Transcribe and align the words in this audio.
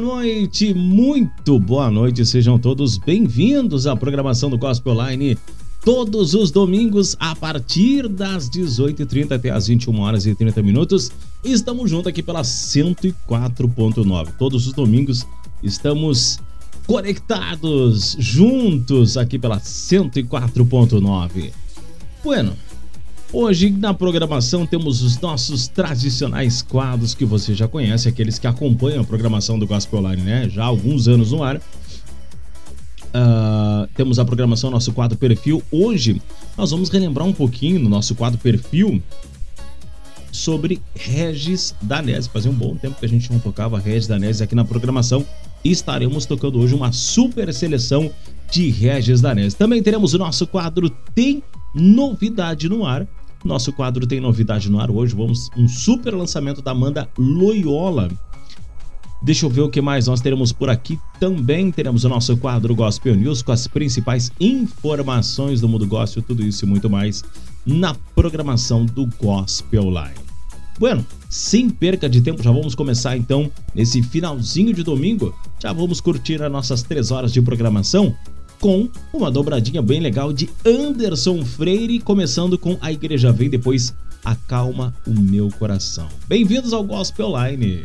Boa 0.00 0.20
noite, 0.20 0.72
muito 0.74 1.58
boa 1.58 1.90
noite, 1.90 2.24
sejam 2.24 2.56
todos 2.56 2.96
bem-vindos 2.98 3.84
à 3.84 3.96
programação 3.96 4.48
do 4.48 4.56
Gospel 4.56 4.94
Line. 4.94 5.36
Todos 5.84 6.34
os 6.34 6.52
domingos, 6.52 7.16
a 7.18 7.34
partir 7.34 8.06
das 8.06 8.48
18h30 8.48 9.32
até 9.32 9.50
as 9.50 9.66
21 9.66 9.98
horas 9.98 10.24
e 10.24 10.36
30 10.36 10.62
minutos, 10.62 11.10
estamos 11.42 11.90
juntos 11.90 12.06
aqui 12.06 12.22
pela 12.22 12.42
104.9. 12.42 14.28
Todos 14.38 14.68
os 14.68 14.72
domingos 14.72 15.26
estamos 15.64 16.38
conectados, 16.86 18.16
juntos 18.20 19.16
aqui 19.16 19.36
pela 19.36 19.58
104.9. 19.58 21.50
Bueno, 22.22 22.52
Hoje 23.30 23.70
na 23.70 23.92
programação 23.92 24.64
temos 24.64 25.02
os 25.02 25.20
nossos 25.20 25.68
tradicionais 25.68 26.62
quadros 26.62 27.12
que 27.12 27.26
você 27.26 27.54
já 27.54 27.68
conhece, 27.68 28.08
aqueles 28.08 28.38
que 28.38 28.46
acompanham 28.46 29.02
a 29.02 29.04
programação 29.04 29.58
do 29.58 29.66
Gospel 29.66 30.00
Line, 30.00 30.22
né? 30.22 30.48
Já 30.48 30.62
há 30.62 30.66
alguns 30.66 31.06
anos 31.08 31.30
no 31.32 31.42
ar. 31.42 31.60
Ah, 33.12 33.86
temos 33.94 34.18
a 34.18 34.24
programação 34.24 34.70
nosso 34.70 34.94
quadro 34.94 35.18
perfil. 35.18 35.62
Hoje 35.70 36.22
nós 36.56 36.70
vamos 36.70 36.88
relembrar 36.88 37.26
um 37.26 37.32
pouquinho 37.32 37.78
no 37.78 37.88
nosso 37.90 38.14
quadro 38.14 38.38
perfil 38.38 39.02
sobre 40.32 40.80
Regis 40.94 41.74
Danese. 41.82 42.30
Fazia 42.30 42.50
um 42.50 42.54
bom 42.54 42.76
tempo 42.76 42.98
que 42.98 43.04
a 43.04 43.08
gente 43.08 43.30
não 43.30 43.38
tocava 43.38 43.78
Regis 43.78 44.08
Danese 44.08 44.42
aqui 44.42 44.54
na 44.54 44.64
programação 44.64 45.24
e 45.62 45.70
estaremos 45.70 46.24
tocando 46.24 46.58
hoje 46.58 46.74
uma 46.74 46.92
super 46.92 47.52
seleção 47.52 48.10
de 48.50 48.70
Regis 48.70 49.20
Danese. 49.20 49.54
Também 49.54 49.82
teremos 49.82 50.14
o 50.14 50.18
nosso 50.18 50.46
quadro 50.46 50.88
Tem 51.14 51.42
Novidade 51.74 52.70
no 52.70 52.86
Ar. 52.86 53.06
Nosso 53.44 53.72
quadro 53.72 54.06
Tem 54.06 54.20
Novidade 54.20 54.70
no 54.70 54.80
Ar 54.80 54.90
hoje. 54.90 55.14
Vamos 55.14 55.50
um 55.56 55.68
super 55.68 56.14
lançamento 56.14 56.60
da 56.60 56.72
Amanda 56.72 57.08
Loyola. 57.16 58.10
Deixa 59.20 59.46
eu 59.46 59.50
ver 59.50 59.62
o 59.62 59.68
que 59.68 59.80
mais 59.80 60.06
nós 60.06 60.20
teremos 60.20 60.52
por 60.52 60.70
aqui. 60.70 60.98
Também 61.18 61.70
teremos 61.70 62.04
o 62.04 62.08
nosso 62.08 62.36
quadro 62.36 62.74
Gospel 62.74 63.16
News 63.16 63.42
com 63.42 63.50
as 63.50 63.66
principais 63.66 64.30
informações 64.40 65.60
do 65.60 65.68
mundo 65.68 65.86
gospel, 65.86 66.22
tudo 66.22 66.42
isso 66.42 66.64
e 66.64 66.68
muito 66.68 66.88
mais 66.88 67.24
na 67.66 67.94
programação 68.14 68.86
do 68.86 69.06
Gospel 69.20 69.84
Line. 69.84 70.28
Bueno, 70.78 71.04
sem 71.28 71.68
perca 71.68 72.08
de 72.08 72.20
tempo, 72.20 72.42
já 72.42 72.52
vamos 72.52 72.74
começar 72.76 73.16
então 73.16 73.50
nesse 73.74 74.00
finalzinho 74.02 74.72
de 74.72 74.84
domingo. 74.84 75.34
Já 75.60 75.72
vamos 75.72 76.00
curtir 76.00 76.40
as 76.40 76.50
nossas 76.50 76.82
três 76.84 77.10
horas 77.10 77.32
de 77.32 77.42
programação 77.42 78.14
com 78.60 78.88
uma 79.12 79.30
dobradinha 79.30 79.80
bem 79.80 80.00
legal 80.00 80.32
de 80.32 80.48
Anderson 80.64 81.44
Freire, 81.44 82.00
começando 82.00 82.58
com 82.58 82.76
A 82.80 82.92
Igreja 82.92 83.32
Vem, 83.32 83.48
depois 83.48 83.94
Acalma 84.24 84.94
o 85.06 85.12
Meu 85.12 85.48
Coração. 85.58 86.08
Bem-vindos 86.26 86.72
ao 86.72 86.82
Gospel 86.82 87.32
Line. 87.36 87.84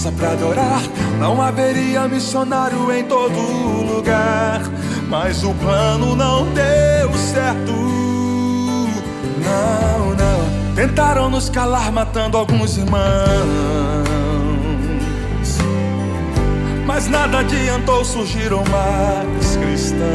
Força 0.00 0.12
para 0.12 0.30
adorar, 0.32 0.82
não 1.18 1.42
haveria 1.42 2.08
missionário 2.08 2.90
em 2.90 3.04
todo 3.04 3.36
lugar. 3.94 4.62
Mas 5.08 5.44
o 5.44 5.52
plano 5.54 6.16
não 6.16 6.46
deu 6.52 7.12
certo. 7.18 7.72
Não, 9.42 10.10
não. 10.10 10.74
Tentaram 10.74 11.28
nos 11.28 11.50
calar, 11.50 11.92
matando 11.92 12.38
alguns 12.38 12.78
irmãos. 12.78 13.00
Mas 16.86 17.06
nada 17.08 17.40
adiantou, 17.40 18.04
surgiram 18.04 18.64
mais 18.70 19.56
cristãos. 19.56 20.10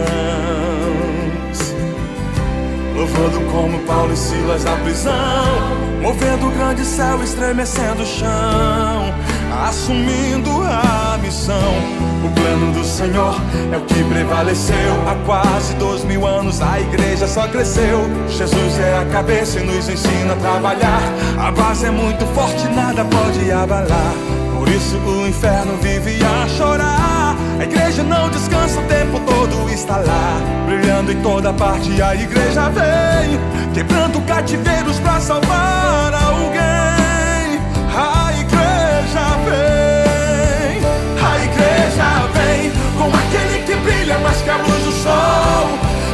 Louvando 2.96 3.40
como 3.52 3.80
Paulo 3.80 4.14
e 4.14 4.18
Silas 4.18 4.64
na 4.64 4.76
prisão, 4.78 5.14
movendo 6.02 6.48
o 6.48 6.52
grande 6.52 6.86
céu, 6.86 7.22
estremecendo 7.22 8.04
o 8.04 8.06
chão, 8.06 9.14
assumindo 9.68 10.50
a 10.63 11.18
missão. 11.18 11.74
O 12.24 12.30
plano 12.30 12.74
do 12.74 12.83
Senhor 12.83 13.36
é 13.71 13.77
o 13.77 13.81
que 13.81 14.03
prevaleceu. 14.03 14.75
Há 15.07 15.15
quase 15.25 15.74
dois 15.75 16.03
mil 16.03 16.25
anos 16.25 16.62
a 16.62 16.80
igreja 16.80 17.27
só 17.27 17.47
cresceu. 17.47 18.09
Jesus 18.30 18.80
é 18.80 18.97
a 18.97 19.06
cabeça 19.06 19.59
e 19.59 19.63
nos 19.63 19.88
ensina 19.89 20.33
a 20.33 20.36
trabalhar. 20.38 21.01
A 21.38 21.51
base 21.51 21.86
é 21.86 21.92
muito 21.92 22.25
forte, 22.33 22.68
nada 22.69 23.06
pode 23.06 23.51
abalar. 23.51 24.13
Por 24.57 24.68
isso 24.69 24.97
o 24.97 25.27
inferno 25.27 25.77
vive 25.81 26.18
a 26.24 26.47
chorar. 26.47 27.36
A 27.59 27.63
igreja 27.63 28.03
não 28.03 28.30
descansa 28.30 28.80
o 28.80 28.83
tempo 28.83 29.19
todo, 29.19 29.69
está 29.69 29.97
lá. 29.97 30.39
Brilhando 30.65 31.12
em 31.12 31.21
toda 31.21 31.53
parte, 31.53 32.01
a 32.01 32.15
igreja 32.15 32.69
vem. 32.69 33.39
Quebrando 33.74 34.19
cativeiros 34.21 35.00
pra 35.00 35.19
salvar 35.19 36.13
alguém. 36.13 36.75
Com 42.97 43.07
aquele 43.07 43.63
que 43.63 43.75
brilha 43.75 44.18
mais 44.19 44.42
que 44.42 44.50
a 44.50 44.57
luz 44.57 44.83
do 44.83 44.92
sol. 44.92 45.69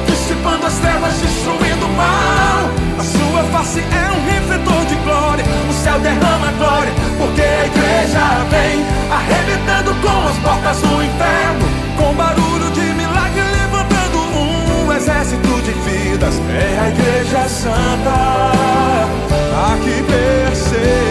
Dissipando 0.07 0.65
as 0.65 0.73
trevas, 0.79 1.13
destruindo 1.15 1.85
o 1.85 1.93
mal. 1.93 2.69
A 2.99 3.03
sua 3.03 3.43
face 3.51 3.79
é 3.79 4.11
um 4.11 4.21
refletor 4.25 4.85
de 4.85 4.95
glória. 5.03 5.45
O 5.69 5.73
céu 5.73 5.99
derrama 5.99 6.51
glória, 6.57 6.93
porque 7.17 7.41
a 7.41 7.65
igreja 7.65 8.23
vem 8.49 8.85
arrebentando 9.11 9.95
com 10.01 10.27
as 10.27 10.37
portas 10.37 10.77
do 10.81 11.03
inferno. 11.03 11.65
Com 11.97 12.13
barulho 12.15 12.71
de 12.71 12.93
milagre, 12.93 13.43
levantando 13.61 14.17
um 14.37 14.93
exército 14.93 15.61
de 15.61 15.71
vidas. 15.71 16.35
É 16.49 16.79
a 16.79 16.89
igreja 16.89 17.49
santa, 17.49 18.51
aqui 19.73 20.03
perseguida. 20.03 21.10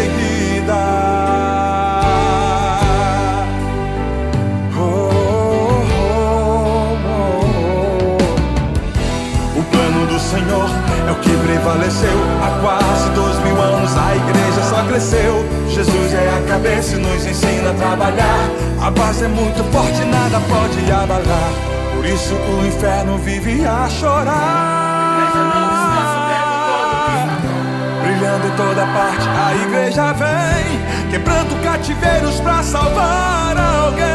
Nos 17.00 17.26
ensina 17.26 17.70
a 17.70 17.74
trabalhar. 17.74 18.48
A 18.80 18.90
base 18.90 19.24
é 19.24 19.28
muito 19.28 19.64
forte, 19.72 20.04
nada 20.04 20.40
pode 20.48 20.90
abalar. 20.90 21.52
Por 21.94 22.04
isso 22.06 22.34
o 22.34 22.66
inferno 22.66 23.18
vive 23.18 23.66
a 23.66 23.88
chorar. 23.88 25.10
Brilhando 28.02 28.50
toda 28.56 28.86
parte, 28.86 29.28
a 29.28 29.54
igreja 29.66 30.12
vem, 30.12 31.10
quebrando 31.10 31.62
cativeiros 31.62 32.40
pra 32.40 32.62
salvar 32.62 33.56
alguém. 33.56 34.10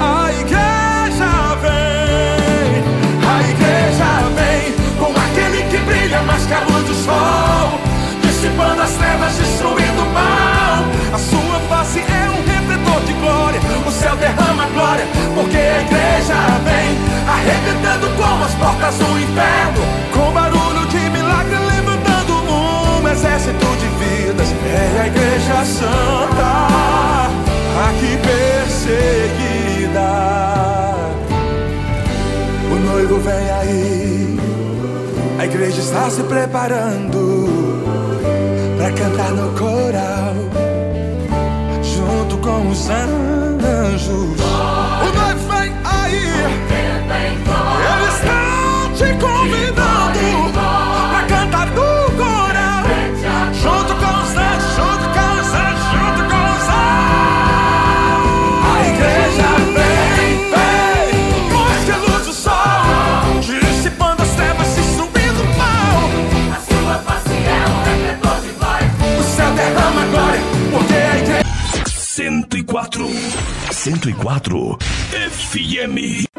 A 0.00 0.32
igreja 0.40 1.56
vem, 1.62 2.82
a 3.26 3.40
igreja 3.50 4.08
vem, 4.34 4.74
com 4.98 5.12
aquele 5.12 5.62
que 5.70 5.78
brilha 5.78 6.22
mais 6.22 6.44
que 6.46 6.54
a 6.54 6.60
luz 6.60 6.84
do 6.84 6.94
sol, 6.94 7.80
dissipando 8.22 8.82
as 8.82 8.90
trevas, 8.90 9.36
destruindo 9.36 10.02
o 10.02 10.12
mal. 10.12 10.84
A 11.14 11.18
sua 11.18 11.45
face 11.68 12.00
é 12.00 12.30
um 12.30 12.42
refletor 12.44 13.00
de 13.04 13.12
glória, 13.14 13.60
o 13.86 13.90
céu 13.90 14.16
derrama 14.16 14.66
glória, 14.66 15.04
porque 15.34 15.56
a 15.56 15.80
igreja 15.82 16.34
vem, 16.64 16.96
arrebentando 17.28 18.08
com 18.16 18.44
as 18.44 18.54
portas 18.54 18.94
do 18.96 19.18
inferno, 19.18 19.82
com 20.12 20.32
barulho 20.32 20.86
de 20.86 21.10
milagre, 21.10 21.56
levantando 21.56 22.32
um 22.34 23.08
exército 23.08 23.66
de 23.76 23.88
vidas. 23.98 24.48
É 24.66 25.00
a 25.02 25.06
igreja 25.06 25.64
santa, 25.64 26.66
aqui 27.88 28.18
perseguida. 28.26 30.08
O 32.70 32.74
noivo 32.92 33.18
vem 33.20 33.50
aí, 33.50 34.38
a 35.38 35.44
igreja 35.44 35.80
está 35.80 36.10
se 36.10 36.22
preparando 36.24 37.46
para 38.76 38.92
cantar 38.92 39.30
no 39.30 39.50
coral, 39.58 40.34
com 42.46 42.68
os 42.68 42.88
anjos. 42.88 44.12
O 44.12 45.10
noivo 45.18 45.48
vem 45.50 45.72
aí, 45.84 46.26
ele 47.82 48.08
está 48.08 48.88
te 48.94 49.08
convidando 49.18 49.85
104 73.86 74.78
FM. 75.12 76.35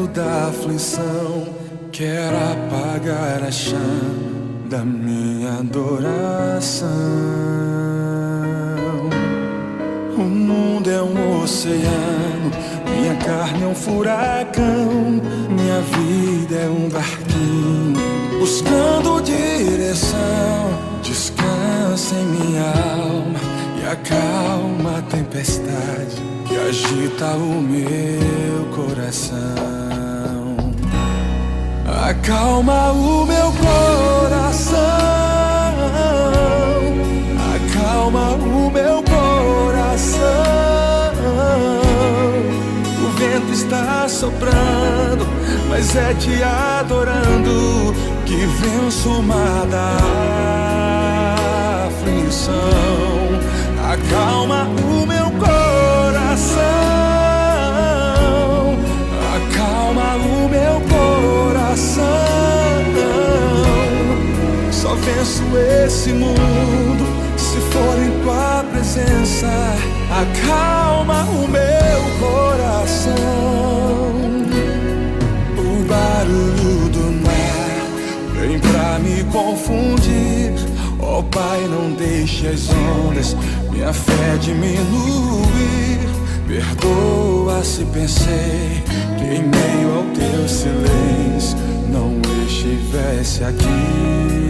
Vento 0.00 0.06
da 0.08 0.48
aflição 0.48 1.46
quer 1.92 2.28
apagar 2.28 3.42
a 3.42 3.50
chama 3.50 4.30
da 4.68 4.78
minha 4.78 5.58
adoração. 5.58 6.88
O 10.16 10.22
mundo 10.22 10.90
é 10.90 11.02
um 11.02 11.42
oceano, 11.42 12.50
minha 12.88 13.16
carne 13.16 13.64
é 13.64 13.66
um 13.66 13.74
furacão, 13.74 15.20
minha 15.50 15.80
vida 15.80 16.56
é 16.56 16.68
um 16.68 16.88
barquinho 16.88 18.38
buscando 18.38 19.22
direção. 19.22 20.18
Descansa 21.02 22.14
em 22.14 22.26
minha 22.26 22.62
alma 22.62 23.40
e 23.82 23.86
acalma 23.86 24.98
a 24.98 25.02
tempestade 25.02 26.22
que 26.46 26.56
agita 26.56 27.34
o 27.34 27.60
meu 27.60 28.66
coração. 28.74 29.89
Acalma 32.02 32.92
o 32.92 33.26
meu 33.26 33.52
coração. 33.52 34.80
Acalma 37.54 38.30
o 38.36 38.70
meu 38.70 39.02
coração. 39.02 40.20
O 43.04 43.08
vento 43.18 43.52
está 43.52 44.08
soprando, 44.08 45.26
mas 45.68 45.94
é 45.94 46.14
te 46.14 46.42
adorando 46.42 47.94
que 48.24 48.46
venço 48.46 49.08
o 49.10 49.22
da 49.66 49.96
aflição. 51.86 52.54
Acalma 53.92 54.68
o 54.84 54.89
venço 65.20 65.42
esse 65.84 66.12
mundo 66.12 67.04
se 67.36 67.58
for 67.58 67.98
em 68.02 68.22
tua 68.22 68.64
presença. 68.70 69.48
Acalma 70.10 71.24
o 71.24 71.46
meu 71.48 72.00
coração. 72.18 73.12
O 75.58 75.84
barulho 75.86 76.88
do 76.88 77.12
mar 77.24 78.40
vem 78.40 78.58
pra 78.58 78.98
me 78.98 79.24
confundir. 79.24 80.54
Ó 80.98 81.22
Pai, 81.22 81.66
não 81.68 81.92
deixe 81.92 82.46
as 82.48 82.68
ondas 82.70 83.36
minha 83.70 83.92
fé 83.92 84.36
diminuir. 84.40 86.00
Perdoa 86.46 87.62
se 87.62 87.84
pensei 87.84 88.82
que 89.18 89.24
em 89.24 89.42
meio 89.42 89.98
ao 89.98 90.04
teu 90.14 90.48
silêncio 90.48 91.56
não 91.88 92.20
estivesse 92.46 93.44
aqui. 93.44 94.49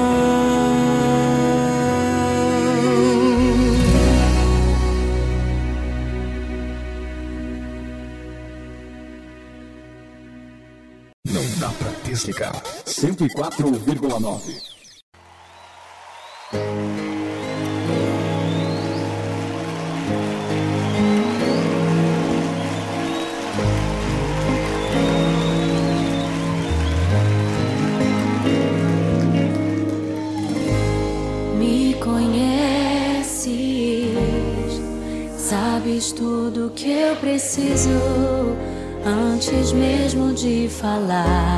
Estatística 12.11 12.51
104,9. 12.85 14.61
Me 31.57 31.93
conheces, 31.93 33.47
sabes 35.37 36.11
tudo 36.11 36.73
que 36.75 36.91
eu 36.91 37.15
preciso 37.15 37.89
antes 39.05 39.71
mesmo 39.71 40.33
de 40.33 40.67
falar. 40.67 41.50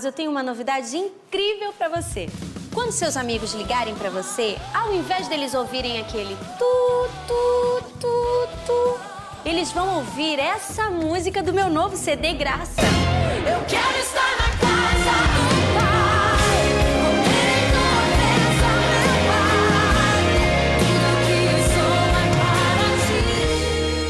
E 0.00 0.06
eu 0.06 0.12
tenho 0.12 0.30
uma 0.30 0.44
novidade 0.44 0.96
incrível 0.96 1.72
para 1.72 1.88
você. 1.88 2.28
Quando 2.72 2.92
seus 2.92 3.16
amigos 3.16 3.52
ligarem 3.52 3.96
para 3.96 4.10
você, 4.10 4.56
ao 4.72 4.94
invés 4.94 5.26
deles 5.26 5.54
ouvirem 5.54 5.98
aquele 5.98 6.36
tu, 6.56 7.08
tu, 7.26 7.82
tu, 7.98 8.48
tu, 8.64 8.98
eles 9.44 9.72
vão 9.72 9.96
ouvir 9.96 10.38
essa 10.38 10.88
música 10.88 11.42
do 11.42 11.52
meu 11.52 11.68
novo 11.68 11.96
CD 11.96 12.34
Graça. 12.34 12.80
Eu 12.80 13.64
quero 13.66 13.98
estar 13.98 14.36
na 14.36 14.50
casa 14.56 15.14
do 15.34 15.48
Pai. 15.74 15.98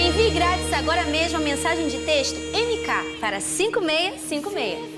Envie 0.07 0.31
grátis 0.33 0.71
agora 0.75 1.05
mesmo 1.05 1.39
a 1.39 1.41
mensagem 1.41 1.89
de 1.89 1.97
texto 2.05 2.37
MK 2.37 3.19
para 3.21 3.41
5656. 3.41 4.98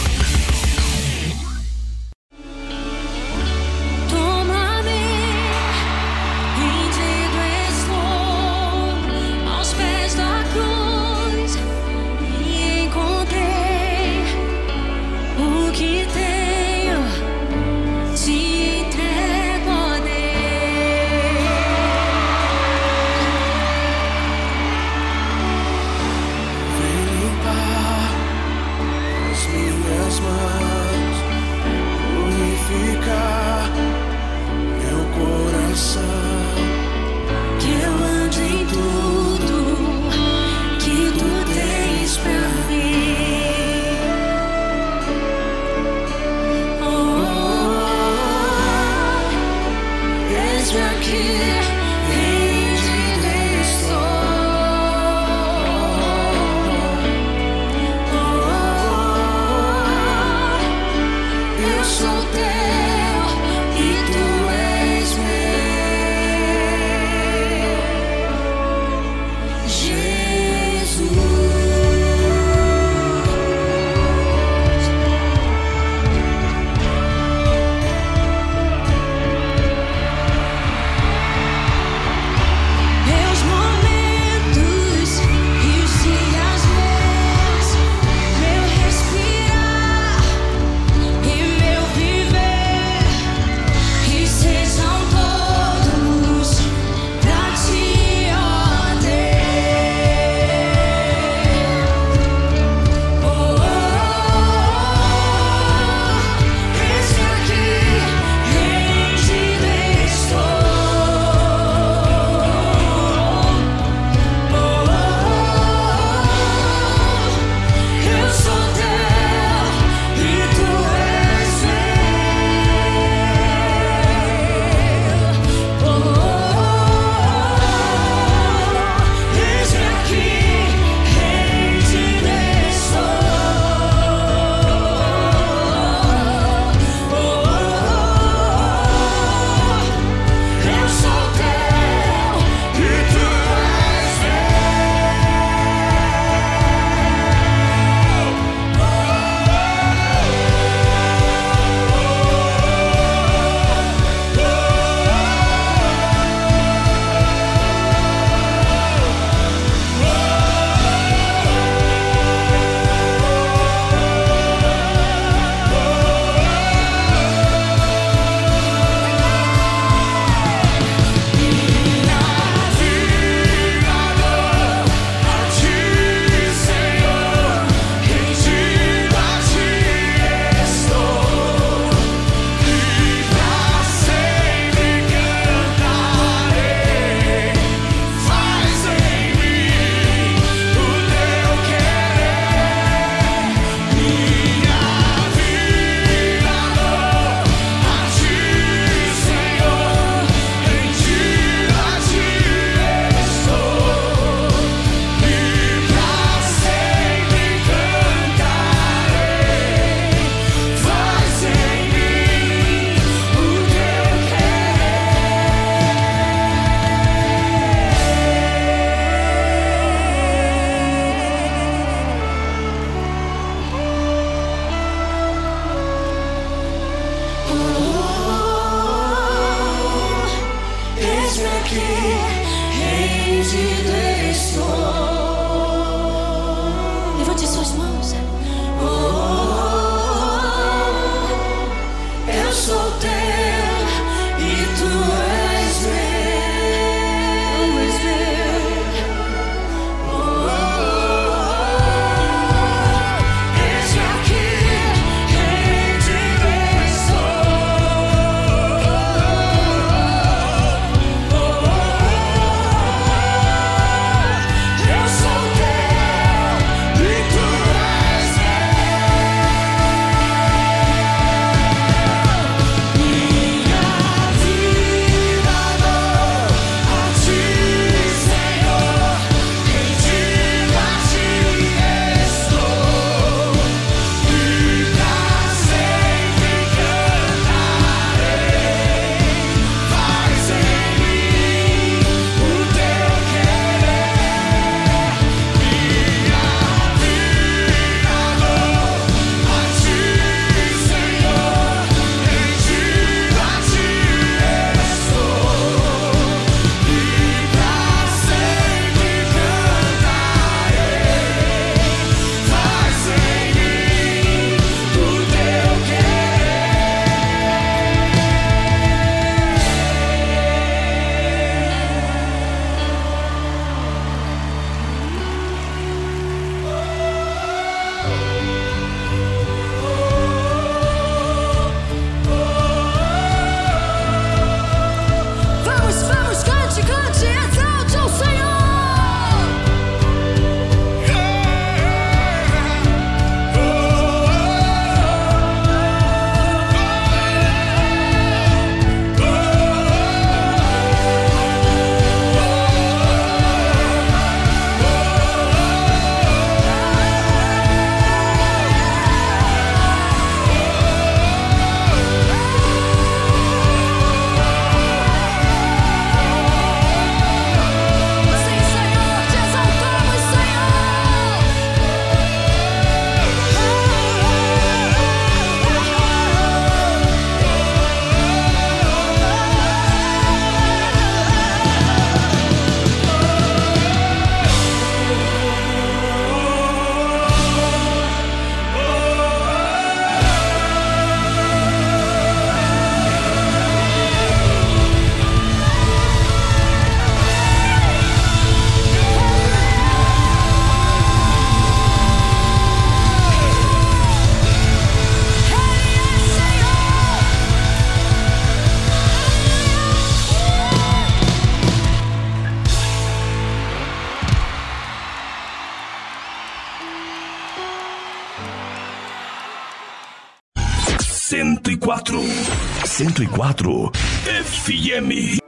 FM. 424.61 425.09
Tua 425.09 425.40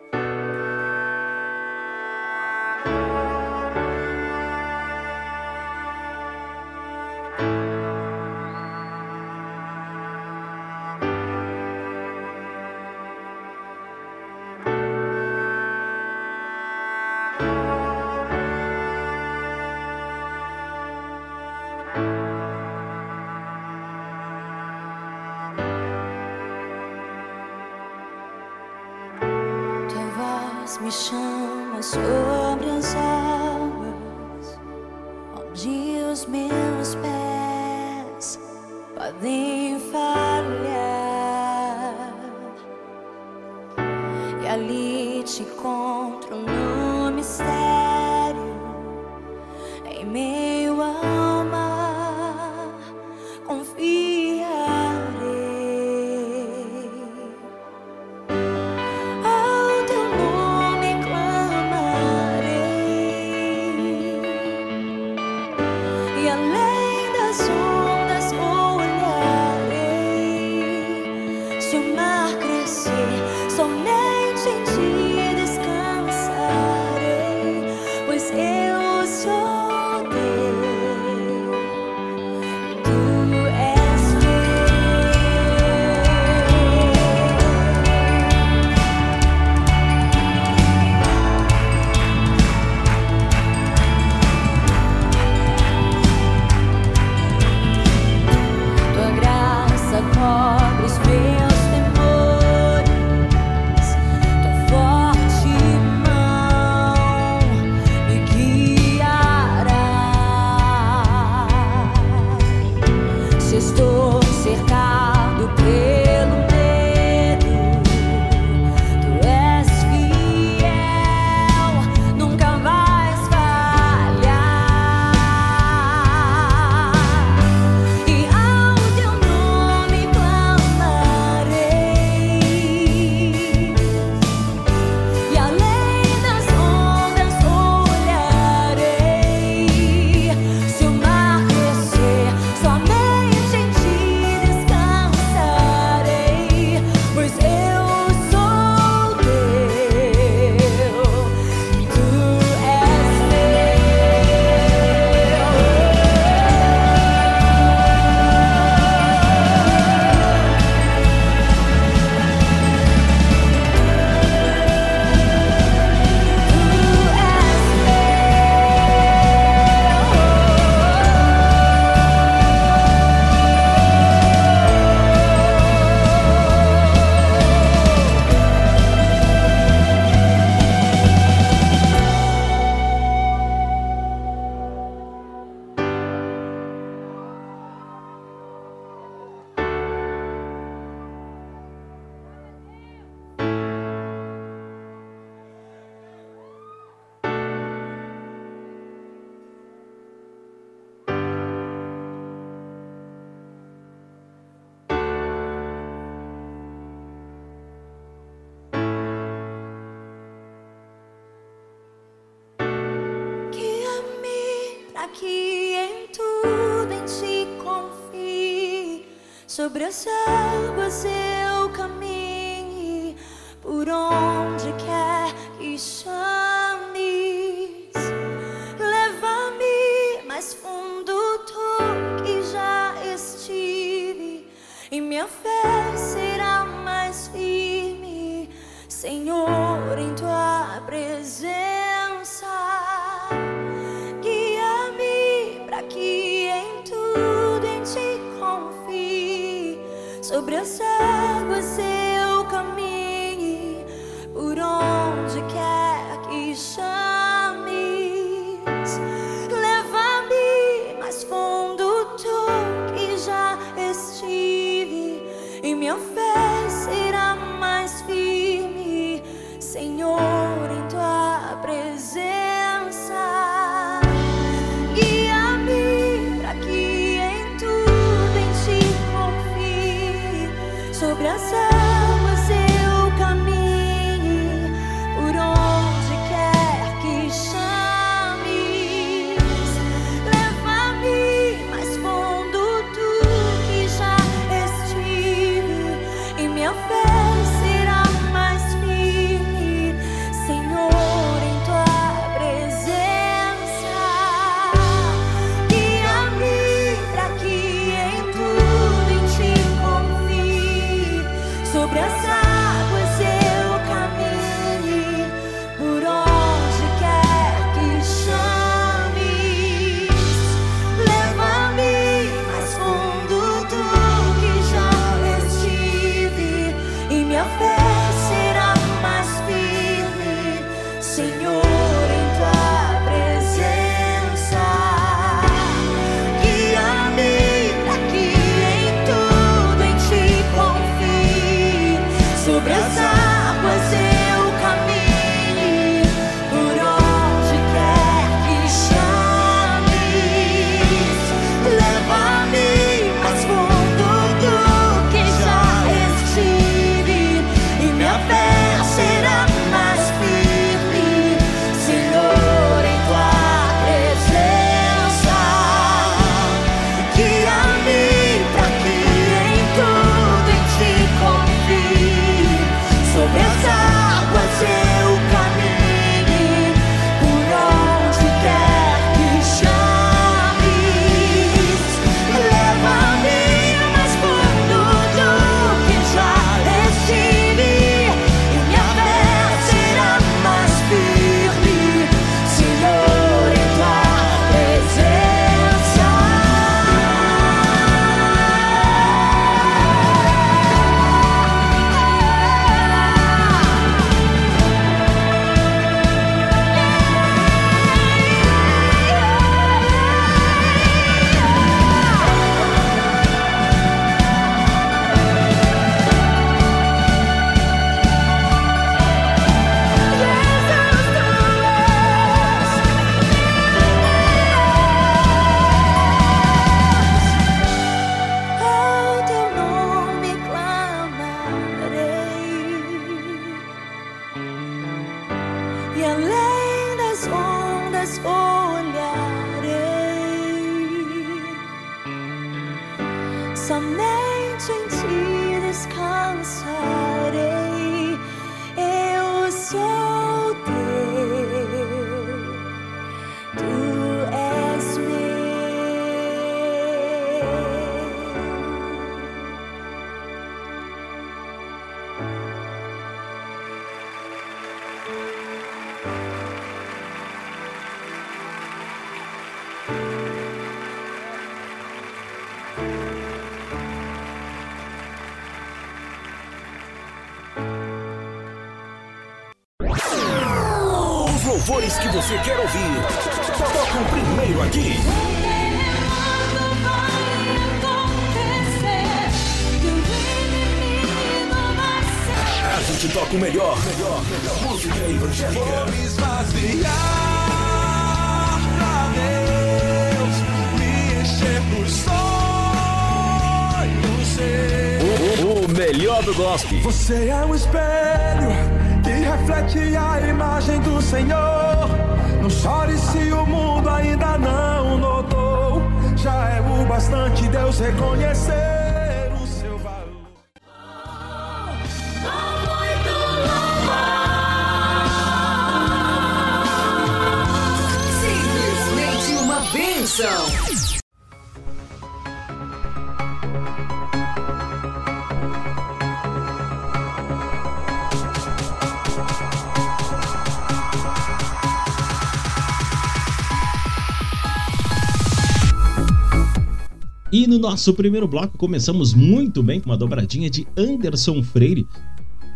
nosso 547.74 547.92
primeiro 547.96 548.28
bloco 548.28 548.56
começamos 548.56 549.16
muito 549.16 549.64
bem 549.64 549.82
com 549.82 549.90
uma 549.90 549.98
dobradinha 549.98 550.48
de 550.48 550.68
Anderson 550.78 551.42
Freire. 551.42 551.88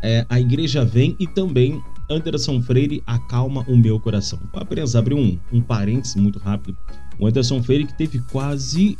É, 0.03 0.23
a 0.29 0.39
igreja 0.39 0.85
vem 0.85 1.15
e 1.19 1.25
também 1.25 1.81
Anderson 2.07 2.61
Freire 2.61 3.01
acalma 3.03 3.65
o 3.67 3.75
meu 3.75 3.99
coração. 3.99 4.37
Vou 4.53 4.61
apenas 4.61 4.95
abrir 4.95 5.15
um, 5.15 5.35
um 5.51 5.59
parênteses 5.59 6.15
muito 6.15 6.37
rápido. 6.37 6.77
O 7.17 7.25
Anderson 7.25 7.63
Freire 7.63 7.87
que 7.87 7.97
teve 7.97 8.19
quase 8.31 8.95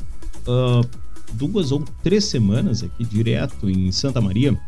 ah, 0.47 0.81
duas 1.33 1.71
ou 1.71 1.85
três 2.01 2.25
semanas 2.25 2.81
aqui 2.81 3.05
direto 3.05 3.69
em 3.69 3.91
Santa 3.91 4.19
Maria. 4.19 4.59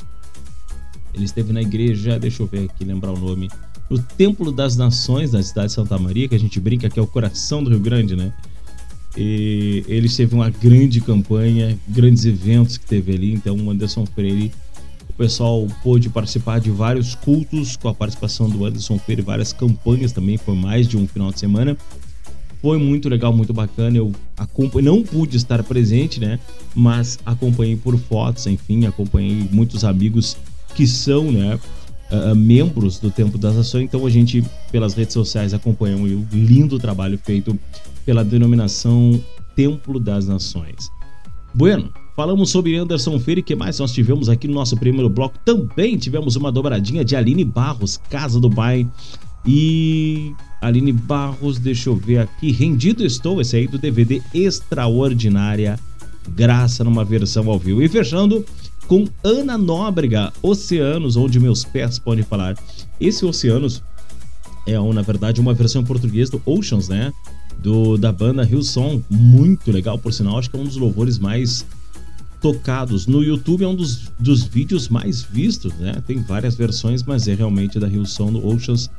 Ele 1.16 1.26
esteve 1.26 1.52
na 1.52 1.64
igreja, 1.64 2.20
deixa 2.20 2.44
eu 2.44 2.46
ver 2.46 2.66
aqui, 2.66 2.86
lembrar 2.86 3.12
o 3.12 3.18
nome, 3.18 3.50
no 3.90 3.98
Templo 3.98 4.52
das 4.52 4.78
Nações 4.78 5.32
da 5.32 5.42
cidade 5.42 5.70
de 5.70 5.74
Santa 5.74 5.98
Maria, 5.98 6.28
que 6.28 6.36
a 6.36 6.40
gente 6.40 6.60
brinca 6.60 6.92
que 6.92 7.00
é 7.00 7.02
o 7.02 7.08
coração 7.08 7.64
do 7.64 7.72
Rio 7.72 7.80
Grande, 7.80 8.16
né? 8.16 8.32
E 9.22 9.84
ele 9.90 10.08
teve 10.08 10.34
uma 10.34 10.50
grande 10.50 11.02
campanha, 11.02 11.78
grandes 11.86 12.24
eventos 12.24 12.78
que 12.78 12.86
teve 12.86 13.14
ali. 13.14 13.34
Então, 13.34 13.58
o 13.58 13.70
Anderson 13.70 14.06
Freire, 14.06 14.50
o 15.10 15.14
pessoal 15.14 15.68
pôde 15.84 16.08
participar 16.10 16.62
de 16.62 16.72
vários 16.72 17.16
cultos 17.16 17.76
com 17.76 17.90
a 17.90 17.94
participação 17.94 18.50
do 18.50 18.64
Anderson 18.64 18.98
Freire, 18.98 19.22
várias 19.22 19.52
campanhas 19.52 20.14
também. 20.14 20.38
Foi 20.38 20.56
mais 20.56 20.88
de 20.88 20.96
um 20.96 21.06
final 21.06 21.34
de 21.34 21.40
semana. 21.40 21.78
Foi 22.62 22.78
muito 22.78 23.10
legal, 23.10 23.34
muito 23.34 23.52
bacana. 23.52 23.98
Eu 23.98 24.14
não 24.82 25.04
pude 25.04 25.36
estar 25.36 25.62
presente, 25.64 26.22
né? 26.22 26.40
Mas 26.74 27.20
acompanhei 27.26 27.76
por 27.76 28.00
fotos, 28.00 28.48
enfim, 28.48 28.86
acompanhei 28.86 29.50
muitos 29.52 29.84
amigos 29.84 30.38
que 30.74 30.88
são, 30.88 31.30
né? 31.30 31.60
ah, 32.12 32.34
membros 32.34 33.00
do 33.00 33.12
Templo 33.12 33.38
das 33.38 33.56
Nações. 33.56 33.84
Então 33.84 34.06
a 34.06 34.10
gente, 34.10 34.44
pelas 34.72 34.94
redes 34.94 35.14
sociais, 35.14 35.54
acompanhou 35.54 36.00
o 36.02 36.28
lindo 36.32 36.80
trabalho 36.80 37.20
feito 37.24 37.58
pela 38.10 38.26
denominação 38.26 39.24
Templo 39.56 40.00
das 40.00 40.28
Nações. 40.28 40.90
Bueno, 41.54 41.94
falamos 42.16 42.50
sobre 42.50 42.76
Anderson 42.76 43.20
Freire, 43.20 43.44
que 43.44 43.56
mais 43.56 43.78
nós 43.78 43.92
tivemos 43.92 44.30
aqui 44.30 44.48
no 44.48 44.56
nosso 44.56 44.76
primeiro 44.76 45.08
bloco? 45.08 45.38
Também 45.46 45.96
tivemos 45.96 46.36
uma 46.36 46.52
dobradinha 46.52 47.06
de 47.06 47.16
Aline 47.16 47.44
Barros, 47.44 47.98
Casa 48.10 48.40
do 48.40 48.50
Pai. 48.50 48.88
E 49.46 50.34
Aline 50.60 50.92
Barros, 50.92 51.60
deixa 51.60 51.92
eu 51.92 51.96
ver 51.96 52.18
aqui, 52.18 52.52
Rendido 52.52 53.06
Estou, 53.06 53.40
esse 53.40 53.56
aí 53.56 53.68
do 53.68 53.78
DVD 53.78 54.24
Extraordinária 54.34 55.80
Graça 56.30 56.84
numa 56.84 57.06
versão 57.06 57.48
ao 57.48 57.60
vivo. 57.60 57.80
E 57.80 57.88
fechando 57.88 58.44
com 58.88 59.08
Ana 59.24 59.56
Nóbrega, 59.56 60.34
Oceanos, 60.42 61.16
onde 61.16 61.40
meus 61.40 61.64
pés 61.64 62.00
podem 62.00 62.24
falar. 62.24 62.58
Esse 63.00 63.24
Oceanos 63.24 63.84
é, 64.66 64.94
na 64.94 65.02
verdade, 65.04 65.40
uma 65.40 65.54
versão 65.54 65.84
em 65.84 65.86
português 65.86 66.30
do 66.30 66.42
Oceans, 66.46 66.90
né? 66.90 67.14
Do, 67.62 67.98
da 67.98 68.12
banda 68.12 68.44
Hillsong, 68.44 69.04
muito 69.10 69.72
legal, 69.72 70.00
por 70.00 70.14
sinal, 70.14 70.40
acho 70.40 70.50
que 70.50 70.56
é 70.56 70.60
um 70.60 70.64
dos 70.64 70.78
louvores 70.78 71.20
mais 71.20 71.66
tocados. 72.42 73.06
No 73.06 73.24
YouTube 73.24 73.64
é 73.64 73.68
um 73.68 73.76
dos, 73.76 74.10
dos 74.18 74.44
vídeos 74.44 74.88
mais 74.88 75.22
vistos, 75.22 75.74
né? 75.74 76.02
Tem 76.08 76.22
várias 76.22 76.56
versões, 76.56 77.04
mas 77.04 77.28
é 77.28 77.36
realmente 77.36 77.80
da 77.80 77.88
Hillsong 77.88 78.32
do 78.32 78.48
Oceans. 78.48 78.90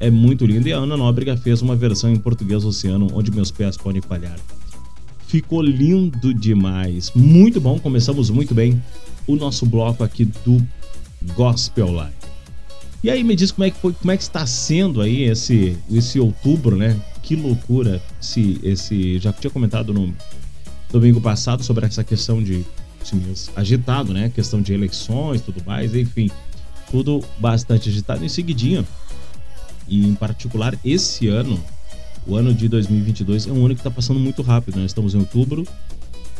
É 0.00 0.10
muito 0.10 0.46
lindo. 0.46 0.68
E 0.68 0.72
a 0.72 0.78
Ana 0.78 0.96
Nóbrega 0.96 1.36
fez 1.36 1.62
uma 1.62 1.76
versão 1.76 2.10
em 2.10 2.16
português 2.16 2.64
Oceano, 2.64 3.08
onde 3.12 3.30
meus 3.30 3.50
pés 3.50 3.76
podem 3.76 4.02
falhar. 4.02 4.38
Ficou 5.26 5.60
lindo 5.62 6.32
demais. 6.32 7.12
Muito 7.14 7.60
bom, 7.60 7.78
começamos 7.78 8.30
muito 8.30 8.54
bem 8.54 8.82
o 9.26 9.36
nosso 9.36 9.66
bloco 9.66 10.02
aqui 10.02 10.24
do 10.24 10.66
Gospel 11.34 11.92
Live. 11.92 12.17
E 13.02 13.10
aí 13.10 13.22
me 13.22 13.36
diz 13.36 13.52
como 13.52 13.64
é 13.64 13.70
que 13.70 13.78
foi, 13.78 13.92
como 13.92 14.10
é 14.10 14.16
que 14.16 14.22
está 14.22 14.44
sendo 14.46 15.00
aí 15.00 15.22
esse 15.22 15.76
esse 15.90 16.18
outubro, 16.18 16.76
né? 16.76 17.00
Que 17.22 17.36
loucura 17.36 18.02
esse 18.20 18.58
esse 18.62 19.18
já 19.18 19.32
tinha 19.32 19.50
comentado 19.50 19.94
no 19.94 20.12
domingo 20.90 21.20
passado 21.20 21.62
sobre 21.62 21.86
essa 21.86 22.02
questão 22.02 22.42
de 22.42 22.64
mês 23.12 23.50
agitado, 23.54 24.12
né? 24.12 24.30
Questão 24.34 24.60
de 24.60 24.72
eleições, 24.72 25.40
tudo 25.40 25.62
mais, 25.64 25.94
enfim, 25.94 26.30
tudo 26.90 27.24
bastante 27.38 27.88
agitado 27.88 28.24
em 28.24 28.28
seguidinha. 28.28 28.84
E 29.86 30.06
em 30.06 30.14
particular 30.14 30.76
esse 30.84 31.28
ano, 31.28 31.58
o 32.26 32.36
ano 32.36 32.52
de 32.52 32.68
2022 32.68 33.46
é 33.46 33.52
um 33.52 33.64
ano 33.64 33.74
que 33.74 33.80
está 33.80 33.90
passando 33.90 34.20
muito 34.20 34.42
rápido, 34.42 34.78
né? 34.78 34.84
Estamos 34.84 35.14
em 35.14 35.18
outubro, 35.18 35.66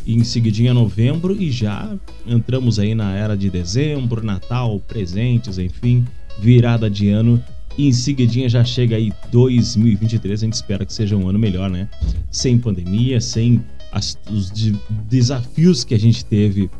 em 0.06 0.22
seguidinha 0.24 0.74
novembro 0.74 1.40
e 1.40 1.50
já 1.50 1.96
entramos 2.26 2.78
aí 2.78 2.94
na 2.94 3.14
era 3.14 3.36
de 3.36 3.48
dezembro, 3.48 4.22
Natal, 4.22 4.78
presentes, 4.80 5.56
enfim, 5.58 6.04
virada 6.38 6.88
de 6.90 7.08
ano 7.10 7.42
e 7.76 7.86
em 7.88 7.92
seguidinha 7.92 8.48
já 8.48 8.64
chega 8.64 8.96
aí 8.96 9.12
2023, 9.30 10.42
a 10.42 10.44
gente 10.46 10.54
espera 10.54 10.84
que 10.84 10.92
seja 10.92 11.16
um 11.16 11.28
ano 11.28 11.38
melhor, 11.38 11.70
né? 11.70 11.88
Sem 12.30 12.58
pandemia, 12.58 13.20
sem 13.20 13.62
as- 13.92 14.18
os 14.30 14.50
de- 14.50 14.76
desafios 15.08 15.84
que 15.84 15.94
a 15.94 15.98
gente 15.98 16.24
teve 16.24 16.70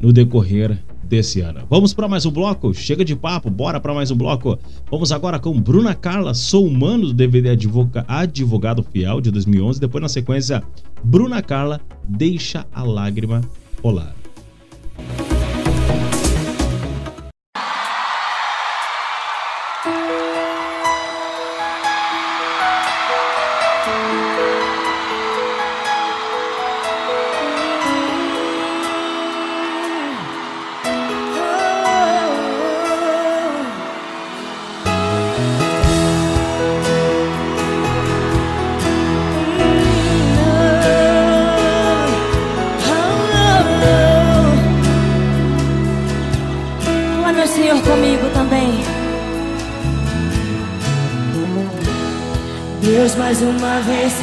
no 0.00 0.12
decorrer 0.12 0.76
desse 1.04 1.40
ano. 1.40 1.60
Vamos 1.68 1.92
para 1.94 2.08
mais 2.08 2.24
um 2.26 2.30
bloco? 2.30 2.72
Chega 2.74 3.04
de 3.04 3.14
papo, 3.14 3.50
bora 3.50 3.78
para 3.78 3.92
mais 3.94 4.10
um 4.10 4.16
bloco. 4.16 4.58
Vamos 4.90 5.12
agora 5.12 5.38
com 5.38 5.60
Bruna 5.60 5.94
Carla, 5.94 6.32
Sou 6.34 6.66
Humano 6.66 7.06
do 7.08 7.12
DVD 7.14 7.50
Advoga- 7.50 8.04
Advogado 8.08 8.82
Fiel 8.82 9.20
de 9.20 9.30
2011, 9.30 9.78
depois 9.78 10.02
na 10.02 10.08
sequência 10.08 10.62
Bruna 11.04 11.40
Carla, 11.42 11.80
Deixa 12.08 12.66
a 12.74 12.82
Lágrima 12.82 13.42
Rolar. 13.82 14.14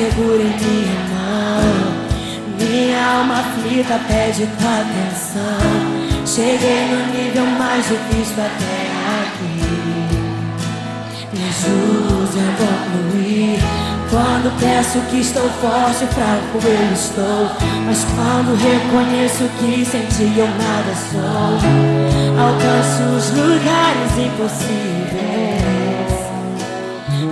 Segura 0.10 0.42
em 0.42 0.58
minha 0.58 1.00
mão. 1.10 2.00
Minha 2.58 3.06
alma 3.18 3.40
aflita 3.40 4.00
pede 4.08 4.48
tua 4.58 4.82
atenção. 4.82 5.62
Cheguei 6.26 6.86
no 6.88 7.14
nível 7.14 7.46
mais 7.58 7.86
difícil 7.88 8.36
até 8.38 8.80
aqui. 9.22 9.62
Me 11.34 11.42
ajude 11.50 12.40
a 12.40 12.50
concluir. 12.58 13.60
Quando 14.10 14.60
peço 14.60 15.00
que 15.12 15.20
estou 15.20 15.48
forte, 15.62 16.06
fraco 16.08 16.60
eu 16.64 16.94
estou. 16.94 17.52
Mas 17.86 18.04
quando 18.16 18.56
reconheço 18.56 19.44
que 19.60 19.86
sem 19.86 20.06
ti 20.08 20.34
eu 20.38 20.48
nada 20.48 20.96
sou, 21.12 21.60
alcanço 22.40 23.04
os 23.16 23.30
lugares 23.32 24.18
impossíveis. 24.18 24.99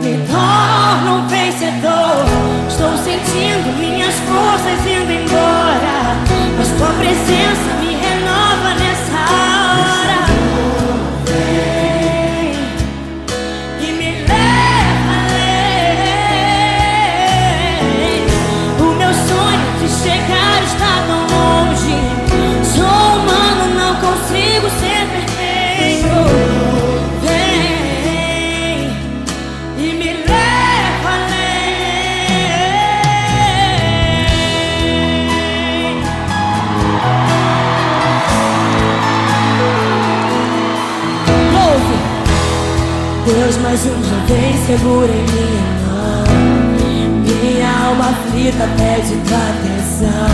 Me 0.08 0.16
torno 0.26 1.28
vencedor. 1.28 2.24
Estou 2.70 2.96
sentindo 2.98 3.78
minhas 3.78 4.16
forças 4.20 4.80
indo 4.86 5.12
embora. 5.12 6.16
Mas 6.58 6.70
tua 6.78 6.94
presença 6.94 7.74
me 7.82 7.94
renova 7.94 8.74
nessa 8.76 9.20
hora. 9.34 10.20
Vem 11.26 12.56
e 13.82 13.92
me 13.92 14.10
leva 14.22 15.14
além. 15.28 16.08
O 18.80 18.82
meu 18.96 19.14
sonho 19.14 19.70
de 19.82 19.88
chegar 19.90 20.64
está 20.64 21.04
tão 21.06 21.22
longe. 21.36 21.96
Sou 22.64 22.86
humano, 22.86 23.64
não 23.76 23.94
consigo 24.00 24.68
ser 24.80 25.04
perfeito. 25.12 26.57
Mais 43.68 43.86
uma 43.86 44.26
vez 44.28 44.56
segura 44.66 45.12
em 45.12 45.26
minha 45.34 45.68
mão. 45.84 46.24
Minha 47.22 47.70
alma 47.86 48.06
aflita 48.12 48.66
pede 48.78 49.14
tua 49.28 49.44
atenção. 49.50 50.32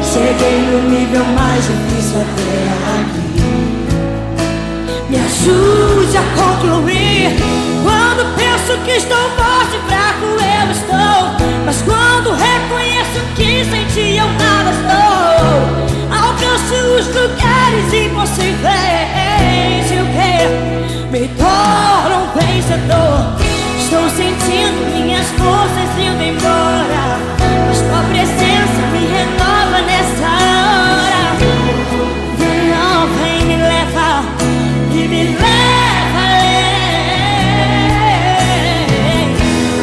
Cheguei 0.00 0.58
no 0.70 0.78
nível 0.88 1.24
mais 1.24 1.64
difícil 1.64 2.20
até 2.20 2.54
aqui. 3.00 3.42
Me 5.10 5.16
ajude 5.16 6.16
a 6.18 6.22
concluir. 6.40 7.34
Quando 7.82 8.22
penso 8.36 8.78
que 8.84 8.92
estou 8.92 9.28
forte, 9.30 9.76
fraco 9.88 10.26
eu 10.38 10.70
estou. 10.70 11.18
Mas 11.66 11.82
quando 11.82 12.30
reconheço 12.30 13.20
que 13.34 13.64
sem 13.64 13.84
ti 13.86 14.18
eu 14.18 14.28
nada 14.34 14.70
estou. 14.70 15.48
Alcanço 16.16 16.74
os 16.96 17.08
lugares 17.08 17.92
impossíveis 17.92 19.37
E 19.90 20.00
o 20.00 20.06
que? 20.16 20.32
Me 21.10 21.22
torno 21.28 22.16
um 22.22 22.28
vencedor. 22.38 23.18
Estou 23.78 24.06
sentindo 24.10 24.80
minhas 24.94 25.26
forças 25.30 25.90
indo 25.98 26.22
embora. 26.22 27.18
Mas 27.66 27.78
tua 27.80 28.02
presença 28.10 28.80
me 28.92 29.02
renova 29.06 29.80
nessa 29.86 30.26
hora. 30.26 31.22
Vem, 32.38 32.68
vem, 33.18 33.40
me 33.46 33.56
leva 33.56 34.10
E 34.92 35.08
me 35.08 35.22
leva 35.24 36.20
além. 36.26 36.88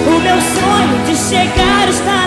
O 0.08 0.20
meu 0.20 0.40
sonho 0.42 0.98
de 1.06 1.16
chegar 1.16 1.86
está 1.90 2.25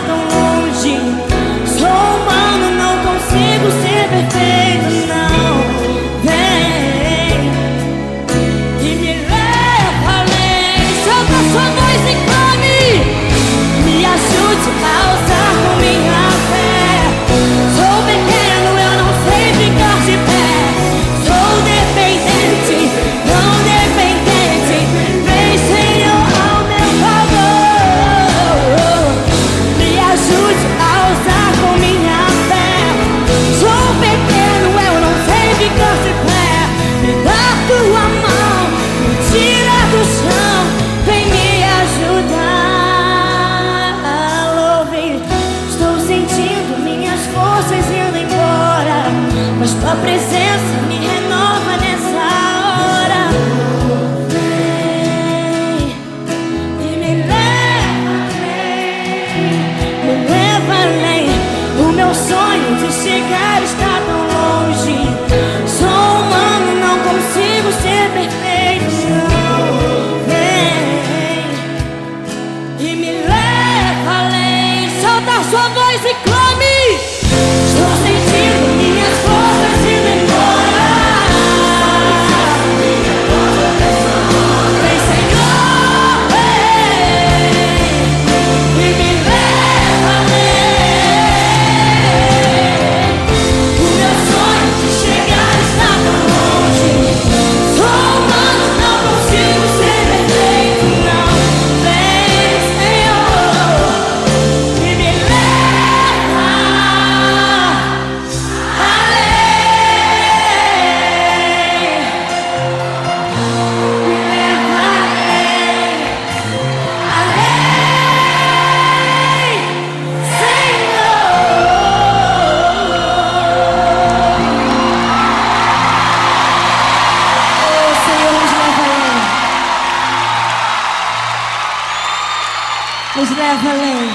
Além. 133.50 134.10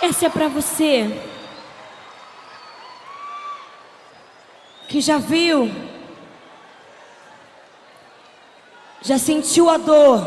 Essa 0.00 0.26
é 0.26 0.28
pra 0.28 0.46
você 0.46 1.10
que 4.86 5.00
já 5.00 5.18
viu, 5.18 5.70
já 9.02 9.18
sentiu 9.18 9.68
a 9.68 9.76
dor 9.76 10.24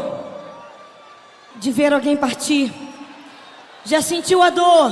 de 1.56 1.72
ver 1.72 1.94
alguém 1.94 2.18
partir, 2.18 2.74
já 3.86 4.02
sentiu 4.02 4.44
a 4.44 4.50
dor 4.50 4.92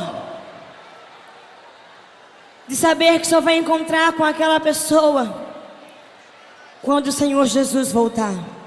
de 2.70 2.76
saber 2.78 3.20
que 3.20 3.28
só 3.28 3.42
vai 3.42 3.58
encontrar 3.58 4.14
com 4.14 4.24
aquela 4.24 4.62
pessoa 4.62 5.46
quando 6.82 7.08
o 7.08 7.12
Senhor 7.12 7.46
Jesus 7.46 7.92
voltar. 7.92 8.59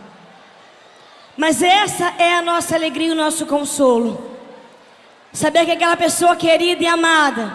Mas 1.36 1.62
essa 1.62 2.12
é 2.18 2.34
a 2.34 2.42
nossa 2.42 2.74
alegria 2.74 3.08
e 3.08 3.12
o 3.12 3.14
nosso 3.14 3.46
consolo. 3.46 4.32
Saber 5.32 5.64
que 5.64 5.72
aquela 5.72 5.96
pessoa 5.96 6.36
querida 6.36 6.82
e 6.82 6.86
amada 6.86 7.52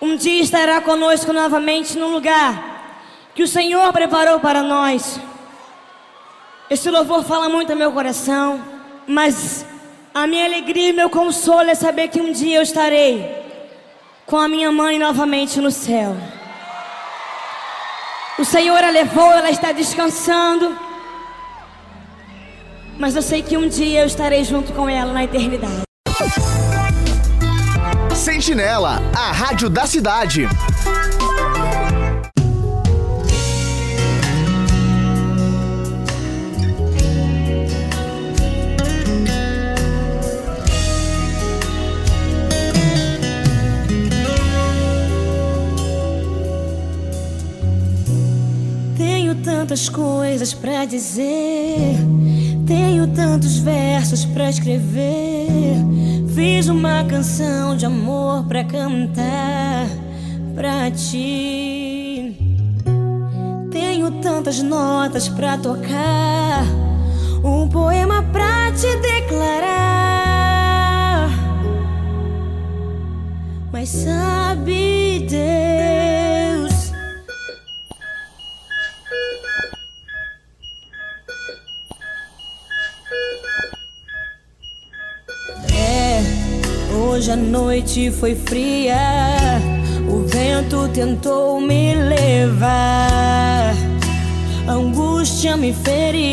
um 0.00 0.16
dia 0.16 0.42
estará 0.42 0.80
conosco 0.80 1.30
novamente 1.30 1.98
no 1.98 2.08
lugar 2.08 2.70
que 3.34 3.42
o 3.42 3.48
Senhor 3.48 3.92
preparou 3.92 4.40
para 4.40 4.62
nós. 4.62 5.20
Esse 6.70 6.90
louvor 6.90 7.22
fala 7.22 7.48
muito 7.48 7.70
ao 7.70 7.78
meu 7.78 7.92
coração, 7.92 8.62
mas 9.06 9.66
a 10.14 10.26
minha 10.26 10.46
alegria 10.46 10.88
e 10.88 10.92
meu 10.92 11.10
consolo 11.10 11.68
é 11.68 11.74
saber 11.74 12.08
que 12.08 12.20
um 12.20 12.32
dia 12.32 12.58
eu 12.58 12.62
estarei 12.62 13.40
com 14.24 14.38
a 14.38 14.48
minha 14.48 14.72
mãe 14.72 14.98
novamente 14.98 15.60
no 15.60 15.70
céu. 15.70 16.16
O 18.38 18.44
Senhor 18.44 18.82
a 18.82 18.88
levou, 18.88 19.32
ela 19.32 19.50
está 19.50 19.70
descansando. 19.70 20.74
Mas 23.00 23.16
eu 23.16 23.22
sei 23.22 23.42
que 23.42 23.56
um 23.56 23.66
dia 23.66 24.00
eu 24.00 24.06
estarei 24.06 24.44
junto 24.44 24.74
com 24.74 24.86
ela 24.86 25.10
na 25.10 25.24
eternidade. 25.24 25.80
Sentinela, 28.14 29.00
a 29.16 29.32
rádio 29.32 29.70
da 29.70 29.86
cidade. 29.86 30.46
Tenho 48.94 49.34
tantas 49.36 49.88
coisas 49.88 50.52
pra 50.52 50.84
dizer, 50.84 51.96
tenho 52.70 53.08
tantos 53.08 53.58
versos 53.58 54.24
pra 54.24 54.48
escrever. 54.48 55.74
Fiz 56.32 56.68
uma 56.68 57.02
canção 57.02 57.76
de 57.76 57.84
amor 57.84 58.44
pra 58.44 58.62
cantar 58.62 59.88
pra 60.54 60.88
ti. 60.92 62.36
Tenho 63.72 64.12
tantas 64.22 64.62
notas 64.62 65.28
pra 65.28 65.58
tocar, 65.58 66.62
um 67.42 67.68
poema 67.68 68.22
pra 68.32 68.70
te 68.70 68.86
declarar. 69.00 69.70
Mas 73.72 73.88
sabe, 73.88 75.26
Deus. 75.28 76.19
Hoje 87.10 87.32
a 87.32 87.36
noite 87.36 88.10
foi 88.12 88.36
fria, 88.36 88.96
o 90.08 90.20
vento 90.28 90.88
tentou 90.94 91.60
me 91.60 91.94
levar, 91.94 93.74
a 94.66 94.72
angústia 94.72 95.56
me 95.56 95.72
feriu. 95.72 96.30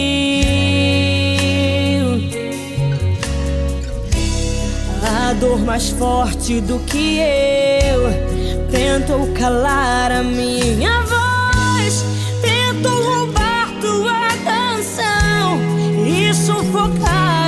A 5.04 5.34
dor 5.34 5.60
mais 5.60 5.90
forte 5.90 6.62
do 6.62 6.78
que 6.80 7.18
eu. 7.18 8.68
Tentou 8.70 9.34
calar 9.34 10.12
a 10.12 10.22
minha 10.22 11.02
voz, 11.02 12.06
tentou 12.42 13.04
roubar 13.04 13.72
tua 13.82 14.28
canção 14.46 15.60
e 16.06 16.34
sufocar 16.34 17.47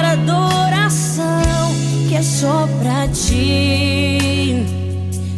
só 2.40 2.70
pra 2.82 3.06
ti 3.10 4.66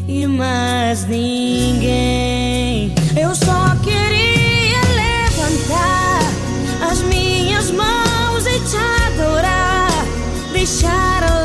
e 0.07 0.27
mais 0.27 1.03
ninguém. 1.07 2.93
Eu 3.19 3.33
só 3.33 3.75
queria 3.81 4.81
levantar 5.01 6.19
as 6.91 7.01
minhas 7.01 7.71
mãos 7.71 8.45
e 8.45 8.59
te 8.69 8.77
adorar, 8.77 10.05
deixar 10.53 11.23
a 11.23 11.40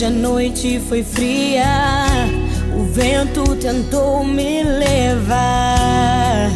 hoje 0.00 0.04
a 0.06 0.10
noite 0.10 0.80
foi 0.88 1.02
fria, 1.02 1.66
o 2.74 2.84
vento 2.84 3.54
tentou 3.56 4.24
me 4.24 4.62
levar, 4.62 6.48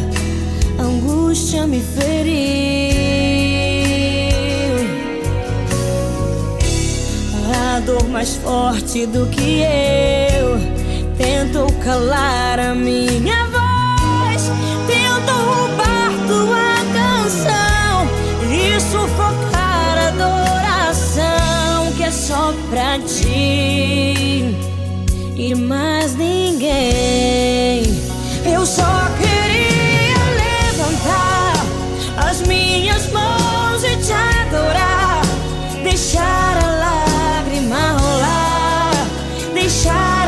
a 0.79 0.81
angústia 0.81 1.67
me 1.67 1.79
feriu. 1.79 2.35
A 7.75 7.79
dor 7.81 8.07
mais 8.07 8.35
forte 8.37 9.05
do 9.05 9.27
que 9.27 9.61
eu 9.61 10.57
tentou 11.15 11.71
calar 11.83 12.59
a 12.59 12.73
minha 12.73 13.44
só 22.25 22.51
pra 22.71 22.97
ti. 22.99 24.55
E 25.35 25.53
mais 25.53 26.15
ninguém. 26.15 27.83
Eu 28.51 28.65
só 28.65 29.07
queria 29.19 30.17
levantar 30.43 31.53
as 32.27 32.41
minhas 32.47 33.11
mãos 33.11 33.83
e 33.83 33.95
te 33.97 34.11
adorar, 34.11 35.21
deixar 35.83 36.57
a 36.63 36.67
lágrima 36.85 37.97
rolar, 37.99 39.07
deixar 39.53 40.24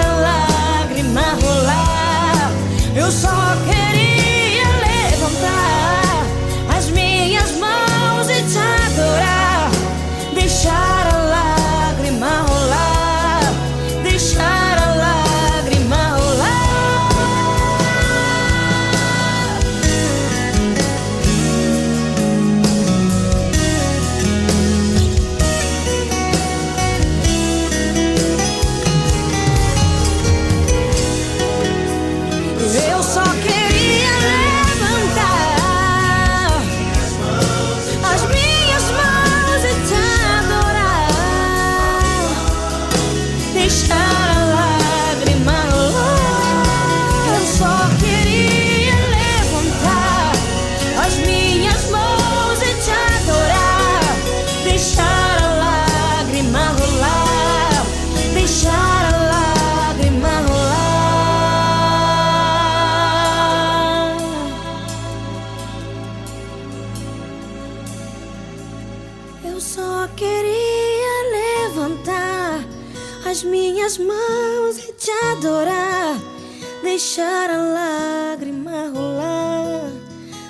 Deixar 76.97 77.51
a 77.51 77.57
lágrima 77.57 78.89
rolar, 78.91 79.91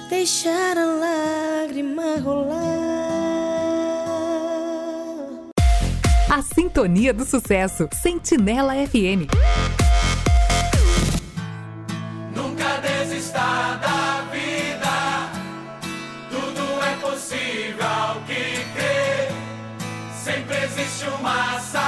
deixar 0.09 0.77
a 0.77 0.85
lágrima 0.85 2.21
rolar. 2.23 2.55
A 6.31 6.41
sintonia 6.41 7.13
do 7.13 7.25
sucesso, 7.25 7.89
Sentinela 8.01 8.75
FM. 8.75 9.27
Nunca 12.33 12.77
desista 12.77 13.39
da 13.81 14.21
vida, 14.31 15.29
tudo 16.29 16.61
é 16.81 16.95
possível 17.01 18.23
que 18.25 18.63
crer. 18.73 19.33
Sempre 20.23 20.63
existe 20.63 21.09
uma 21.09 21.59
saída. 21.59 21.86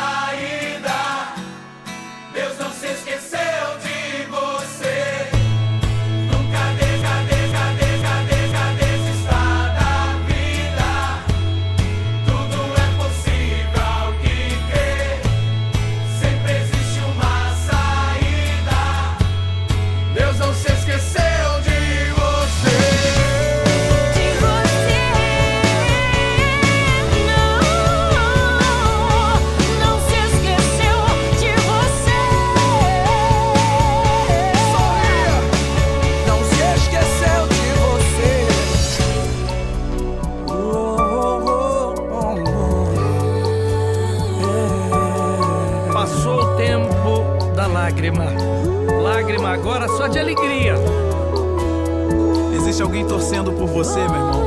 existe 52.79 52.81
alguém 52.81 53.05
torcendo 53.05 53.51
por 53.51 53.67
você, 53.67 53.99
meu 53.99 54.15
irmão. 54.15 54.43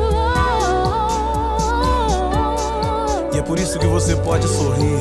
E 3.35 3.39
é 3.39 3.43
por 3.43 3.59
isso 3.59 3.79
que 3.79 3.87
você 3.87 4.17
pode 4.17 4.49
sorrir. 4.49 4.99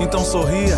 Então 0.00 0.24
sorria. 0.24 0.76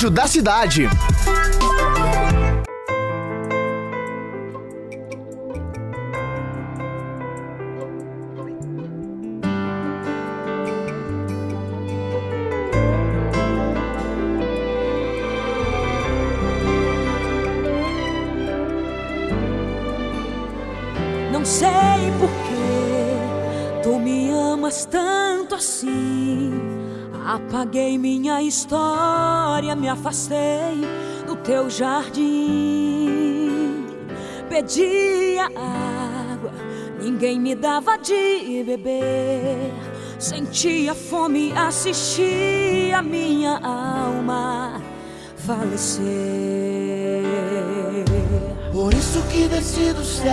rádio 0.00 0.10
da 0.10 0.26
cidade. 0.26 0.88
Tu 23.82 23.98
me 23.98 24.30
amas 24.30 24.84
tanto 24.84 25.54
assim. 25.54 26.52
Apaguei 27.26 27.96
minha 27.96 28.42
história, 28.42 29.74
me 29.74 29.88
afastei 29.88 30.82
do 31.26 31.34
teu 31.36 31.70
jardim. 31.70 32.26
Pedia 34.48 35.46
água, 35.46 36.52
ninguém 37.00 37.40
me 37.40 37.54
dava 37.54 37.96
de 37.96 38.62
beber. 38.64 39.72
Sentia 40.18 40.94
fome, 40.94 41.52
assistia 41.52 43.00
minha 43.02 43.58
alma 43.62 44.82
falecer. 45.36 46.04
Por 48.72 48.92
isso 48.92 49.22
que 49.28 49.48
desci 49.48 49.92
do 49.92 50.04
céu 50.04 50.30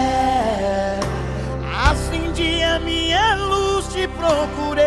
acendi 2.38 2.64
a 2.64 2.80
minha 2.80 3.36
luz, 3.36 3.88
te 3.88 4.08
procurei. 4.08 4.86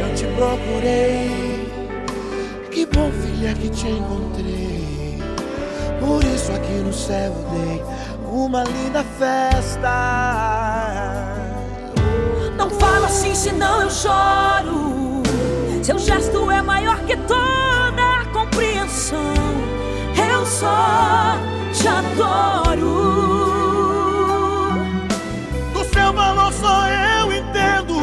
Eu 0.00 0.14
te 0.14 0.26
procurei. 0.36 1.68
Que 2.70 2.86
bom, 2.86 3.10
filha, 3.10 3.52
que 3.54 3.68
te 3.68 3.88
encontrei. 3.88 5.18
Por 5.98 6.22
isso 6.24 6.52
aqui 6.52 6.72
no 6.74 6.92
céu 6.92 7.34
dei 7.50 7.82
uma 8.30 8.62
linda 8.62 9.04
festa. 9.18 9.90
Não 12.56 12.70
fala 12.70 13.06
assim, 13.06 13.34
senão 13.34 13.82
eu 13.82 13.90
choro. 13.90 15.22
Seu 15.82 15.98
gesto 15.98 16.50
é 16.50 16.62
maior 16.62 16.98
que 17.00 17.16
toda 17.16 18.20
a 18.20 18.24
compreensão. 18.32 19.34
Eu 20.30 20.46
só 20.46 21.36
te 21.72 21.88
adoro. 21.88 23.47
Só 26.52 26.88
eu 26.88 27.32
entendo. 27.32 27.96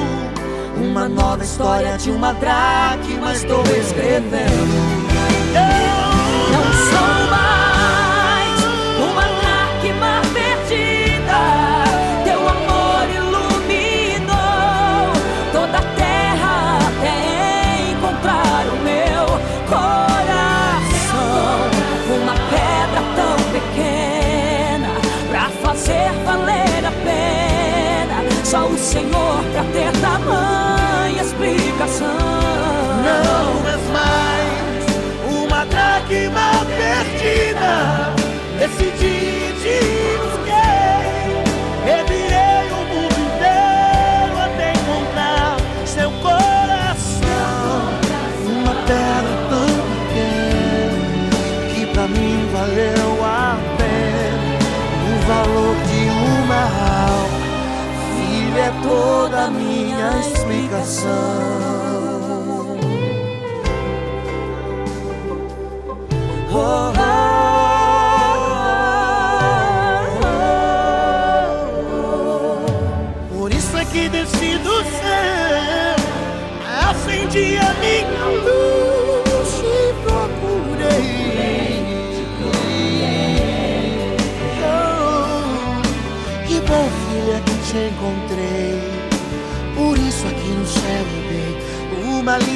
Uma 0.77 1.07
nova 1.07 1.43
história 1.43 1.97
de 1.97 2.11
uma 2.11 2.33
dracma 2.33 3.33
estou 3.33 3.61
escrevendo. 3.61 4.65
Não 6.51 6.63
sou 6.73 7.29
mais 7.31 7.64
Senhor 28.95 29.43
pra 29.51 29.63
ter 29.73 29.91
tamanha 29.99 31.21
explicação. 31.21 32.07
Não 33.03 33.67
és 33.67 33.83
mais 33.91 34.85
uma 35.43 35.65
dracma 35.65 36.65
perdida. 36.65 38.15
Decidi 38.57 39.53
te 39.61 40.24
toda 58.95 59.51
minha 59.51 60.19
explicação. 60.19 61.09
Oh, 66.53 66.93
oh. 66.97 67.14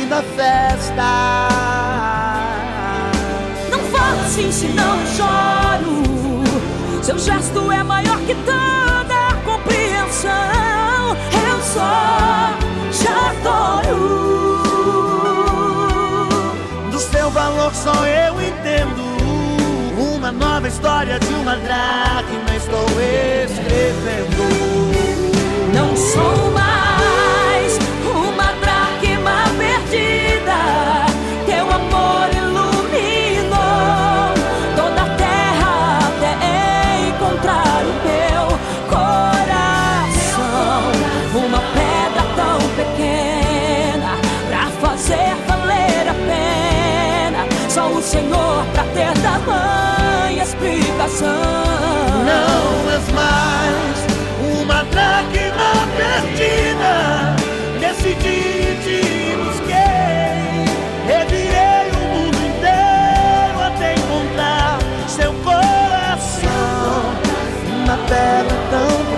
Linda 0.09 0.23
festa. 0.35 1.47
Não 3.69 3.79
fala 3.91 4.21
assim, 4.23 4.51
senão 4.51 4.97
choro. 5.05 6.03
Seu 7.03 7.17
gesto 7.19 7.71
é 7.71 7.83
maior 7.83 8.17
que 8.21 8.33
toda 8.33 9.35
compreensão. 9.45 11.15
Eu 11.47 11.61
só 11.61 12.57
te 12.91 13.07
adoro. 13.07 14.59
Do 16.91 16.99
seu 16.99 17.29
valor 17.29 17.73
só 17.75 17.93
eu 18.07 18.41
entendo. 18.41 19.07
Uma 20.15 20.31
nova 20.31 20.67
história 20.67 21.19
de 21.19 21.33
uma 21.35 21.55
dracma 21.55 22.55
estou 22.55 22.85
escrevendo. 23.45 24.49
Não 25.73 25.95
sou 25.95 26.51
mais 26.51 26.88
Senhor 48.09 48.65
pra 48.73 48.83
ter 48.85 49.13
tamanha 49.21 50.41
explicação. 50.41 51.29
Não 52.25 52.91
és 52.91 53.07
mais 53.11 53.97
uma 54.59 54.83
dracma 54.85 55.87
perdida. 55.95 57.35
Decidi 57.79 58.79
te 58.83 59.35
busquei. 59.37 60.65
Revirei 61.05 61.91
o 61.93 61.99
mundo 62.15 62.37
inteiro 62.47 63.59
até 63.67 63.93
encontrar 63.93 64.79
seu 65.07 65.31
coração. 65.43 67.13
Uma 67.83 67.97
pedra 68.07 68.57
tão 68.71 69.08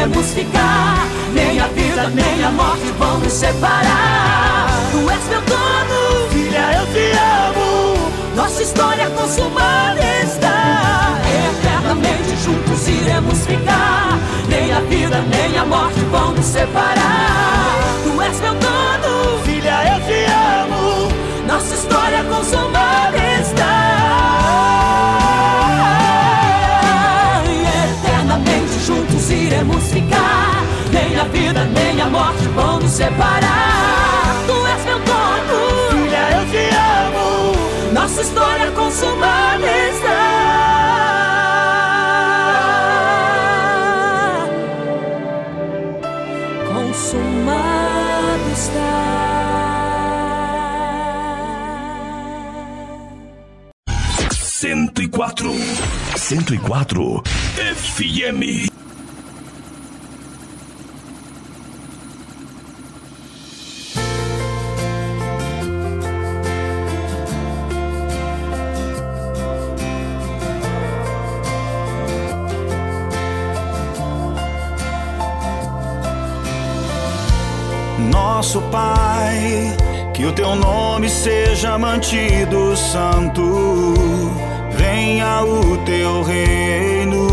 iremos 0.00 0.26
ficar. 0.32 1.06
Nem 1.34 1.60
a 1.60 1.66
vida, 1.68 2.08
nem 2.08 2.44
a 2.44 2.50
morte 2.50 2.90
vão 2.98 3.18
nos 3.18 3.32
separar. 3.32 4.68
Tu 4.90 5.10
és 5.10 5.24
meu 5.28 5.40
dono, 5.42 6.28
filha, 6.30 6.72
eu 6.78 6.86
te 6.86 7.12
amo. 7.16 8.10
Nossa 8.34 8.62
história 8.62 9.10
consumada 9.10 10.00
está. 10.22 11.18
Eternamente 11.48 12.36
juntos 12.42 12.88
iremos 12.88 13.46
ficar. 13.46 14.18
Nem 14.48 14.72
a 14.72 14.80
vida, 14.80 15.22
nem 15.28 15.58
a 15.58 15.64
morte 15.64 16.00
vão 16.10 16.32
nos 16.32 16.46
separar. 16.46 17.76
Tu 18.02 18.22
és 18.22 18.40
meu 18.40 18.54
dono, 18.54 19.38
filha, 19.44 19.94
eu 19.94 20.00
te 20.06 20.24
amo. 20.64 21.12
Nossa 21.46 21.74
história 21.74 22.24
consumada 22.24 22.69
iremos 29.60 29.84
ficar. 29.92 30.62
Nem 30.92 31.18
a 31.18 31.24
vida, 31.24 31.64
nem 31.66 32.00
a 32.00 32.06
morte 32.06 32.48
vão 32.54 32.80
nos 32.80 32.90
separar. 32.90 34.34
Tu 34.46 34.66
és 34.66 34.84
meu 34.84 34.98
dono, 35.00 35.90
filha, 35.90 36.30
eu 36.36 36.46
te 36.50 36.64
amo. 36.74 37.92
Nossa 37.92 38.22
história 38.22 38.70
consumada 38.72 39.66
está. 39.66 40.60
Está. 48.52 48.90
Cento 54.32 55.02
e 55.02 55.08
quatro. 55.08 55.52
Cento 56.16 56.54
e 56.54 56.58
quatro. 56.58 57.22
FM. 57.56 58.69
nosso 78.40 78.62
Pai, 78.72 79.76
que 80.14 80.24
o 80.24 80.32
teu 80.32 80.56
nome 80.56 81.10
seja 81.10 81.76
mantido 81.76 82.74
santo, 82.74 83.92
venha 84.70 85.44
o 85.44 85.76
teu 85.84 86.22
reino. 86.22 87.28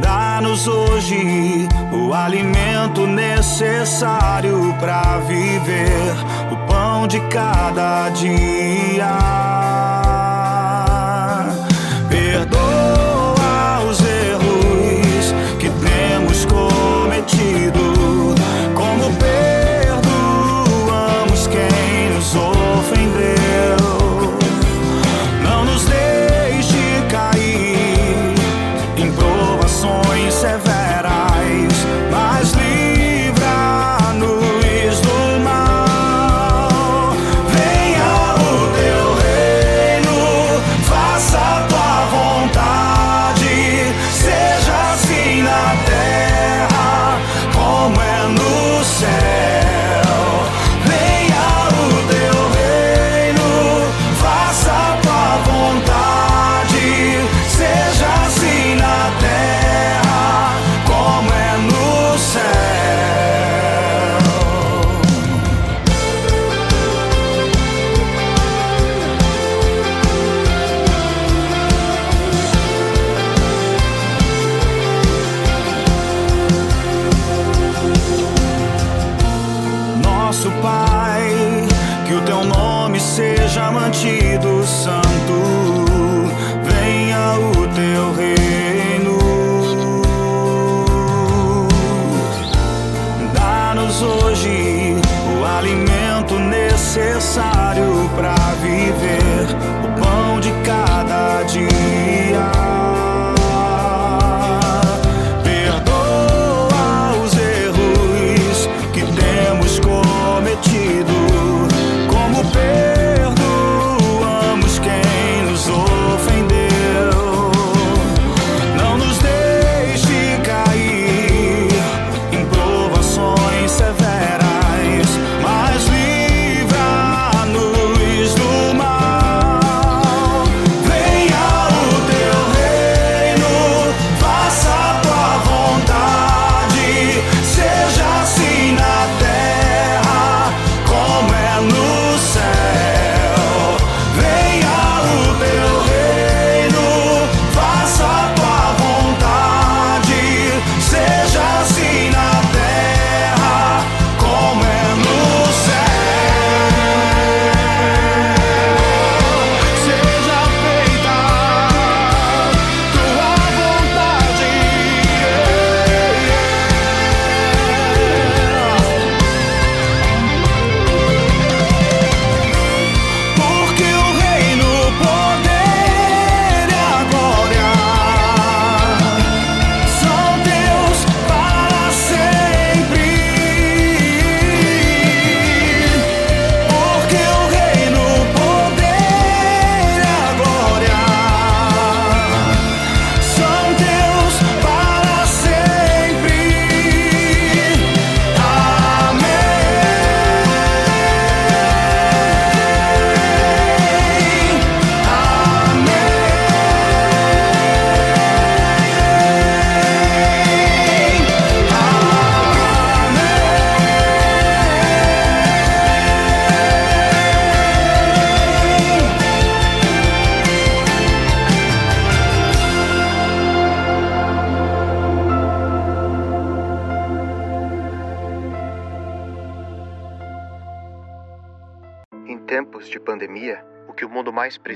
Dá-nos 0.00 0.66
hoje 0.66 1.68
o 1.92 2.12
alimento 2.12 3.06
necessário 3.06 4.74
para 4.80 5.18
viver, 5.18 6.16
o 6.50 6.56
pão 6.66 7.06
de 7.06 7.20
cada 7.28 8.08
dia. 8.08 9.47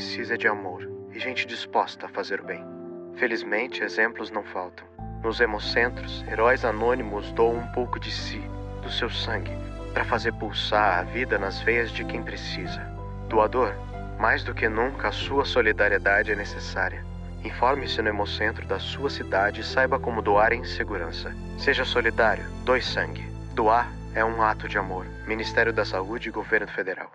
precisa 0.03 0.35
é 0.35 0.37
de 0.37 0.49
amor 0.49 0.83
e 1.15 1.19
gente 1.21 1.47
disposta 1.47 2.07
a 2.07 2.09
fazer 2.09 2.41
o 2.41 2.45
bem. 2.45 2.61
Felizmente, 3.15 3.85
exemplos 3.85 4.33
não 4.33 4.43
faltam. 4.43 4.85
Nos 5.23 5.41
hemocentros, 5.41 6.25
heróis 6.27 6.65
anônimos 6.65 7.31
doam 7.33 7.59
um 7.59 7.67
pouco 7.69 8.01
de 8.01 8.11
si, 8.11 8.43
do 8.83 8.91
seu 8.91 9.09
sangue, 9.09 9.53
para 9.95 10.05
fazer 10.05 10.33
pulsar 10.33 10.99
a 10.99 11.03
vida 11.05 11.39
nas 11.39 11.61
veias 11.61 11.93
de 11.93 12.05
quem 12.05 12.21
precisa. 12.21 12.81
Doador, 13.29 13.73
mais 14.19 14.43
do 14.43 14.53
que 14.53 14.69
nunca 14.69 15.07
a 15.07 15.13
sua 15.13 15.45
solidariedade 15.45 16.33
é 16.33 16.35
necessária. 16.35 17.05
Informe-se 17.45 18.03
no 18.03 18.09
Hemocentro 18.09 18.67
da 18.67 18.81
sua 18.81 19.09
cidade 19.09 19.61
e 19.61 19.65
saiba 19.65 20.01
como 20.01 20.21
doar 20.21 20.53
em 20.53 20.65
segurança. 20.65 21.33
Seja 21.59 21.85
solidário, 21.85 22.45
doe 22.65 22.83
sangue. 22.83 23.25
Doar 23.55 23.89
é 24.17 24.25
um 24.25 24.43
ato 24.43 24.69
de 24.69 24.79
amor. 24.79 25.07
Ministério 25.29 25.73
da 25.73 25.85
Saúde 25.85 26.29
e 26.29 26.33
Governo 26.33 26.67
Federal. 26.67 27.13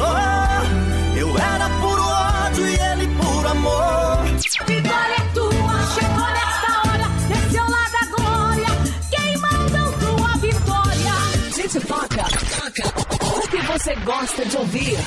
Oh, 0.00 1.18
eu 1.18 1.38
era 1.38 1.68
puro 1.80 2.02
ódio 2.02 2.66
e 2.68 2.74
ele 2.74 3.06
puro 3.16 3.48
amor. 3.48 4.24
Vitória 4.66 5.14
é 5.14 5.32
tua, 5.32 5.86
chegou 5.94 6.28
nesta 6.36 6.70
hora, 6.84 7.06
esse 7.46 7.56
é 7.56 7.62
o 7.62 7.70
lado 7.70 7.92
da 7.92 8.04
glória. 8.16 8.68
Quem 9.10 9.36
mandou 9.38 9.92
tua 9.98 10.36
vitória? 10.38 11.14
Gente, 11.54 11.80
foca, 11.80 12.24
toca. 12.56 13.38
O 13.38 13.48
que 13.48 13.58
você 13.62 13.94
gosta 13.96 14.44
de 14.46 14.56
ouvir? 14.56 14.98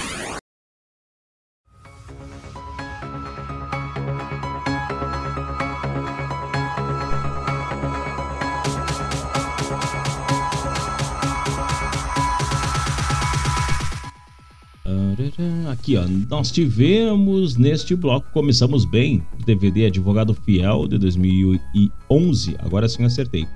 Nós 16.30 16.52
tivemos 16.52 17.56
neste 17.56 17.96
bloco, 17.96 18.28
começamos 18.34 18.84
bem, 18.84 19.24
DVD 19.46 19.86
Advogado 19.86 20.34
Fiel 20.34 20.88
de 20.88 20.98
2011, 20.98 22.56
agora 22.60 22.90
sim 22.90 23.04
acertei. 23.04 23.48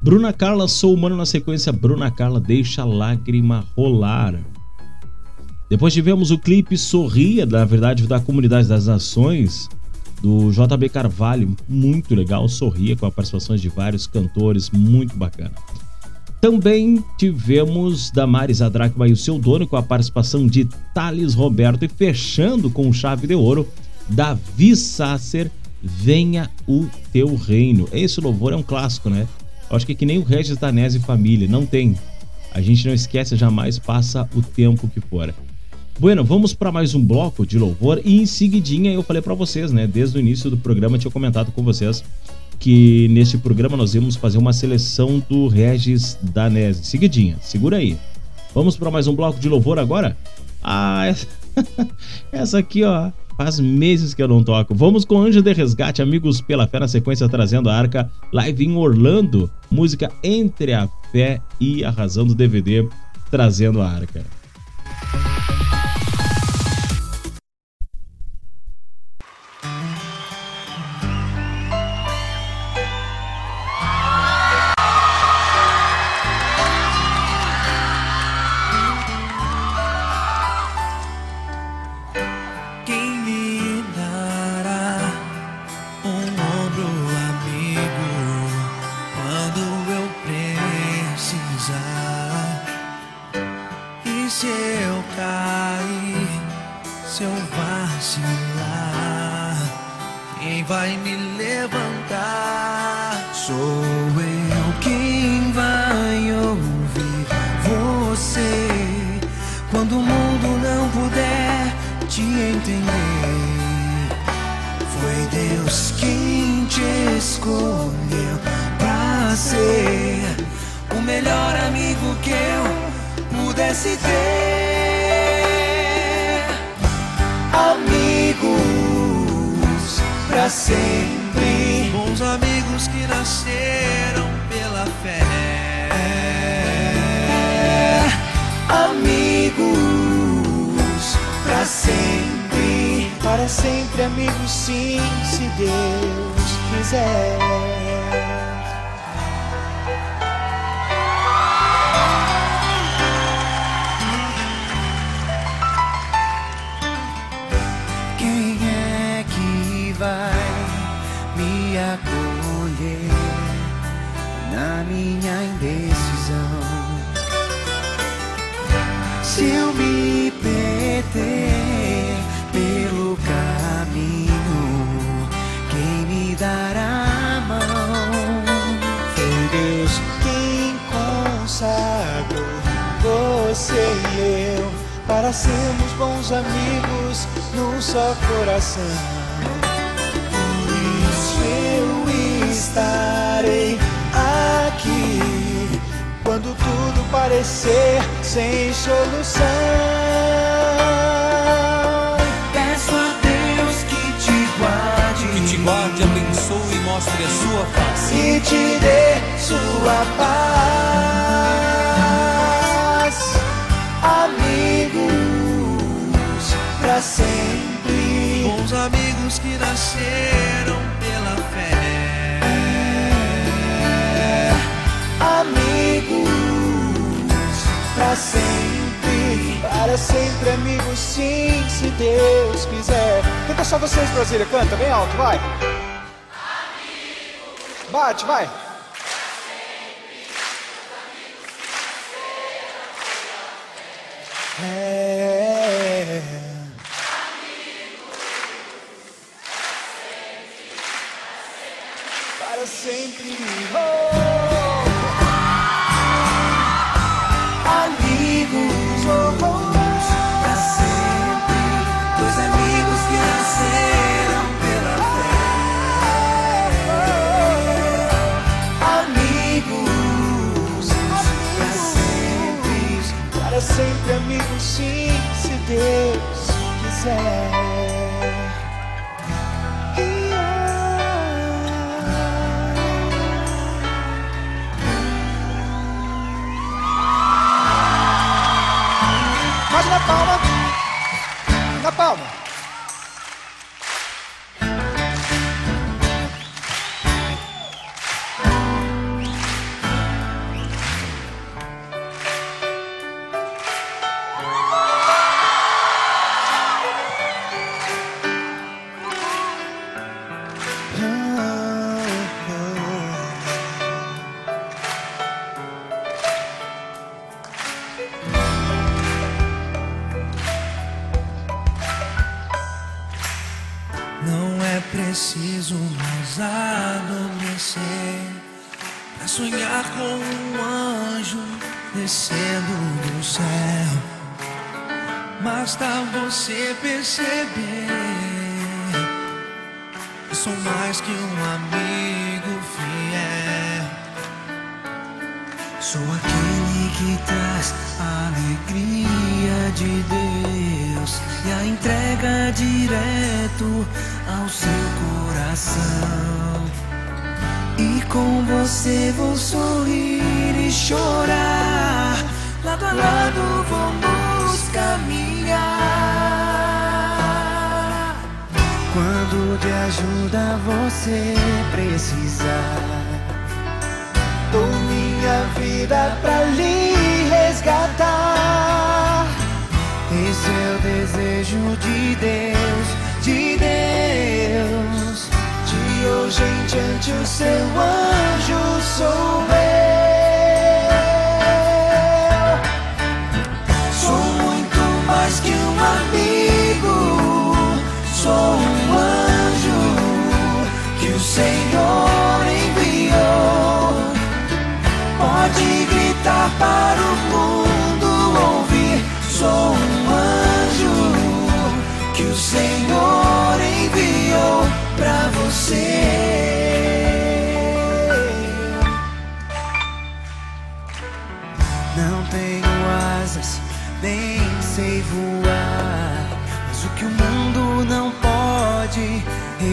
Bruna 0.00 0.32
Carla, 0.32 0.66
sou 0.66 0.92
humano 0.94 1.16
na 1.16 1.24
sequência, 1.24 1.72
Bruna 1.72 2.10
Carla 2.10 2.40
deixa 2.40 2.82
a 2.82 2.84
lágrima 2.84 3.64
rolar. 3.76 4.36
Depois 5.70 5.94
tivemos 5.94 6.32
o 6.32 6.38
clipe 6.38 6.76
Sorria, 6.76 7.46
na 7.46 7.64
verdade, 7.64 8.06
da 8.08 8.18
Comunidade 8.18 8.66
das 8.66 8.88
Nações, 8.88 9.68
do 10.20 10.50
JB 10.50 10.88
Carvalho, 10.88 11.56
muito 11.68 12.16
legal, 12.16 12.48
Sorria, 12.48 12.96
com 12.96 13.06
a 13.06 13.12
participação 13.12 13.54
de 13.54 13.68
vários 13.68 14.08
cantores, 14.08 14.70
muito 14.70 15.16
bacana. 15.16 15.52
Também 16.42 17.04
tivemos 17.16 18.10
Damares 18.10 18.60
Adrakma 18.60 19.06
e 19.06 19.12
o 19.12 19.16
seu 19.16 19.38
dono 19.38 19.64
com 19.64 19.76
a 19.76 19.82
participação 19.82 20.44
de 20.44 20.64
Thales 20.92 21.34
Roberto 21.34 21.84
e 21.84 21.88
fechando 21.88 22.68
com 22.68 22.92
chave 22.92 23.28
de 23.28 23.34
ouro, 23.36 23.68
Davi 24.08 24.74
Sasser, 24.74 25.48
Venha 25.80 26.50
o 26.66 26.88
Teu 27.12 27.36
Reino. 27.36 27.88
Esse 27.92 28.20
louvor 28.20 28.52
é 28.52 28.56
um 28.56 28.62
clássico, 28.62 29.08
né? 29.08 29.28
Eu 29.70 29.76
acho 29.76 29.86
que 29.86 29.92
é 29.92 29.94
que 29.94 30.04
nem 30.04 30.18
o 30.18 30.24
Regis 30.24 30.56
Danese 30.56 30.98
Família, 30.98 31.46
não 31.46 31.64
tem. 31.64 31.96
A 32.50 32.60
gente 32.60 32.88
não 32.88 32.92
esquece 32.92 33.36
jamais, 33.36 33.78
passa 33.78 34.28
o 34.34 34.42
tempo 34.42 34.88
que 34.88 35.00
for. 35.00 35.32
Bueno, 36.00 36.24
vamos 36.24 36.52
para 36.52 36.72
mais 36.72 36.92
um 36.92 37.04
bloco 37.04 37.46
de 37.46 37.56
louvor 37.56 38.00
e 38.04 38.20
em 38.20 38.26
seguidinha 38.26 38.92
eu 38.92 39.04
falei 39.04 39.22
para 39.22 39.34
vocês, 39.34 39.70
né? 39.70 39.86
Desde 39.86 40.18
o 40.18 40.20
início 40.20 40.50
do 40.50 40.56
programa 40.56 40.96
eu 40.96 41.00
tinha 41.02 41.10
comentado 41.12 41.52
com 41.52 41.62
vocês 41.62 42.02
que 42.62 43.08
neste 43.08 43.36
programa 43.36 43.76
nós 43.76 43.92
íamos 43.92 44.14
fazer 44.14 44.38
uma 44.38 44.52
seleção 44.52 45.20
do 45.28 45.48
Regis 45.48 46.16
Danese. 46.22 46.84
Seguidinha, 46.84 47.36
segura 47.42 47.78
aí. 47.78 47.98
Vamos 48.54 48.76
para 48.76 48.88
mais 48.88 49.08
um 49.08 49.16
bloco 49.16 49.40
de 49.40 49.48
louvor 49.48 49.80
agora? 49.80 50.16
Ah, 50.62 51.04
essa, 51.04 51.26
essa 52.30 52.58
aqui, 52.60 52.84
ó, 52.84 53.10
faz 53.36 53.58
meses 53.58 54.14
que 54.14 54.22
eu 54.22 54.28
não 54.28 54.44
toco. 54.44 54.76
Vamos 54.76 55.04
com 55.04 55.18
Anjo 55.18 55.42
de 55.42 55.52
Resgate, 55.52 56.02
Amigos 56.02 56.40
pela 56.40 56.68
Fé, 56.68 56.78
na 56.78 56.86
sequência 56.86 57.28
trazendo 57.28 57.68
a 57.68 57.76
arca 57.76 58.08
live 58.32 58.64
em 58.64 58.76
Orlando. 58.76 59.50
Música 59.68 60.12
Entre 60.22 60.72
a 60.72 60.88
Fé 61.10 61.40
e 61.58 61.84
a 61.84 61.90
Razão 61.90 62.24
do 62.24 62.34
DVD, 62.34 62.88
trazendo 63.28 63.82
a 63.82 63.90
arca. 63.90 64.24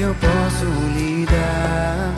Eu 0.10 0.16
posso 0.16 0.66
lhe 0.96 1.26
dar. 1.28 2.14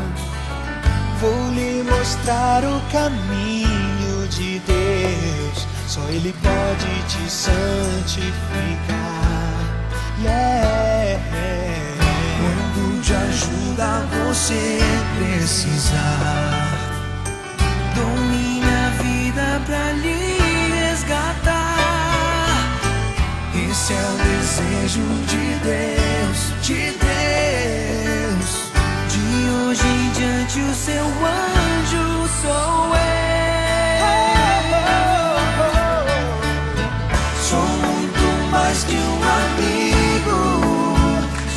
Vou 1.19 1.49
lhe 1.51 1.83
mostrar 1.83 2.63
o 2.63 2.81
caminho 2.91 4.27
de 4.29 4.59
Deus. 4.59 5.67
Só 5.87 6.01
Ele 6.09 6.33
pode 6.41 7.03
te 7.09 7.29
santificar. 7.29 8.31
Yeah. 10.21 11.19
Quando 12.39 13.01
de 13.01 13.13
ajuda 13.13 14.05
você 14.23 14.79
precisar, 15.17 16.51
dou 17.95 18.17
minha 18.27 18.89
vida 19.01 19.61
pra 19.65 19.91
lhe 19.93 20.40
Esse 23.81 23.93
é 23.93 23.97
o 23.97 24.13
desejo 24.13 25.01
de 25.25 25.45
Deus, 25.63 26.39
de 26.61 26.81
Deus. 26.99 28.49
De 29.09 29.25
hoje 29.49 29.87
em 29.87 30.11
diante 30.11 30.59
o 30.59 30.71
seu 30.75 31.03
anjo 31.03 32.29
sou 32.43 32.95
eu. 32.95 33.01
Sou 37.41 37.65
muito 37.65 38.25
mais 38.51 38.83
que 38.83 38.97
um 38.97 39.23
amigo. 39.41 40.39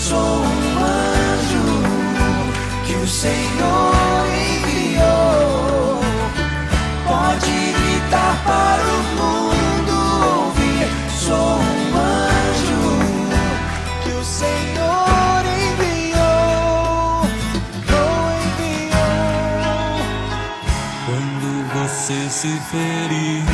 Sou 0.01 0.39
um 0.47 0.79
anjo 0.83 1.69
que 2.87 2.95
o 2.95 3.07
Senhor 3.07 4.25
enviou. 4.65 6.01
Pode 7.07 7.53
gritar 7.53 8.35
para 8.47 8.83
o 8.83 9.03
mundo 9.15 9.97
ouvir. 10.47 10.89
Sou 11.19 11.64
ferir 22.71 23.45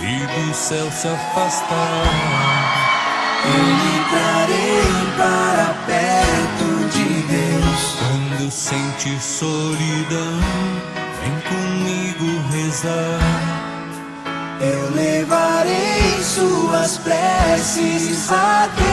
e 0.00 0.26
do 0.26 0.54
céu 0.54 0.90
se 0.90 1.08
afastar, 1.08 2.02
eu 3.44 4.04
trarei 4.10 4.92
para 5.16 5.74
perto 5.86 6.88
de 6.90 7.06
Deus. 7.22 7.82
quando 7.98 8.50
sentir 8.50 9.20
solidão, 9.20 10.40
vem 11.20 11.36
comigo 11.48 12.28
rezar. 12.50 13.52
Eu 14.60 14.90
levarei 14.94 16.22
suas 16.22 16.98
preces 16.98 18.30
a 18.30 18.68
Deus. 18.76 18.92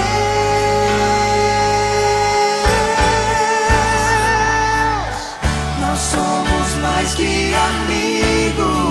Nós 5.79 5.99
somos 5.99 6.75
mais 6.81 7.13
que 7.13 7.53
amigos, 7.53 8.88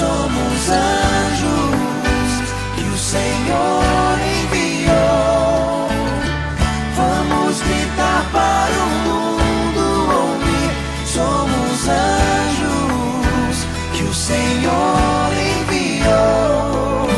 somos 0.00 0.60
anjos 0.70 2.30
que 2.74 2.84
o 2.84 2.96
Senhor 2.96 4.16
enviou. 4.40 5.88
Vamos 6.96 7.60
gritar 7.60 8.22
para 8.32 8.78
o 8.82 8.90
mundo 9.06 9.84
ouvir. 10.22 10.70
Somos 11.04 11.76
anjos 11.86 13.56
que 13.92 14.02
o 14.04 14.14
Senhor 14.14 15.30
enviou. 15.58 17.08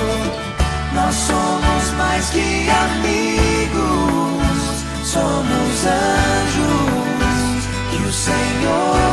Nós 0.92 1.14
somos 1.14 1.84
mais 1.96 2.30
que 2.30 2.68
amigos, 2.86 3.84
somos 5.04 5.86
anjos 5.86 7.62
que 7.90 8.02
o 8.02 8.12
Senhor 8.12 9.11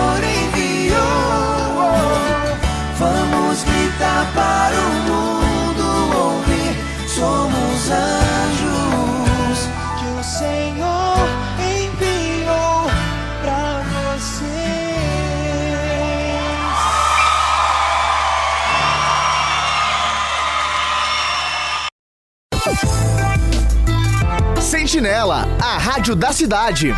para 4.39 4.79
o 4.79 4.89
mundo 5.09 5.85
ouvir. 6.17 6.73
Somos 7.07 7.79
anjos 7.91 9.57
que 9.97 10.07
o 10.17 10.23
Senhor 10.23 11.27
enviou 11.59 12.89
para 13.43 13.83
vocês. 13.93 14.49
Sentinela, 24.61 25.39
a 25.61 25.77
rádio 25.77 26.15
da 26.15 26.31
cidade. 26.31 26.95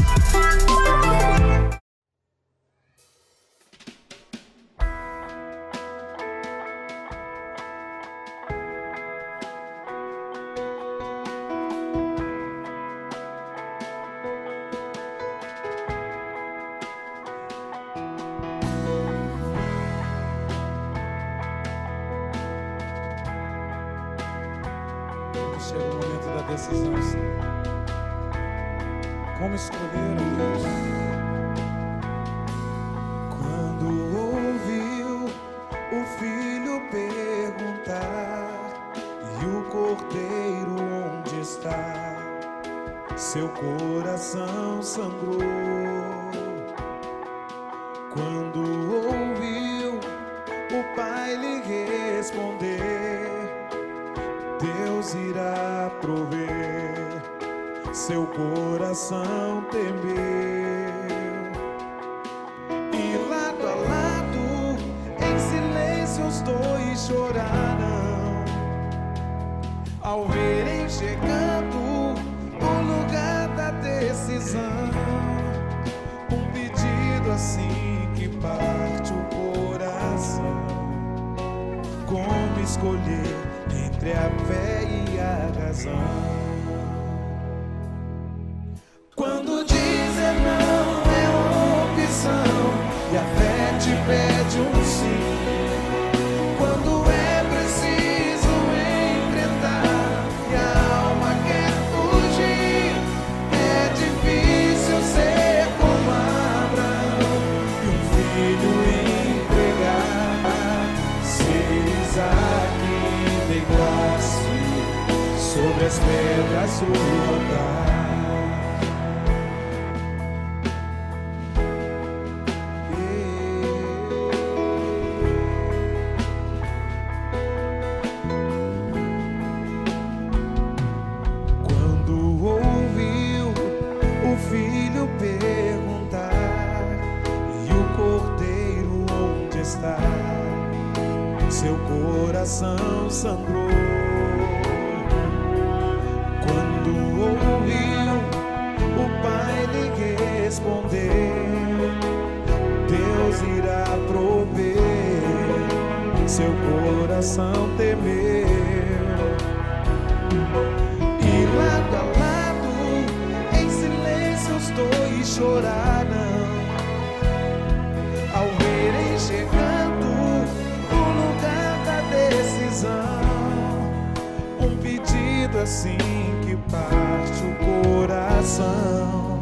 assim 175.61 175.97
que 176.43 176.55
parte 176.71 177.41
o 177.45 177.53
coração. 177.99 179.39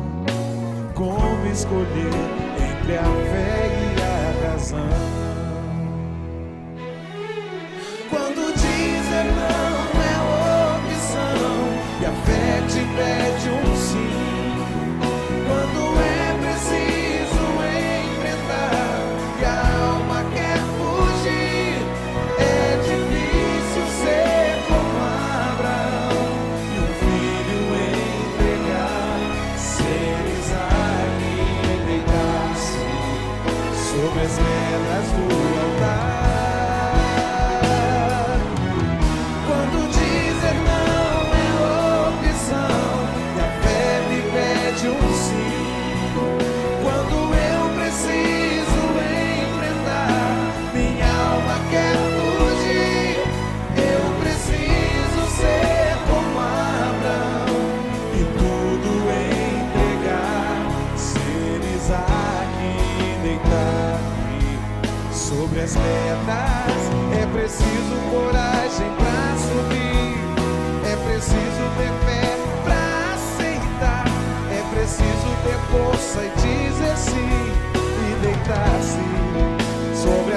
Como 0.94 1.46
escolher 1.48 2.14
entre 2.58 2.98
a 2.98 3.04
fé 3.04 3.70
e 3.98 4.02
a 4.02 4.52
razão? 4.52 5.19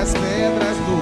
as 0.02 0.12
pedras 0.14 0.76
do 0.78 1.01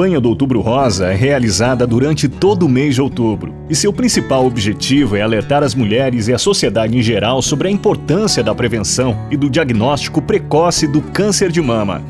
Campanha 0.00 0.18
do 0.18 0.30
Outubro 0.30 0.62
Rosa 0.62 1.12
é 1.12 1.14
realizada 1.14 1.86
durante 1.86 2.26
todo 2.26 2.64
o 2.64 2.68
mês 2.70 2.94
de 2.94 3.02
outubro 3.02 3.54
e 3.68 3.74
seu 3.74 3.92
principal 3.92 4.46
objetivo 4.46 5.14
é 5.14 5.20
alertar 5.20 5.62
as 5.62 5.74
mulheres 5.74 6.26
e 6.26 6.32
a 6.32 6.38
sociedade 6.38 6.96
em 6.96 7.02
geral 7.02 7.42
sobre 7.42 7.68
a 7.68 7.70
importância 7.70 8.42
da 8.42 8.54
prevenção 8.54 9.14
e 9.30 9.36
do 9.36 9.50
diagnóstico 9.50 10.22
precoce 10.22 10.86
do 10.86 11.02
câncer 11.02 11.52
de 11.52 11.60
mama. 11.60 12.00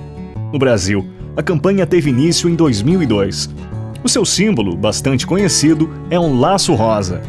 No 0.53 0.59
Brasil, 0.61 1.05
a 1.37 1.43
campanha 1.43 1.85
teve 1.85 2.11
início 2.11 2.49
em 2.49 2.55
2002. 2.55 3.51
O 4.05 4.09
seu 4.09 4.25
símbolo, 4.25 4.77
bastante 4.77 5.27
conhecido, 5.27 5.91
é 6.11 6.21
um 6.21 6.39
laço 6.39 6.75
rosa. 6.75 7.21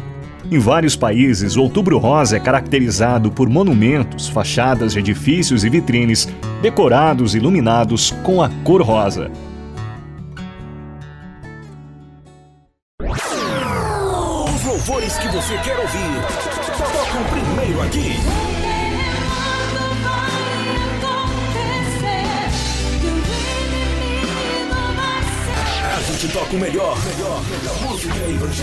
Em 0.48 0.60
vários 0.60 0.94
países, 0.94 1.56
o 1.56 1.62
Outubro 1.62 1.98
Rosa 1.98 2.36
é 2.36 2.40
caracterizado 2.40 3.32
por 3.32 3.48
monumentos, 3.48 4.28
fachadas 4.28 4.92
de 4.92 5.00
edifícios 5.00 5.64
e 5.64 5.68
vitrines 5.68 6.28
decorados 6.62 7.34
e 7.34 7.38
iluminados 7.38 8.12
com 8.22 8.40
a 8.40 8.48
cor 8.62 8.80
rosa. 8.80 9.28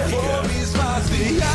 Vou 0.08 0.44
me 0.44 0.62
esvaziar 0.62 1.48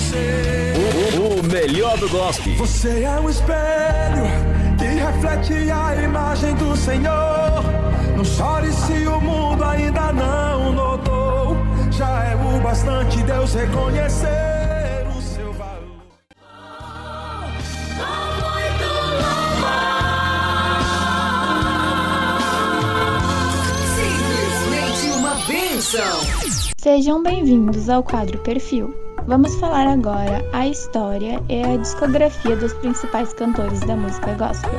seus. 0.10 1.16
O, 1.16 1.40
o 1.40 1.44
melhor 1.44 1.98
do 1.98 2.08
gospel. 2.10 2.56
Você 2.58 3.04
é 3.04 3.20
um 3.20 3.30
espelho 3.30 4.28
que 4.78 4.86
reflete 4.86 5.72
a 5.72 5.96
imagem 5.96 6.56
do 6.56 6.76
Senhor. 6.76 7.64
Não 8.16 8.24
chore 8.24 8.72
se 8.72 9.08
o 9.08 9.20
mundo 9.20 9.64
ainda 9.64 10.14
não 10.14 10.72
notou. 10.72 11.58
Já 11.92 12.26
é 12.26 12.36
o 12.36 12.60
bastante 12.62 13.24
Deus 13.24 13.54
reconhecer 13.54 14.57
Sejam 26.78 27.24
bem-vindos 27.24 27.88
ao 27.88 28.04
quadro 28.04 28.38
Perfil. 28.40 28.94
Vamos 29.26 29.56
falar 29.56 29.88
agora 29.88 30.44
a 30.52 30.68
história 30.68 31.42
e 31.48 31.64
a 31.64 31.78
discografia 31.78 32.58
dos 32.58 32.74
principais 32.74 33.34
cantores 33.34 33.80
da 33.80 33.96
música 33.96 34.34
gospel. 34.34 34.70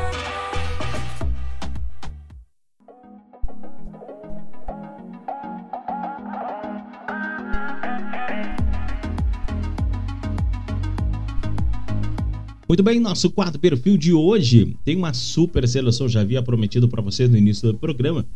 Muito 12.69 12.83
bem, 12.83 13.01
nosso 13.01 13.31
quadro 13.31 13.59
perfil 13.59 13.97
de 13.97 14.13
hoje 14.13 14.77
tem 14.85 14.95
uma 14.95 15.15
super 15.15 15.67
seleção, 15.67 16.07
já 16.07 16.21
havia 16.21 16.43
prometido 16.43 16.87
para 16.87 17.01
vocês 17.01 17.31
no 17.31 17.39
início 17.39 17.73
do 17.73 17.79
programa. 17.79 18.27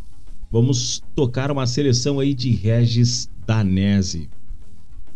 Vamos 0.52 1.02
tocar 1.14 1.50
uma 1.50 1.66
seleção 1.66 2.20
aí 2.20 2.34
de 2.34 2.50
Regis 2.50 3.26
Danese. 3.46 4.28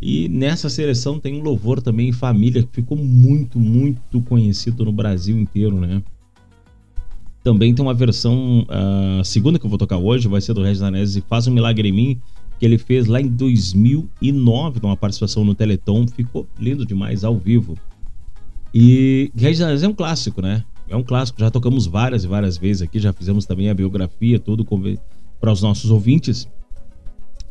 E 0.00 0.30
nessa 0.30 0.70
seleção 0.70 1.20
tem 1.20 1.38
um 1.38 1.42
louvor 1.42 1.82
também 1.82 2.08
em 2.08 2.12
família 2.12 2.62
que 2.62 2.72
ficou 2.72 2.96
muito, 2.96 3.60
muito 3.60 4.22
conhecido 4.22 4.86
no 4.86 4.92
Brasil 4.92 5.38
inteiro, 5.38 5.78
né? 5.78 6.02
Também 7.44 7.74
tem 7.74 7.84
uma 7.84 7.92
versão, 7.92 8.66
a 9.20 9.22
segunda 9.24 9.58
que 9.58 9.66
eu 9.66 9.68
vou 9.68 9.78
tocar 9.78 9.98
hoje 9.98 10.26
vai 10.26 10.40
ser 10.40 10.54
do 10.54 10.62
Regis 10.62 10.80
Danese, 10.80 11.22
Faz 11.28 11.46
um 11.46 11.52
Milagre 11.52 11.90
em 11.90 11.92
Mim, 11.92 12.20
que 12.58 12.64
ele 12.64 12.78
fez 12.78 13.06
lá 13.06 13.20
em 13.20 13.28
2009, 13.28 14.80
numa 14.82 14.96
participação 14.96 15.44
no 15.44 15.54
Teleton. 15.54 16.06
Ficou 16.08 16.46
lindo 16.58 16.86
demais 16.86 17.24
ao 17.24 17.36
vivo. 17.36 17.76
E 18.72 19.30
Regis 19.36 19.58
Danese 19.58 19.84
é 19.84 19.88
um 19.88 19.94
clássico, 19.94 20.40
né? 20.40 20.64
É 20.88 20.96
um 20.96 21.02
clássico, 21.02 21.38
já 21.38 21.50
tocamos 21.50 21.86
várias 21.86 22.24
e 22.24 22.26
várias 22.26 22.56
vezes 22.56 22.80
aqui, 22.80 22.98
já 22.98 23.12
fizemos 23.12 23.44
também 23.44 23.68
a 23.68 23.74
biografia, 23.74 24.38
tudo 24.38 24.64
para 25.40 25.52
os 25.52 25.62
nossos 25.62 25.90
ouvintes. 25.90 26.48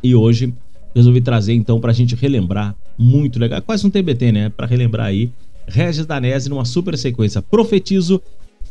E 0.03 0.13
hoje 0.15 0.53
resolvi 0.95 1.21
trazer 1.21 1.53
então 1.53 1.79
para 1.79 1.91
a 1.91 1.93
gente 1.93 2.15
relembrar, 2.15 2.75
muito 2.97 3.37
legal, 3.39 3.61
quase 3.61 3.85
um 3.85 3.89
TBT, 3.89 4.31
né? 4.31 4.49
Para 4.49 4.65
relembrar 4.65 5.07
aí, 5.07 5.31
Regis 5.67 6.05
Danese 6.05 6.49
numa 6.49 6.63
super 6.63 6.97
sequência. 6.97 7.41
Profetizo, 7.41 8.21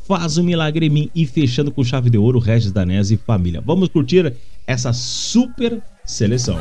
faz 0.06 0.38
um 0.38 0.42
milagre 0.42 0.86
em 0.86 0.90
mim 0.90 1.10
e 1.14 1.26
fechando 1.26 1.70
com 1.70 1.84
chave 1.84 2.08
de 2.08 2.18
ouro, 2.18 2.38
Regis 2.38 2.72
Danese 2.72 3.14
e 3.14 3.16
família. 3.16 3.60
Vamos 3.60 3.88
curtir 3.88 4.32
essa 4.66 4.92
super 4.92 5.82
seleção. 6.04 6.58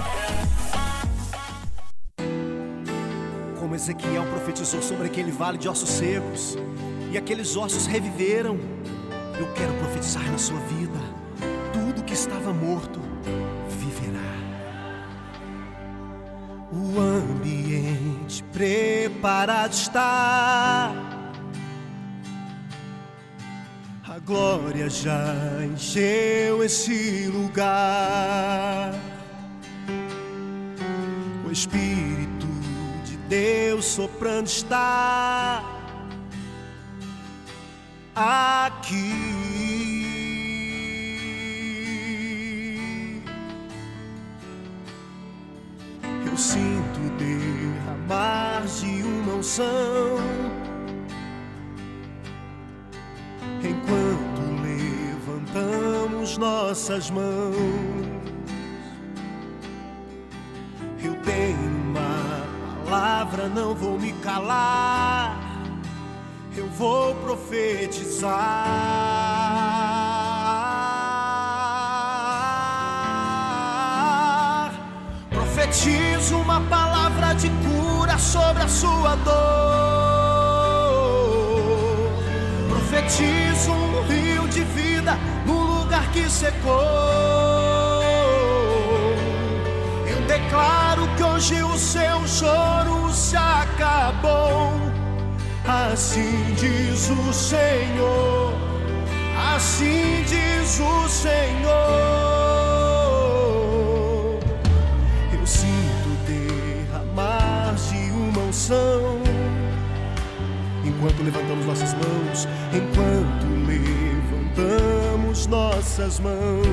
Como 3.59 3.75
Ezequiel 3.75 4.23
profetizou 4.25 4.81
sobre 4.81 5.07
aquele 5.07 5.31
vale 5.31 5.57
de 5.57 5.69
ossos 5.69 5.89
secos 5.89 6.57
e 7.11 7.17
aqueles 7.17 7.55
ossos 7.55 7.85
reviveram, 7.85 8.57
eu 9.39 9.51
quero 9.53 9.73
profetizar 9.73 10.29
na 10.31 10.37
sua 10.37 10.59
vida: 10.59 11.12
que 12.13 12.19
estava 12.19 12.53
morto 12.53 13.01
viverá. 13.67 14.19
O 16.71 16.99
ambiente 16.99 18.43
preparado 18.53 19.73
está. 19.73 20.91
A 24.07 24.19
glória 24.19 24.87
já 24.91 25.33
encheu 25.65 26.63
esse 26.63 27.29
lugar. 27.29 28.93
O 31.47 31.51
Espírito 31.51 32.47
de 33.05 33.17
Deus 33.27 33.85
soprando 33.85 34.45
está 34.45 35.63
aqui. 38.15 40.22
Eu 46.33 46.37
sinto 46.37 46.99
derramar 47.19 48.65
de 48.65 49.03
uma 49.03 49.35
unção 49.35 50.17
enquanto 53.61 54.41
levantamos 54.63 56.35
nossas 56.39 57.11
mãos. 57.11 57.53
Eu 61.03 61.13
tenho 61.17 61.69
uma 61.91 62.47
palavra, 62.83 63.47
não 63.47 63.75
vou 63.75 63.99
me 63.99 64.13
calar. 64.13 65.37
Eu 66.57 66.67
vou 66.69 67.13
profetizar. 67.13 68.33
Profetizo 75.73 76.37
uma 76.37 76.61
palavra 76.61 77.33
de 77.33 77.49
cura 77.49 78.15
sobre 78.19 78.61
a 78.61 78.67
sua 78.67 79.15
dor. 79.15 79.33
Profetizo 82.69 83.71
um 83.71 84.03
rio 84.03 84.47
de 84.49 84.63
vida 84.65 85.17
no 85.47 85.79
lugar 85.79 86.11
que 86.11 86.29
secou. 86.29 86.69
Eu 90.05 90.21
declaro 90.27 91.07
que 91.17 91.23
hoje 91.23 91.63
o 91.63 91.75
seu 91.75 92.27
choro 92.27 93.11
se 93.11 93.35
acabou. 93.35 94.73
Assim 95.65 96.53
diz 96.53 97.09
o 97.09 97.33
Senhor. 97.33 98.53
Assim 99.55 100.23
diz 100.27 100.79
o 100.79 101.09
Senhor. 101.09 102.52
Unção. 108.63 109.19
Enquanto 110.85 111.23
levantamos 111.23 111.65
nossas 111.65 111.93
mãos, 111.93 112.47
enquanto 112.73 113.45
levantamos 113.67 115.47
nossas 115.47 116.19
mãos. 116.19 116.65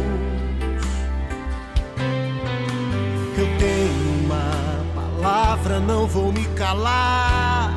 Eu 3.37 3.47
tenho 3.59 4.25
uma 4.25 4.51
palavra, 4.95 5.81
não 5.81 6.07
vou 6.07 6.33
me 6.33 6.45
calar. 6.57 7.75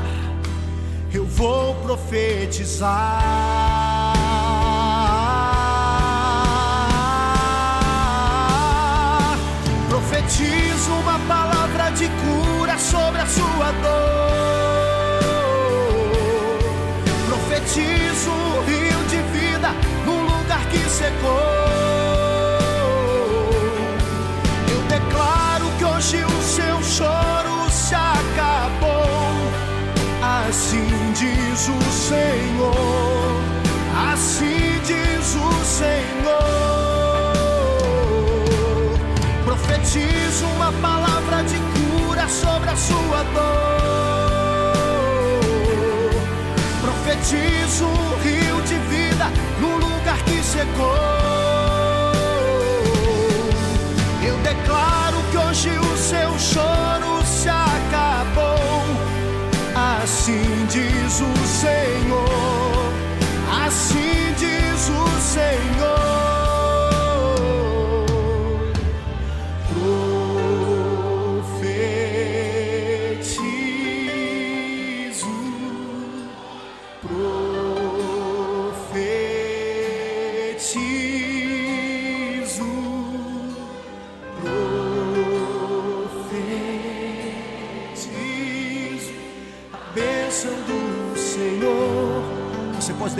Eu 1.11 1.25
vou 1.25 1.75
profetizar. 1.75 3.21
Profetizo 9.89 10.91
uma 11.01 11.19
palavra 11.27 11.91
de 11.91 12.07
cura 12.07 12.32
sobre 12.83 13.21
a 13.21 13.25
sua 13.25 13.71
dor. 13.81 14.73
Profetizo 17.27 18.29
um 18.29 18.61
rio 18.65 18.99
de 19.09 19.21
vida 19.37 19.69
no 20.05 20.21
lugar 20.23 20.65
que 20.69 20.79
secou. 20.89 21.39
Eu 24.69 24.81
declaro 24.89 25.65
que 25.77 25.85
hoje 25.85 26.23
o 26.25 26.41
seu 26.41 26.83
choro 26.83 27.69
se 27.71 27.95
acabou. 27.95 29.33
Assim 30.21 31.13
diz 31.13 31.69
o 31.69 31.81
Senhor, 31.91 33.41
assim 34.11 34.81
diz 34.85 35.35
o 35.35 35.65
Senhor. 35.65 36.43
Profetizo 39.45 40.45
uma 40.55 40.71
palavra 40.81 41.02
Profetizo 46.81 47.85
um 47.85 48.19
rio 48.21 48.61
de 48.61 48.75
vida 48.89 49.25
no 49.59 49.77
lugar 49.77 50.17
que 50.25 50.43
secou. 50.43 50.95
Eu 54.25 54.37
declaro 54.37 55.17
que 55.31 55.37
hoje 55.37 55.69
o 55.69 55.97
seu 55.97 56.39
choro 56.39 57.23
se 57.25 57.49
acabou. 57.49 58.83
Assim 59.75 60.65
diz 60.69 61.21
o 61.21 61.47
Senhor, 61.47 62.02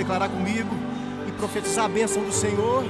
declarar 0.04 0.28
comigo 0.28 0.76
e 1.28 1.32
profetizar 1.32 1.86
a 1.86 1.90
bênção 1.90 2.24
do 2.24 2.32
Senhor? 2.32 2.84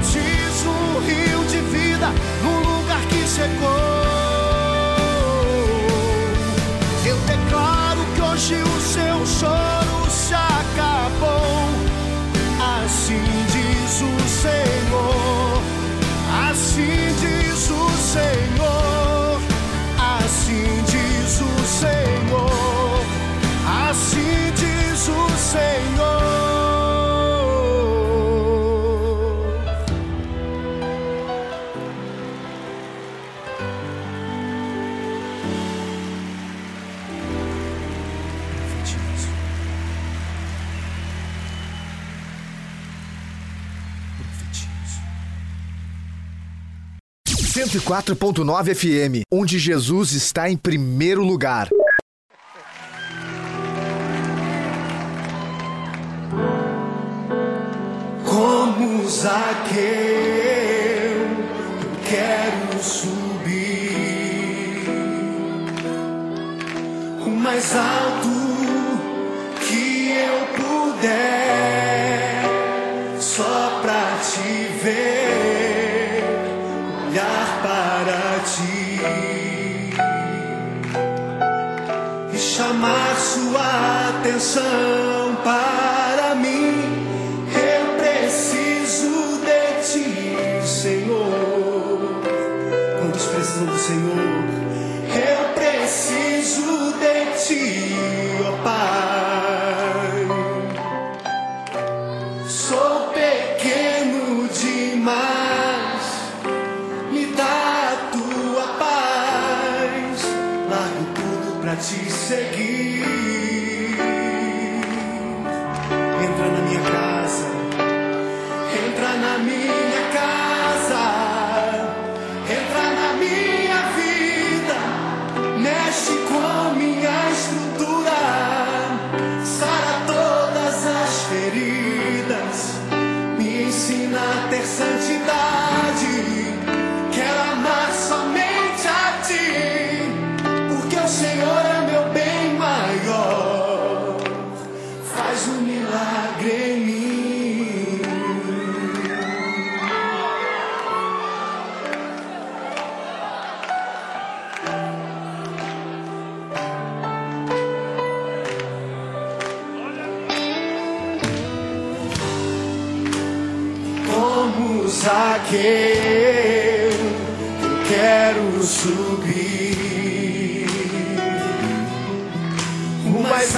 Profetizo 0.00 0.72
rio 1.06 1.44
de 1.44 1.60
vida 1.60 2.10
no 2.42 2.60
lugar 2.60 3.06
que 3.08 3.28
secou. 3.28 3.89
104.9 47.78 48.74
FM, 48.74 49.22
onde 49.30 49.56
Jesus 49.56 50.10
está 50.12 50.50
em 50.50 50.56
primeiro 50.56 51.22
lugar. 51.22 51.68
Como 58.24 59.08
Zaqueu, 59.08 59.84
eu 61.14 61.28
quero 62.08 62.82
subir 62.82 63.30
o 67.24 67.30
mais 67.30 67.76
alto 67.76 68.28
que 69.60 70.10
eu 70.10 70.46
puder, 70.56 72.42
só 73.20 73.78
pra 73.80 74.18
te 74.18 74.64
ver, 74.82 75.19
sua 84.40 84.62
atenção 84.62 85.79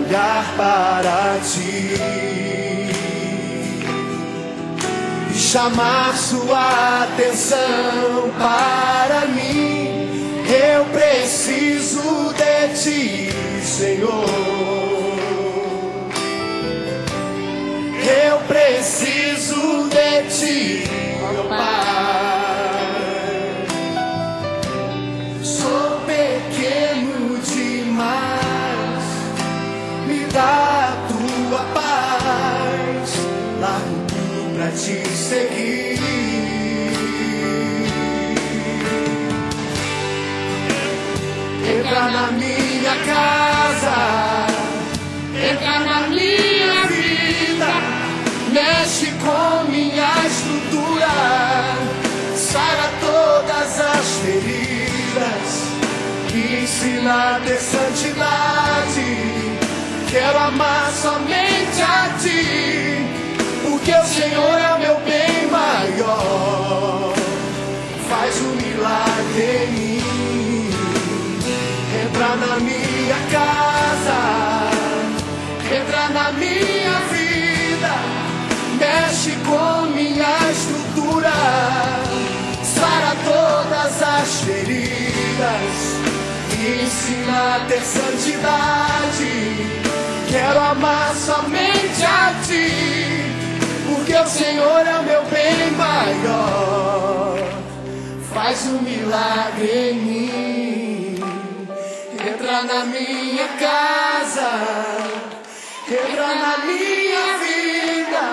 olhar 0.00 0.44
para 0.56 1.38
ti 1.44 1.96
e 5.30 5.34
chamar 5.34 6.16
sua 6.16 7.04
atenção 7.04 8.30
para 8.38 9.26
mim. 9.26 9.90
Eu 10.48 10.84
preciso 10.86 11.41
Na 42.02 42.32
minha 42.32 42.96
casa, 43.06 44.46
entra 45.34 45.78
na 45.78 46.08
minha 46.08 46.84
vida, 46.88 47.72
mexe 48.50 49.06
com 49.12 49.70
minha 49.70 50.10
estrutura, 50.26 51.08
sara 52.34 52.90
todas 53.00 53.80
as 53.80 54.06
feridas, 54.18 55.50
me 56.32 56.64
ensina 56.64 57.36
a 57.36 57.40
ter 57.40 57.58
santidade. 57.60 59.06
Quero 60.10 60.38
amar 60.38 60.90
somente 60.90 61.82
a 61.82 62.10
ti, 62.20 63.06
porque 63.62 63.92
o 63.92 64.04
Senhor 64.04 64.58
é 64.58 64.78
meu 64.80 64.96
bem 65.02 65.46
maior. 65.48 67.14
Faz 68.10 68.40
um 68.40 68.56
milagre 68.56 69.68
em 69.68 69.72
mim. 69.72 70.01
Na 72.32 72.58
minha 72.58 73.16
casa, 73.30 74.70
entra 75.70 76.08
na 76.08 76.32
minha 76.32 76.98
vida, 77.12 77.94
mexe 78.78 79.32
com 79.46 79.86
minha 79.94 80.50
estrutura, 80.50 81.30
sara 82.64 83.14
todas 83.22 84.02
as 84.02 84.40
feridas, 84.40 85.74
me 86.56 86.82
ensina 86.82 87.56
a 87.56 87.66
ter 87.68 87.82
santidade. 87.82 89.32
Quero 90.30 90.58
amar 90.58 91.14
somente 91.14 92.02
a 92.02 92.34
ti, 92.46 93.26
porque 93.86 94.16
o 94.16 94.26
Senhor 94.26 94.86
é 94.86 94.98
o 94.98 95.02
meu 95.02 95.22
bem 95.26 95.70
maior. 95.72 97.38
Faz 98.32 98.66
um 98.68 98.80
milagre 98.80 99.90
em 99.90 99.94
mim. 99.94 100.61
Entra 102.52 102.64
na 102.64 102.84
minha 102.84 103.48
casa, 103.48 104.50
entra 105.88 106.34
na 106.34 106.58
minha 106.58 107.38
vida, 107.38 108.24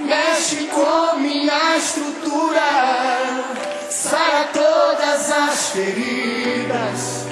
mexe 0.00 0.64
com 0.64 1.20
minha 1.20 1.76
estrutura, 1.76 3.44
sara 3.88 4.48
todas 4.52 5.30
as 5.30 5.70
feridas, 5.70 7.26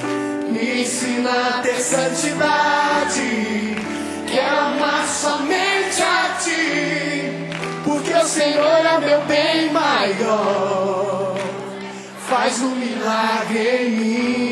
me 0.48 0.82
ensina 0.82 1.58
a 1.58 1.60
ter 1.60 1.80
santidade. 1.80 3.76
Quero 4.30 4.58
amar 4.58 5.04
somente 5.08 6.02
a 6.02 6.36
ti, 6.40 7.50
porque 7.82 8.14
o 8.14 8.24
Senhor 8.24 8.86
é 8.86 8.98
meu 9.00 9.22
bem 9.22 9.72
maior. 9.72 11.36
Faz 12.28 12.60
um 12.60 12.76
milagre 12.76 13.58
em 13.58 13.90
mim. 13.90 14.51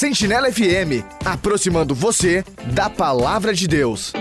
Sentinela 0.00 0.50
FM, 0.50 1.04
aproximando 1.26 1.94
você 1.94 2.42
da 2.72 2.88
palavra 2.88 3.52
de 3.52 3.68
Deus. 3.68 4.14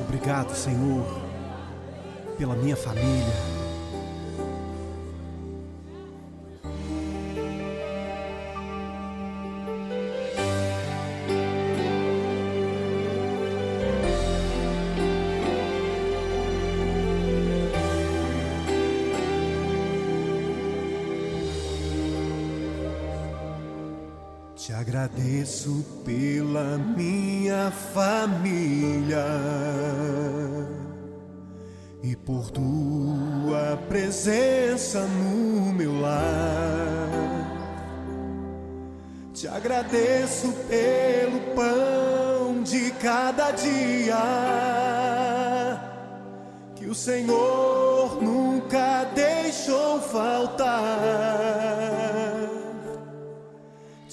Obrigado, 0.00 0.52
Senhor, 0.52 1.06
pela 2.36 2.56
minha 2.56 2.74
família. 2.74 3.59
Agradeço 24.90 25.86
pela 26.04 26.76
minha 26.76 27.70
família 27.70 29.24
e 32.02 32.16
por 32.16 32.50
tua 32.50 33.78
presença 33.88 35.02
no 35.02 35.72
meu 35.72 36.00
lar. 36.00 37.08
Te 39.32 39.46
agradeço 39.46 40.52
pelo 40.68 41.38
pão 41.54 42.64
de 42.64 42.90
cada 43.00 43.52
dia 43.52 44.16
que 46.74 46.86
o 46.86 46.94
Senhor 46.96 48.20
nunca 48.20 49.04
deixou 49.14 50.00
faltar. 50.00 52.09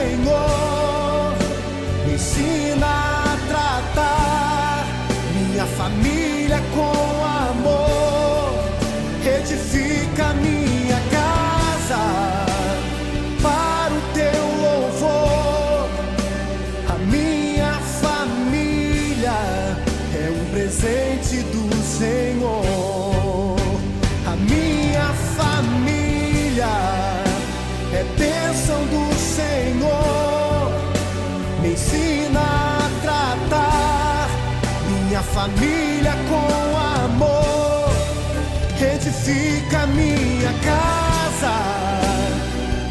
Senhor. 0.00 1.34
Me 2.06 2.14
ensina 2.14 2.86
a 2.86 3.36
tratar 3.48 4.86
minha 5.34 5.66
família 5.66 6.60
com 6.74 7.24
amor. 7.50 8.54
Edifica 9.22 10.32
minha 10.34 10.59
família 35.34 36.12
com 36.28 36.76
amor. 37.04 37.90
Edifica 38.94 39.86
minha 39.86 40.52
casa 40.64 41.54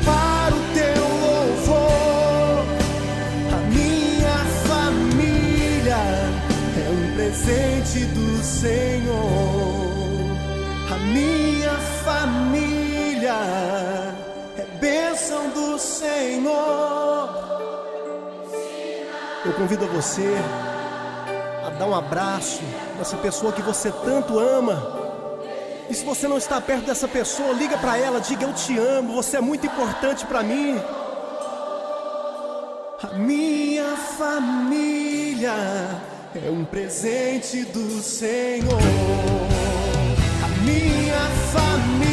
para 0.06 0.56
o 0.56 0.62
teu 0.74 1.04
louvor. 1.26 2.66
A 3.54 3.60
minha 3.70 4.38
família 4.68 6.02
é 6.78 6.90
um 6.90 7.16
presente 7.16 8.06
do 8.06 8.44
Senhor. 8.44 9.90
A 10.92 10.98
minha 10.98 11.76
família 12.06 13.40
é 14.58 14.66
bênção 14.80 15.50
do 15.50 15.78
Senhor. 15.78 17.30
Eu 19.46 19.54
convido 19.54 19.88
você 19.88 20.36
dar 21.80 21.88
um 21.88 21.96
abraço 21.96 22.62
nessa 22.98 23.16
pessoa 23.16 23.54
que 23.54 23.62
você 23.62 23.90
tanto 23.90 24.38
ama. 24.38 25.00
E 25.90 25.96
se 25.96 26.04
você 26.04 26.28
não 26.28 26.38
está 26.38 26.60
perto 26.60 26.86
dessa 26.86 27.08
pessoa, 27.08 27.54
liga 27.54 27.78
para 27.78 27.98
ela, 27.98 28.20
diga 28.20 28.44
eu 28.46 28.54
te 28.54 28.78
amo, 28.78 29.14
você 29.14 29.38
é 29.38 29.42
muito 29.42 29.66
importante 29.66 30.26
para 30.26 30.44
mim. 30.44 30.78
A 33.02 33.14
minha 33.16 33.96
família 33.96 35.54
é 36.36 36.52
um 36.52 36.66
presente 36.66 37.64
do 37.64 38.04
Senhor. 38.04 38.78
A 40.44 40.48
minha 40.62 41.30
família 41.54 42.09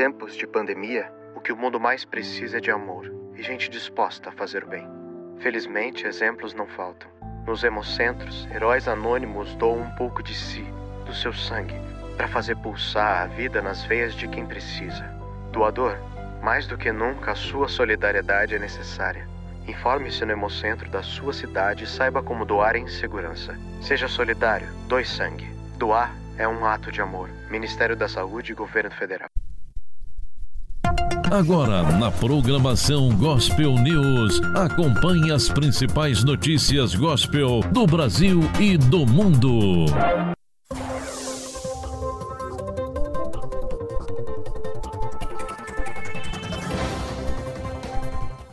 tempos 0.00 0.34
de 0.34 0.46
pandemia, 0.46 1.12
o 1.36 1.40
que 1.42 1.52
o 1.52 1.56
mundo 1.58 1.78
mais 1.78 2.06
precisa 2.06 2.56
é 2.56 2.60
de 2.60 2.70
amor. 2.70 3.12
e 3.36 3.42
gente 3.42 3.68
disposta 3.68 4.30
a 4.30 4.32
fazer 4.32 4.64
o 4.64 4.66
bem. 4.66 4.88
Felizmente, 5.40 6.06
exemplos 6.06 6.54
não 6.54 6.66
faltam. 6.66 7.10
Nos 7.46 7.62
hemocentros, 7.64 8.48
heróis 8.50 8.88
anônimos 8.88 9.54
doam 9.56 9.80
um 9.80 9.90
pouco 9.96 10.22
de 10.22 10.34
si, 10.34 10.64
do 11.04 11.12
seu 11.12 11.34
sangue, 11.34 11.74
para 12.16 12.26
fazer 12.28 12.56
pulsar 12.56 13.24
a 13.24 13.26
vida 13.26 13.60
nas 13.60 13.84
veias 13.84 14.14
de 14.14 14.26
quem 14.26 14.46
precisa. 14.46 15.04
Doador, 15.52 15.98
mais 16.42 16.66
do 16.66 16.78
que 16.78 16.90
nunca 16.90 17.32
a 17.32 17.34
sua 17.34 17.68
solidariedade 17.68 18.54
é 18.54 18.58
necessária. 18.58 19.28
Informe-se 19.68 20.24
no 20.24 20.32
hemocentro 20.32 20.88
da 20.88 21.02
sua 21.02 21.34
cidade 21.34 21.84
e 21.84 21.86
saiba 21.86 22.22
como 22.22 22.46
doar 22.46 22.74
em 22.74 22.88
segurança. 22.88 23.54
Seja 23.82 24.08
solidário, 24.08 24.68
doe 24.88 25.04
sangue. 25.04 25.46
Doar 25.76 26.10
é 26.38 26.48
um 26.48 26.64
ato 26.64 26.90
de 26.90 27.02
amor. 27.02 27.28
Ministério 27.50 27.94
da 27.94 28.08
Saúde 28.08 28.52
e 28.52 28.54
Governo 28.54 28.92
Federal. 28.92 29.28
Agora, 31.30 31.82
na 31.96 32.10
programação 32.10 33.08
Gospel 33.16 33.74
News, 33.76 34.40
acompanhe 34.56 35.30
as 35.30 35.48
principais 35.48 36.24
notícias 36.24 36.94
gospel 36.94 37.60
do 37.72 37.86
Brasil 37.86 38.40
e 38.58 38.76
do 38.76 39.06
mundo. 39.06 39.86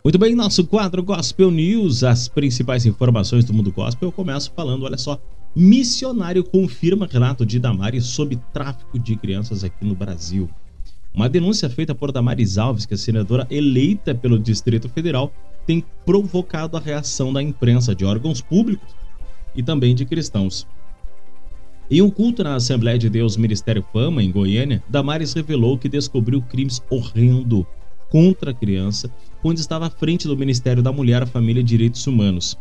Muito 0.04 0.18
bem, 0.18 0.34
nosso 0.34 0.64
quadro 0.64 1.02
Gospel 1.02 1.50
News, 1.50 2.02
as 2.02 2.28
principais 2.28 2.86
informações 2.86 3.44
do 3.44 3.52
mundo 3.52 3.70
gospel. 3.70 4.08
Eu 4.08 4.12
começo 4.12 4.52
falando, 4.56 4.84
olha 4.84 4.96
só, 4.96 5.20
missionário 5.54 6.44
confirma 6.44 7.06
relato 7.10 7.44
de 7.44 7.58
Damares 7.58 8.06
sobre 8.06 8.40
tráfico 8.52 8.98
de 8.98 9.16
crianças 9.16 9.64
aqui 9.64 9.84
no 9.84 9.94
Brasil. 9.94 10.48
Uma 11.18 11.28
denúncia 11.28 11.68
feita 11.68 11.96
por 11.96 12.12
Damares 12.12 12.58
Alves, 12.58 12.86
que 12.86 12.94
é 12.94 12.96
senadora 12.96 13.44
eleita 13.50 14.14
pelo 14.14 14.38
Distrito 14.38 14.88
Federal, 14.88 15.32
tem 15.66 15.84
provocado 16.06 16.76
a 16.76 16.80
reação 16.80 17.32
da 17.32 17.42
imprensa, 17.42 17.92
de 17.92 18.04
órgãos 18.04 18.40
públicos 18.40 18.94
e 19.52 19.60
também 19.60 19.96
de 19.96 20.04
cristãos. 20.04 20.64
Em 21.90 22.00
um 22.00 22.08
culto 22.08 22.44
na 22.44 22.54
Assembleia 22.54 22.96
de 22.96 23.10
Deus 23.10 23.36
Ministério 23.36 23.84
Fama, 23.92 24.22
em 24.22 24.30
Goiânia, 24.30 24.80
Damares 24.88 25.32
revelou 25.32 25.76
que 25.76 25.88
descobriu 25.88 26.40
crimes 26.40 26.80
horrendos 26.88 27.66
contra 28.08 28.52
a 28.52 28.54
criança 28.54 29.12
quando 29.42 29.58
estava 29.58 29.88
à 29.88 29.90
frente 29.90 30.28
do 30.28 30.36
Ministério 30.36 30.84
da 30.84 30.92
Mulher, 30.92 31.26
Família 31.26 31.62
e 31.62 31.64
Direitos 31.64 32.06
Humanos. 32.06 32.56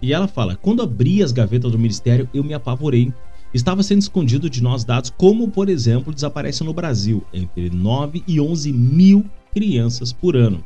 E 0.00 0.14
ela 0.14 0.26
fala: 0.26 0.56
quando 0.56 0.80
abri 0.80 1.22
as 1.22 1.30
gavetas 1.30 1.70
do 1.70 1.78
ministério, 1.78 2.26
eu 2.32 2.42
me 2.42 2.54
apavorei. 2.54 3.12
Estava 3.52 3.82
sendo 3.82 4.02
escondido 4.02 4.50
de 4.50 4.62
nós 4.62 4.84
dados, 4.84 5.10
como, 5.10 5.48
por 5.48 5.68
exemplo, 5.68 6.12
desaparecem 6.12 6.66
no 6.66 6.74
Brasil 6.74 7.24
entre 7.32 7.70
9 7.70 8.22
e 8.26 8.40
11 8.40 8.72
mil 8.72 9.24
crianças 9.52 10.12
por 10.12 10.36
ano. 10.36 10.62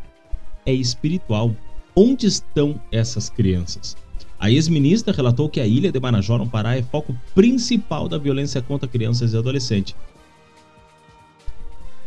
É 0.66 0.72
espiritual. 0.72 1.54
Onde 1.94 2.26
estão 2.26 2.80
essas 2.90 3.28
crianças? 3.28 3.96
A 4.38 4.50
ex-ministra 4.50 5.14
relatou 5.14 5.48
que 5.48 5.60
a 5.60 5.66
ilha 5.66 5.92
de 5.92 6.00
Marajó, 6.00 6.36
no 6.36 6.48
Pará, 6.48 6.76
é 6.76 6.82
foco 6.82 7.14
principal 7.34 8.08
da 8.08 8.18
violência 8.18 8.60
contra 8.60 8.88
crianças 8.88 9.32
e 9.32 9.36
adolescentes. 9.36 9.94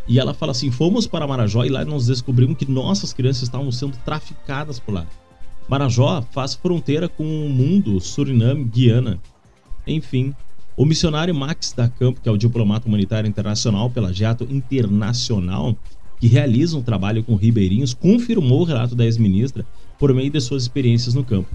E 0.06 0.20
ela 0.20 0.34
fala 0.34 0.52
assim: 0.52 0.70
fomos 0.70 1.08
para 1.08 1.26
Marajó 1.26 1.64
e 1.64 1.70
lá 1.70 1.86
nós 1.86 2.08
descobrimos 2.08 2.58
que 2.58 2.70
nossas 2.70 3.14
crianças 3.14 3.44
estavam 3.44 3.72
sendo 3.72 3.98
traficadas 4.04 4.80
por 4.80 4.94
lá. 4.94 5.08
Marajó 5.68 6.22
faz 6.32 6.54
fronteira 6.54 7.08
com 7.08 7.24
o 7.24 7.50
mundo, 7.50 8.00
Suriname, 8.02 8.66
Guiana. 8.66 9.20
Enfim, 9.88 10.36
o 10.78 10.86
missionário 10.86 11.34
Max 11.34 11.74
da 11.74 11.88
Campo, 11.88 12.20
que 12.22 12.28
é 12.28 12.32
o 12.32 12.38
diplomata 12.38 12.88
humanitário 12.88 13.28
internacional 13.28 13.90
pela 13.90 14.14
Jato 14.14 14.46
Internacional, 14.50 15.76
que 16.20 16.28
realiza 16.28 16.78
um 16.78 16.82
trabalho 16.82 17.24
com 17.24 17.36
ribeirinhos, 17.36 17.94
confirmou 17.94 18.62
o 18.62 18.64
relato 18.64 18.96
da 18.96 19.06
ex-ministra 19.06 19.66
por 19.98 20.14
meio 20.14 20.30
de 20.30 20.42
suas 20.42 20.64
experiências 20.64 21.14
no 21.14 21.24
campo. 21.24 21.50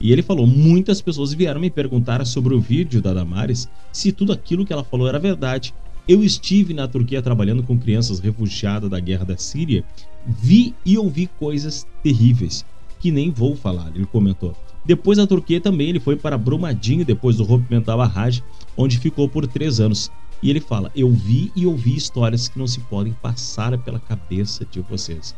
E 0.00 0.12
ele 0.12 0.22
falou: 0.22 0.46
muitas 0.46 1.00
pessoas 1.00 1.32
vieram 1.32 1.60
me 1.60 1.70
perguntar 1.70 2.24
sobre 2.26 2.54
o 2.54 2.60
vídeo 2.60 3.00
da 3.00 3.14
Damares 3.14 3.68
se 3.92 4.12
tudo 4.12 4.32
aquilo 4.32 4.64
que 4.64 4.72
ela 4.72 4.84
falou 4.84 5.08
era 5.08 5.18
verdade. 5.18 5.74
Eu 6.08 6.22
estive 6.22 6.72
na 6.72 6.86
Turquia 6.86 7.20
trabalhando 7.20 7.62
com 7.62 7.76
crianças 7.76 8.20
refugiadas 8.20 8.88
da 8.88 9.00
guerra 9.00 9.24
da 9.24 9.36
Síria, 9.36 9.84
vi 10.24 10.74
e 10.84 10.96
ouvi 10.96 11.28
coisas 11.38 11.86
terríveis 12.02 12.64
que 13.00 13.10
nem 13.10 13.30
vou 13.30 13.56
falar, 13.56 13.92
ele 13.94 14.06
comentou. 14.06 14.56
Depois 14.86 15.18
da 15.18 15.26
Turquia 15.26 15.60
também 15.60 15.88
ele 15.88 15.98
foi 15.98 16.14
para 16.14 16.38
Brumadinho 16.38 17.04
depois 17.04 17.36
do 17.36 17.42
rompimento 17.42 17.86
da 17.86 17.96
barragem, 17.96 18.44
onde 18.76 18.98
ficou 18.98 19.28
por 19.28 19.44
três 19.46 19.80
anos. 19.80 20.12
E 20.40 20.48
ele 20.48 20.60
fala: 20.60 20.92
Eu 20.94 21.10
vi 21.10 21.50
e 21.56 21.66
ouvi 21.66 21.96
histórias 21.96 22.46
que 22.46 22.58
não 22.58 22.68
se 22.68 22.78
podem 22.80 23.12
passar 23.14 23.76
pela 23.78 23.98
cabeça 23.98 24.64
de 24.64 24.80
vocês. 24.80 25.34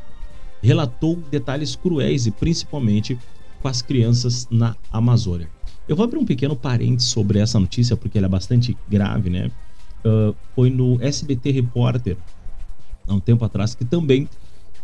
Relatou 0.63 1.17
detalhes 1.31 1.75
cruéis 1.75 2.27
e 2.27 2.31
principalmente 2.31 3.19
com 3.63 3.69
as 3.69 3.81
crianças 3.81 4.47
na 4.51 4.77
Amazônia. 4.93 5.49
Eu 5.89 5.97
vou 5.97 6.05
abrir 6.05 6.19
um 6.19 6.27
pequeno 6.27 6.55
parênteses 6.55 7.11
sobre 7.11 7.39
essa 7.39 7.59
notícia 7.59 7.97
porque 7.97 8.19
ela 8.19 8.27
é 8.27 8.31
bastante 8.31 8.77
grave, 8.87 9.31
né? 9.31 9.51
Uh, 10.05 10.35
foi 10.55 10.69
no 10.69 11.01
SBT 11.01 11.51
Repórter, 11.53 12.19
há 13.07 13.15
um 13.15 13.21
tempo 13.21 13.45
atrás, 13.45 13.75
que 13.75 13.85
também 13.85 14.29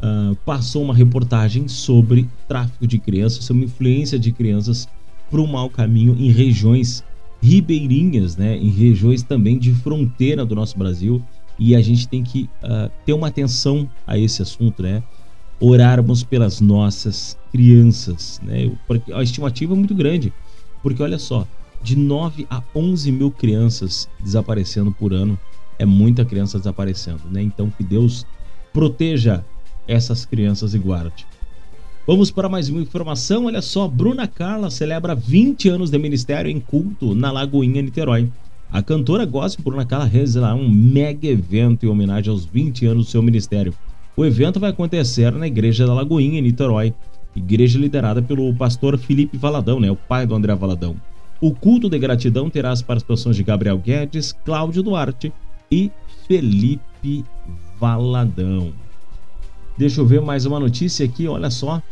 uh, 0.03 0.35
passou 0.45 0.83
uma 0.83 0.95
reportagem 0.95 1.69
sobre 1.69 2.29
tráfico 2.49 2.87
de 2.87 2.99
crianças, 2.99 3.45
sobre 3.45 3.65
influência 3.65 4.19
de 4.19 4.33
crianças 4.33 4.89
para 5.31 5.41
o 5.41 5.47
mau 5.47 5.69
caminho 5.69 6.17
em 6.19 6.31
regiões 6.31 7.05
ribeirinhas, 7.43 8.37
né? 8.37 8.57
Em 8.57 8.71
regiões 8.71 9.23
também 9.23 9.59
de 9.59 9.73
fronteira 9.73 10.45
do 10.45 10.55
nosso 10.55 10.79
Brasil. 10.79 11.23
E 11.59 11.77
a 11.77 11.81
gente 11.81 12.09
tem 12.09 12.23
que 12.23 12.49
uh, 12.63 12.91
ter 13.05 13.13
uma 13.13 13.29
atenção 13.29 13.89
a 14.07 14.19
esse 14.19 14.43
assunto, 14.43 14.83
né? 14.83 15.03
Orarmos 15.61 16.25
pelas 16.25 16.61
nossas 16.61 17.39
crianças, 17.53 18.41
né? 18.43 18.73
A 19.15 19.23
estimativa 19.23 19.75
é 19.75 19.77
muito 19.77 19.95
grande. 19.95 20.33
Porque 20.83 21.03
olha 21.03 21.19
só, 21.19 21.47
de 21.83 21.97
9 21.97 22.47
a 22.51 22.63
11 22.75 23.13
mil 23.13 23.31
crianças 23.31 24.09
desaparecendo 24.21 24.91
por 24.91 25.13
ano. 25.13 25.39
É 25.79 25.85
muita 25.85 26.25
criança 26.25 26.59
desaparecendo, 26.59 27.23
né? 27.31 27.43
Então 27.43 27.71
que 27.71 27.85
Deus 27.85 28.27
proteja 28.73 29.45
essas 29.87 30.25
crianças 30.25 30.75
e 30.75 30.79
guarde. 30.79 31.27
Vamos 32.07 32.31
para 32.31 32.49
mais 32.49 32.69
uma 32.69 32.83
informação. 32.83 33.47
Olha 33.47 33.63
só, 33.63 33.89
Bruna 33.89 34.27
Carla 34.27 34.71
celebra 34.71 35.15
20 35.15 35.69
anos 35.71 35.91
de 35.91 35.99
ministério 35.99 36.51
em 36.51 36.61
culto 36.61 37.15
na 37.15 37.33
Lagoinha, 37.33 37.81
Niterói. 37.81 38.31
A 38.71 38.83
cantora 38.83 39.25
gospel 39.25 39.65
Bruna 39.65 39.87
Carla 39.87 40.05
realizará 40.05 40.55
um 40.55 40.69
mega 40.69 41.27
evento 41.27 41.87
em 41.87 41.89
homenagem 41.89 42.31
aos 42.31 42.45
20 42.45 42.87
anos 42.87 43.07
do 43.07 43.11
seu 43.11 43.23
ministério. 43.23 43.73
O 44.17 44.25
evento 44.25 44.61
vai 44.61 44.71
acontecer 44.71 45.33
na 45.33 45.47
Igreja 45.47 45.87
da 45.87 45.95
Lagoinha, 45.95 46.39
em 46.39 46.43
Niterói, 46.43 46.93
igreja 47.35 47.79
liderada 47.79 48.23
pelo 48.23 48.55
pastor 48.55 48.99
Felipe 48.99 49.37
Valadão, 49.37 49.81
né, 49.81 49.91
o 49.91 49.97
pai 49.97 50.27
do 50.27 50.35
André 50.35 50.55
Valadão. 50.55 50.97
O 51.41 51.53
culto 51.53 51.89
de 51.89 51.99
gratidão 51.99 52.49
terá 52.49 52.71
as 52.71 52.83
participações 52.83 53.37
de 53.37 53.43
Gabriel 53.43 53.79
Guedes, 53.79 54.33
Cláudio 54.45 54.83
Duarte 54.83 55.33
e 55.71 55.91
Felipe 56.27 57.25
Valadão. 57.79 58.84
Deixa 59.77 60.01
eu 60.01 60.07
ver 60.07 60.21
mais 60.21 60.47
uma 60.47 60.61
notícia 60.61 61.05
aqui, 61.05 61.27
olha 61.27 61.51
só. 61.51 61.83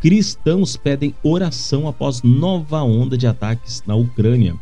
Cristãos 0.00 0.76
pedem 0.76 1.12
oração 1.22 1.88
após 1.88 2.22
nova 2.22 2.82
onda 2.82 3.18
de 3.18 3.26
ataques 3.26 3.82
na 3.84 3.96
Ucrânia. 3.96 4.54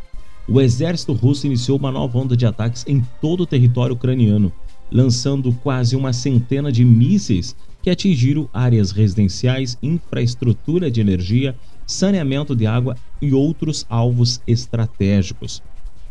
O 0.49 0.61
exército 0.61 1.13
russo 1.13 1.47
iniciou 1.47 1.79
uma 1.79 1.93
nova 1.93 2.19
onda 2.19 2.35
de 2.35 2.47
ataques 2.47 2.85
em 2.89 3.05
todo 3.21 3.43
o 3.43 3.47
território 3.47 3.95
ucraniano, 3.95 4.51
lançando 4.91 5.53
quase 5.63 5.95
uma 5.95 6.15
centena 6.15 6.73
de 6.73 6.85
mísseis 6.85 7.55
que 7.83 7.91
atingiram 7.91 8.49
áreas 8.55 8.91
residenciais, 8.91 9.77
infraestrutura 9.83 10.91
de 10.91 11.01
energia 11.01 11.55
saneamento 11.87 12.57
de 12.57 12.67
água 12.67 12.97
e 13.21 13.33
outros 13.33 13.87
alvos 13.89 14.41
estratégicos. 14.47 15.63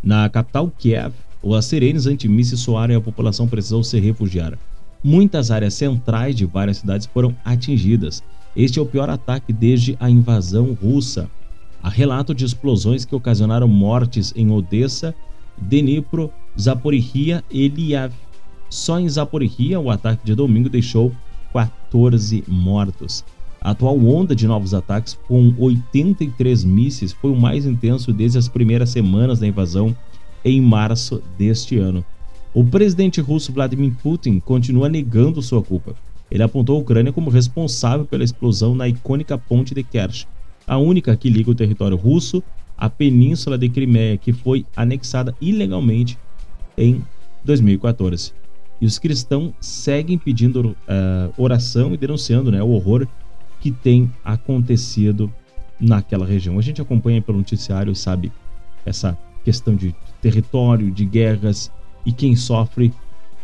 Na 0.03 0.29
capital 0.29 0.71
Kiev, 0.77 1.13
as 1.53 1.65
sirenes 1.65 2.05
antimísseis 2.05 2.61
soaram 2.61 2.93
e 2.93 2.97
a 2.97 3.01
população 3.01 3.47
precisou 3.47 3.83
se 3.83 3.99
refugiar. 3.99 4.57
Muitas 5.07 5.51
áreas 5.51 5.75
centrais 5.75 6.35
de 6.35 6.47
várias 6.47 6.77
cidades 6.77 7.05
foram 7.05 7.35
atingidas. 7.45 8.23
Este 8.55 8.79
é 8.79 8.81
o 8.81 8.87
pior 8.87 9.07
ataque 9.07 9.53
desde 9.53 9.95
a 9.99 10.09
invasão 10.09 10.75
russa. 10.81 11.29
Há 11.83 11.89
relato 11.89 12.33
de 12.33 12.43
explosões 12.43 13.05
que 13.05 13.13
ocasionaram 13.13 13.67
mortes 13.67 14.33
em 14.35 14.49
Odessa, 14.49 15.13
Dnipro, 15.55 16.31
Zaporizhia 16.59 17.43
e 17.51 17.67
Liev. 17.67 18.13
Só 18.67 18.99
em 18.99 19.07
Zaporizhia, 19.07 19.79
o 19.79 19.91
ataque 19.91 20.25
de 20.25 20.33
domingo 20.33 20.69
deixou 20.69 21.11
14 21.53 22.43
mortos. 22.47 23.23
A 23.61 23.69
atual 23.69 24.03
onda 24.07 24.35
de 24.35 24.47
novos 24.47 24.73
ataques, 24.73 25.19
com 25.27 25.53
83 25.59 26.63
mísseis, 26.63 27.13
foi 27.13 27.29
o 27.29 27.35
mais 27.35 27.67
intenso 27.67 28.11
desde 28.11 28.39
as 28.39 28.47
primeiras 28.47 28.89
semanas 28.89 29.37
da 29.37 29.45
invasão 29.45 29.95
em 30.43 30.59
março 30.59 31.21
deste 31.37 31.77
ano. 31.77 32.03
O 32.55 32.63
presidente 32.63 33.19
russo 33.19 33.51
Vladimir 33.51 33.91
Putin 34.01 34.39
continua 34.39 34.87
negando 34.87 35.41
sua 35.41 35.61
culpa. 35.61 35.93
Ele 36.31 36.41
apontou 36.41 36.77
a 36.77 36.79
Ucrânia 36.79 37.11
como 37.11 37.29
responsável 37.29 38.05
pela 38.05 38.23
explosão 38.23 38.73
na 38.73 38.87
icônica 38.87 39.37
ponte 39.37 39.75
de 39.75 39.83
Kerch, 39.83 40.25
a 40.65 40.77
única 40.77 41.17
que 41.17 41.29
liga 41.29 41.51
o 41.51 41.55
território 41.55 41.97
russo 41.97 42.41
à 42.77 42.89
península 42.89 43.57
de 43.57 43.67
Crimeia, 43.67 44.15
que 44.15 44.31
foi 44.31 44.65
anexada 44.73 45.35
ilegalmente 45.41 46.17
em 46.77 47.03
2014. 47.43 48.31
E 48.79 48.85
os 48.85 48.97
cristãos 48.97 49.51
seguem 49.59 50.17
pedindo 50.17 50.69
uh, 50.69 51.33
oração 51.37 51.93
e 51.93 51.97
denunciando 51.97 52.51
né, 52.51 52.63
o 52.63 52.69
horror 52.69 53.05
que 53.59 53.69
tem 53.69 54.09
acontecido 54.23 55.29
naquela 55.77 56.25
região. 56.25 56.57
A 56.57 56.61
gente 56.61 56.81
acompanha 56.81 57.21
pelo 57.21 57.37
noticiário, 57.37 57.93
sabe, 57.93 58.31
essa 58.85 59.17
questão 59.43 59.75
de 59.75 59.93
território, 60.21 60.89
de 60.89 61.03
guerras, 61.03 61.69
e 62.05 62.11
quem 62.11 62.35
sofre 62.35 62.93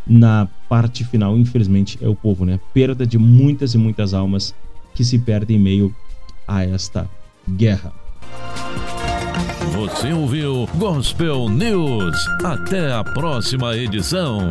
na 0.06 0.48
parte 0.68 1.04
final, 1.04 1.36
infelizmente, 1.36 1.98
é 2.00 2.08
o 2.08 2.14
povo, 2.14 2.44
né? 2.44 2.58
Perda 2.72 3.06
de 3.06 3.18
muitas 3.18 3.74
e 3.74 3.78
muitas 3.78 4.14
almas 4.14 4.54
que 4.94 5.04
se 5.04 5.18
perdem 5.18 5.56
em 5.56 5.60
meio 5.60 5.94
a 6.46 6.64
esta 6.64 7.08
guerra. 7.48 7.92
Você 9.72 10.12
ouviu 10.12 10.68
Gospel 10.76 11.48
News. 11.48 12.16
Até 12.44 12.92
a 12.92 13.02
próxima 13.02 13.76
edição. 13.76 14.50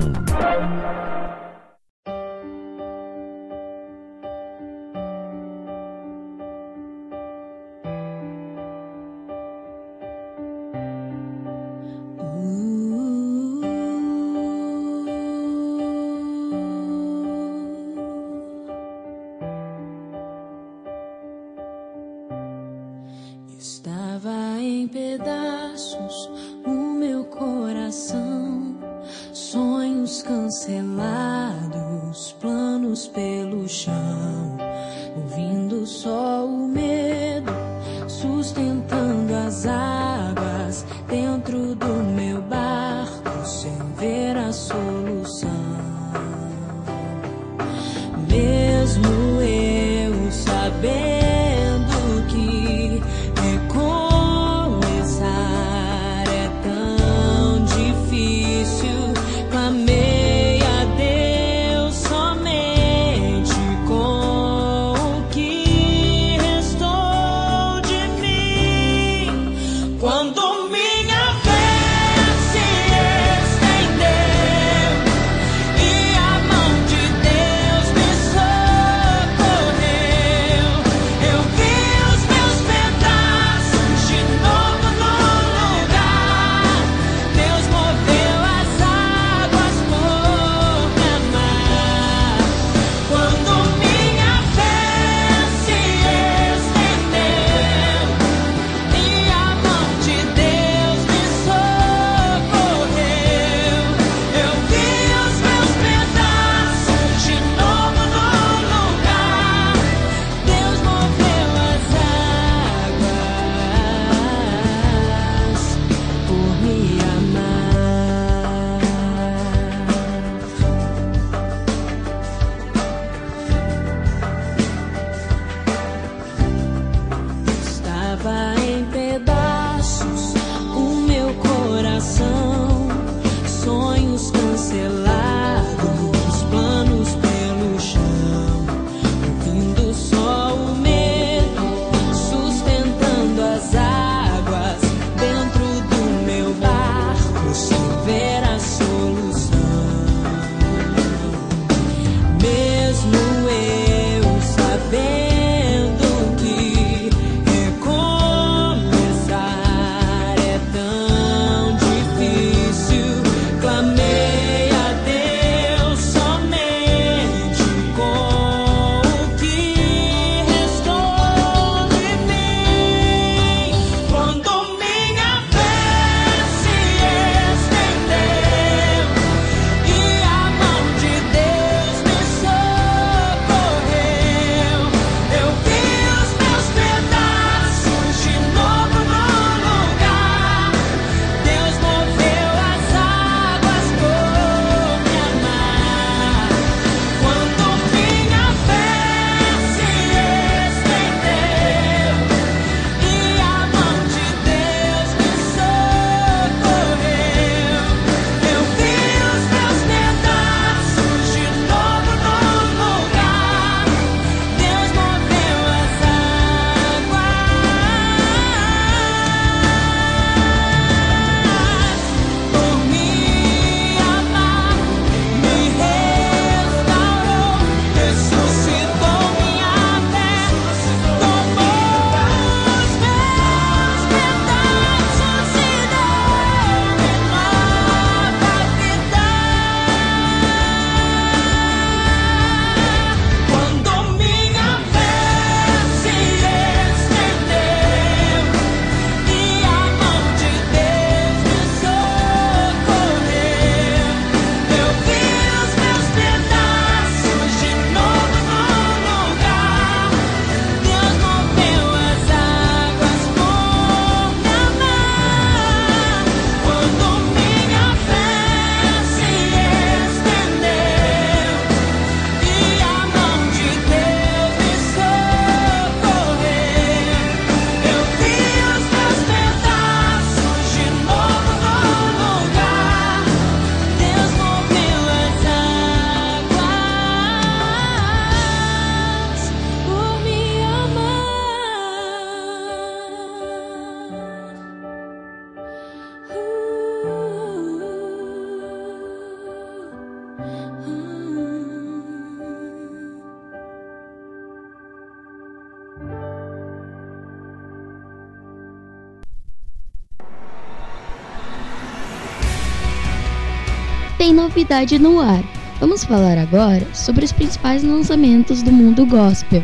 Novidade 314.34 314.98
no 314.98 315.20
ar. 315.20 315.44
Vamos 315.80 316.03
falar 316.03 316.38
agora 316.38 316.86
sobre 316.94 317.26
os 317.26 317.32
principais 317.32 317.84
lançamentos 317.84 318.62
do 318.62 318.72
mundo 318.72 319.06
gospel. 319.06 319.64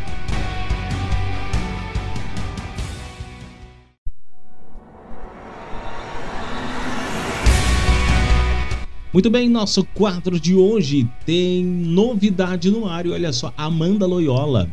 Muito 9.14 9.30
bem, 9.31 9.49
nosso 9.49 9.84
quadro 9.84 10.39
de 10.39 10.53
hoje 10.53 11.10
tem 11.26 11.65
novidade 11.65 12.69
no 12.69 12.88
ar. 12.88 13.06
E 13.06 13.10
olha 13.10 13.34
só, 13.34 13.52
Amanda 13.57 14.06
Loyola, 14.06 14.69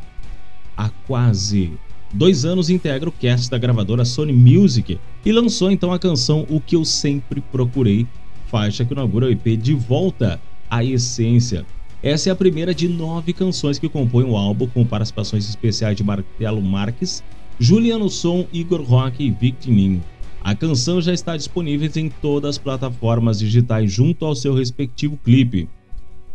há 0.76 0.90
quase 1.06 1.72
dois 2.12 2.44
anos, 2.44 2.68
integra 2.68 3.08
o 3.08 3.12
cast 3.12 3.50
da 3.50 3.56
gravadora 3.56 4.04
Sony 4.04 4.32
Music 4.32 4.98
e 5.24 5.32
lançou 5.32 5.70
então 5.70 5.92
a 5.92 5.98
canção 5.98 6.46
O 6.50 6.60
Que 6.60 6.76
Eu 6.76 6.84
Sempre 6.84 7.40
Procurei, 7.40 8.06
faixa 8.54 8.84
que 8.84 8.92
inaugura 8.92 9.26
o 9.26 9.30
EP 9.30 9.60
De 9.60 9.74
Volta 9.74 10.40
à 10.70 10.84
Essência. 10.84 11.66
Essa 12.00 12.28
é 12.28 12.32
a 12.32 12.36
primeira 12.36 12.72
de 12.72 12.86
nove 12.86 13.32
canções 13.32 13.80
que 13.80 13.88
compõem 13.88 14.26
o 14.26 14.36
álbum, 14.36 14.68
com 14.68 14.86
participações 14.86 15.48
especiais 15.48 15.96
de 15.96 16.04
Marcelo 16.04 16.62
Marques, 16.62 17.20
Juliano 17.58 18.08
Som, 18.08 18.46
Igor 18.52 18.80
Roque 18.80 19.24
e 19.24 19.30
Victor 19.32 19.72
Ninho. 19.72 20.00
A 20.40 20.54
canção 20.54 21.02
já 21.02 21.12
está 21.12 21.36
disponível 21.36 21.90
em 21.96 22.08
todas 22.08 22.50
as 22.50 22.58
plataformas 22.58 23.40
digitais 23.40 23.90
junto 23.90 24.24
ao 24.24 24.36
seu 24.36 24.54
respectivo 24.54 25.18
clipe. 25.24 25.68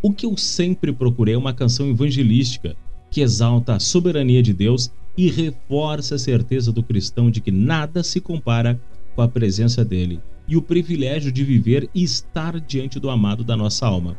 O 0.02 0.12
que 0.12 0.26
eu 0.26 0.36
sempre 0.36 0.92
procurei 0.92 1.36
é 1.36 1.38
uma 1.38 1.54
canção 1.54 1.90
evangelística 1.90 2.76
que 3.10 3.22
exalta 3.22 3.76
a 3.76 3.80
soberania 3.80 4.44
de 4.44 4.52
Deus 4.52 4.92
e 5.18 5.32
reforça 5.32 6.16
a 6.16 6.20
certeza 6.20 6.70
do 6.74 6.84
cristão 6.84 7.32
de 7.32 7.40
que 7.40 7.50
nada 7.50 8.04
se 8.04 8.20
compara 8.20 8.78
com 9.16 9.22
a 9.22 9.28
presença 9.30 9.86
dele 9.86 10.20
e 10.50 10.58
o 10.58 10.62
privilégio 10.62 11.32
de 11.32 11.44
viver 11.44 11.88
e 11.94 12.04
estar 12.04 12.60
diante 12.60 13.00
do 13.00 13.10
amado 13.10 13.44
da 13.44 13.56
nossa 13.56 13.86
alma. 13.86 14.18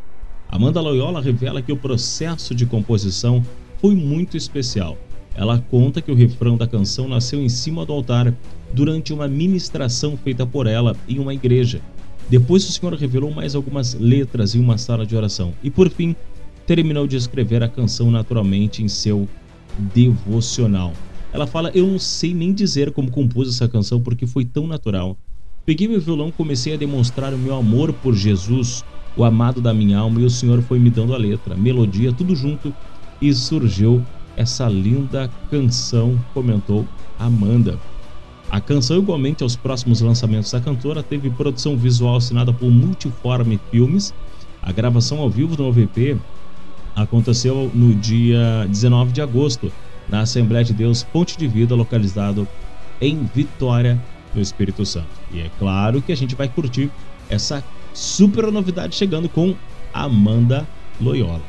Amanda 0.48 0.80
Loyola 0.80 1.20
revela 1.20 1.60
que 1.60 1.72
o 1.72 1.76
processo 1.76 2.54
de 2.54 2.64
composição 2.64 3.44
foi 3.78 3.96
muito 3.96 4.36
especial. 4.36 4.96
Ela 5.34 5.58
conta 5.58 6.00
que 6.00 6.10
o 6.10 6.14
refrão 6.14 6.56
da 6.56 6.68
canção 6.68 7.08
nasceu 7.08 7.40
em 7.40 7.48
cima 7.48 7.84
do 7.84 7.92
altar 7.92 8.32
durante 8.72 9.12
uma 9.12 9.26
ministração 9.26 10.16
feita 10.16 10.46
por 10.46 10.66
ela 10.66 10.96
em 11.08 11.18
uma 11.18 11.34
igreja. 11.34 11.80
Depois 12.28 12.68
o 12.68 12.72
Senhor 12.72 12.94
revelou 12.94 13.32
mais 13.32 13.56
algumas 13.56 13.94
letras 13.94 14.54
em 14.54 14.60
uma 14.60 14.78
sala 14.78 15.04
de 15.04 15.16
oração 15.16 15.52
e, 15.64 15.70
por 15.70 15.90
fim, 15.90 16.14
terminou 16.64 17.08
de 17.08 17.16
escrever 17.16 17.62
a 17.62 17.68
canção 17.68 18.08
naturalmente 18.08 18.84
em 18.84 18.88
seu 18.88 19.28
devocional. 19.92 20.92
Ela 21.32 21.46
fala: 21.46 21.70
Eu 21.74 21.86
não 21.86 21.98
sei 21.98 22.34
nem 22.34 22.52
dizer 22.52 22.92
como 22.92 23.10
compus 23.10 23.48
essa 23.48 23.68
canção 23.68 24.00
porque 24.00 24.26
foi 24.26 24.44
tão 24.44 24.66
natural. 24.66 25.16
Peguei 25.70 25.86
meu 25.86 26.00
violão 26.00 26.32
comecei 26.32 26.74
a 26.74 26.76
demonstrar 26.76 27.32
o 27.32 27.38
meu 27.38 27.54
amor 27.54 27.92
por 27.92 28.12
Jesus, 28.12 28.84
o 29.16 29.22
amado 29.22 29.60
da 29.60 29.72
minha 29.72 29.98
alma, 29.98 30.20
e 30.20 30.24
o 30.24 30.28
Senhor 30.28 30.60
foi 30.62 30.80
me 30.80 30.90
dando 30.90 31.14
a 31.14 31.16
letra, 31.16 31.54
melodia, 31.54 32.12
tudo 32.12 32.34
junto, 32.34 32.74
e 33.22 33.32
surgiu 33.32 34.04
essa 34.36 34.68
linda 34.68 35.30
canção, 35.48 36.18
comentou 36.34 36.84
Amanda. 37.16 37.78
A 38.50 38.60
canção, 38.60 38.98
igualmente 38.98 39.44
aos 39.44 39.54
próximos 39.54 40.00
lançamentos 40.00 40.50
da 40.50 40.60
cantora, 40.60 41.04
teve 41.04 41.30
produção 41.30 41.76
visual 41.76 42.16
assinada 42.16 42.52
por 42.52 42.68
Multiforme 42.68 43.60
Filmes. 43.70 44.12
A 44.60 44.72
gravação 44.72 45.18
ao 45.18 45.30
vivo 45.30 45.54
do 45.54 45.62
novo 45.62 45.78
EP 45.78 46.18
aconteceu 46.96 47.70
no 47.72 47.94
dia 47.94 48.66
19 48.68 49.12
de 49.12 49.22
agosto, 49.22 49.70
na 50.08 50.22
Assembleia 50.22 50.64
de 50.64 50.72
Deus 50.72 51.04
Ponte 51.04 51.38
de 51.38 51.46
Vida, 51.46 51.76
localizado 51.76 52.48
em 53.00 53.24
Vitória, 53.32 54.02
no 54.34 54.40
Espírito 54.40 54.84
Santo. 54.84 55.08
E 55.32 55.40
é 55.40 55.50
claro 55.58 56.02
que 56.02 56.12
a 56.12 56.16
gente 56.16 56.34
vai 56.34 56.48
curtir 56.48 56.90
essa 57.28 57.64
super 57.92 58.50
novidade 58.50 58.94
chegando 58.94 59.28
com 59.28 59.54
Amanda 59.92 60.66
Loyola. 61.00 61.42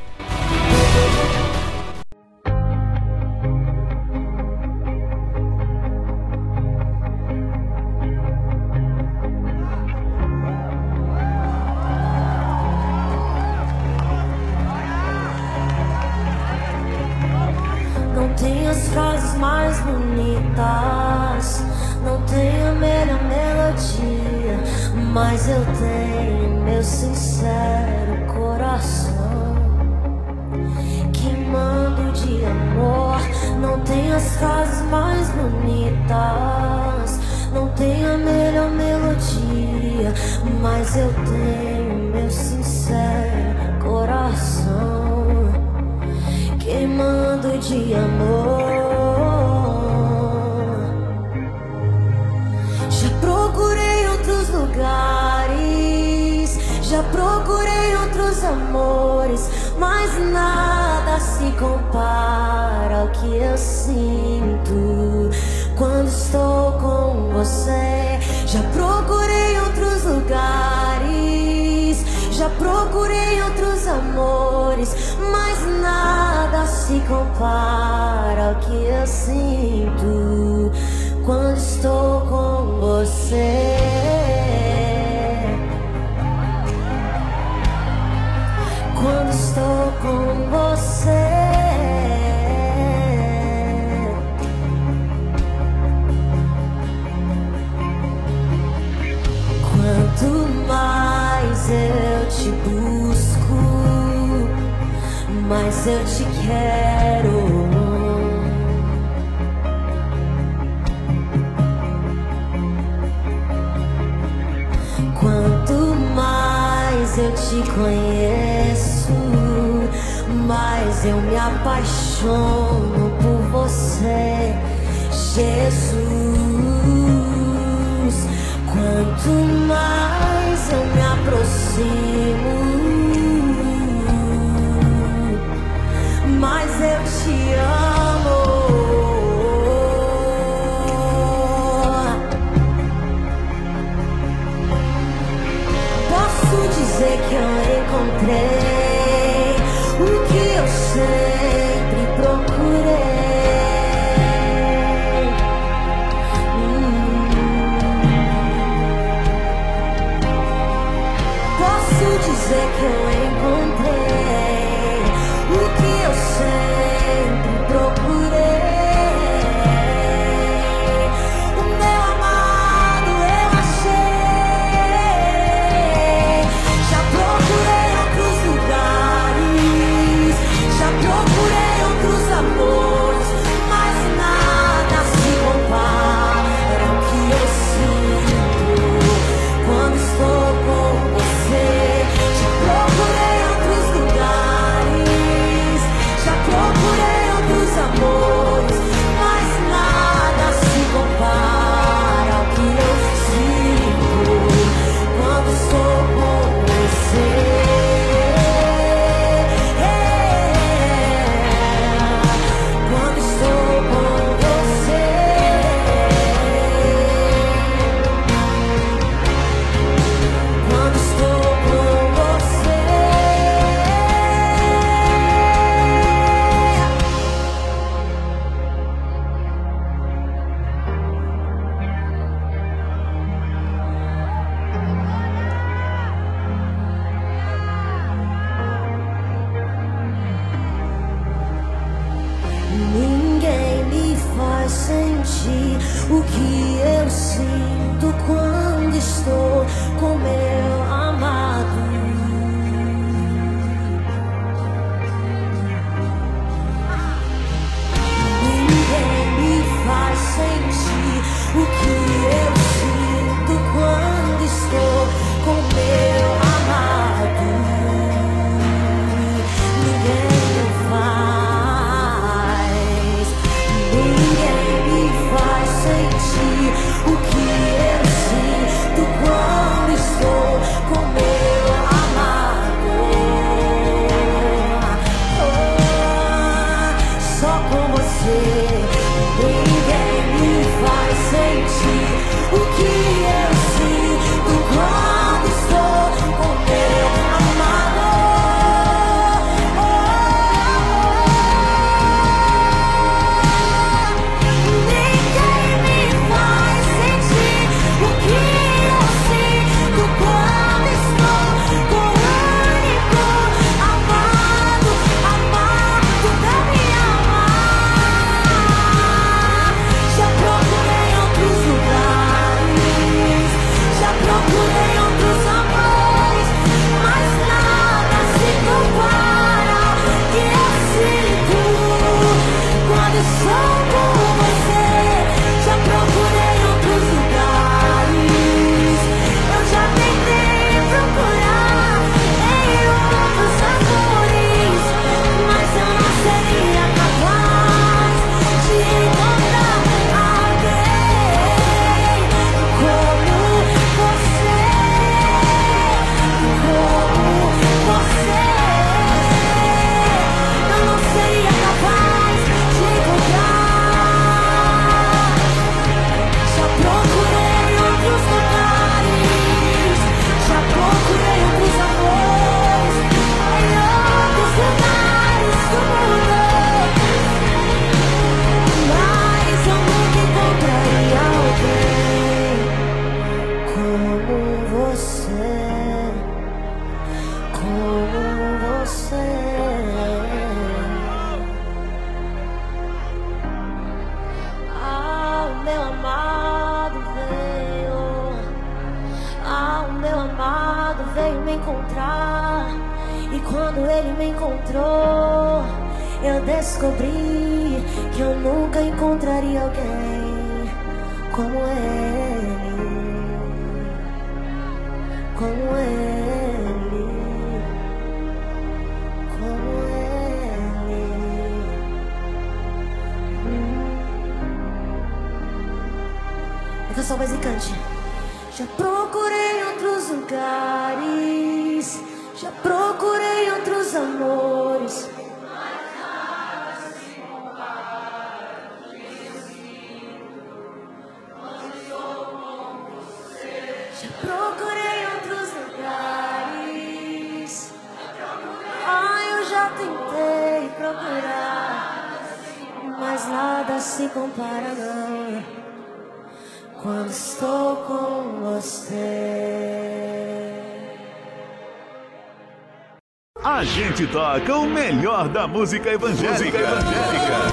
toca 464.12 464.56
o 464.58 464.68
melhor 464.68 465.30
da 465.30 465.48
música 465.48 465.90
evangélica. 465.90 466.34
Música 466.34 466.60
evangélica. 466.60 467.52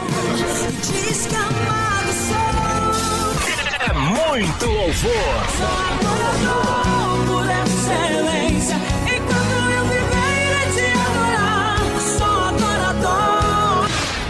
É 3.80 3.93
muito 3.93 4.66
louvor. 4.66 5.12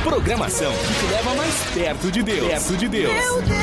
Programação 0.05 0.73
que 0.73 0.95
te 0.95 1.07
leva 1.13 1.35
mais 1.35 1.55
perto 1.73 2.11
de 2.11 2.23
Deus. 2.23 2.47
Perto 2.47 2.77
de 2.77 2.89
Deus. 2.89 3.58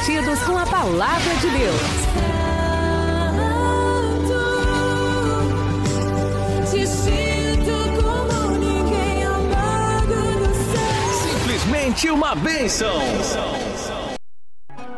comprometidos 0.00 0.42
com 0.44 0.56
a 0.56 0.66
palavra 0.66 1.34
de 1.36 1.50
Deus. 1.50 1.80
Te 6.70 6.86
sinto 6.86 8.02
como 8.02 8.50
ninguém 8.58 9.24
amado 9.24 10.14
no 10.40 10.54
céu. 10.54 11.38
Simplesmente 11.38 12.10
uma 12.10 12.34
bênção. 12.34 13.00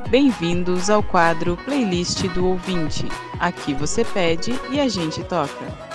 Bem-vindos 0.08 0.88
ao 0.90 1.02
quadro 1.02 1.56
Playlist 1.64 2.22
do 2.28 2.46
Ouvinte. 2.46 3.08
Aqui 3.40 3.74
você 3.74 4.04
pede 4.04 4.58
e 4.70 4.80
a 4.80 4.88
gente 4.88 5.22
toca. 5.24 5.91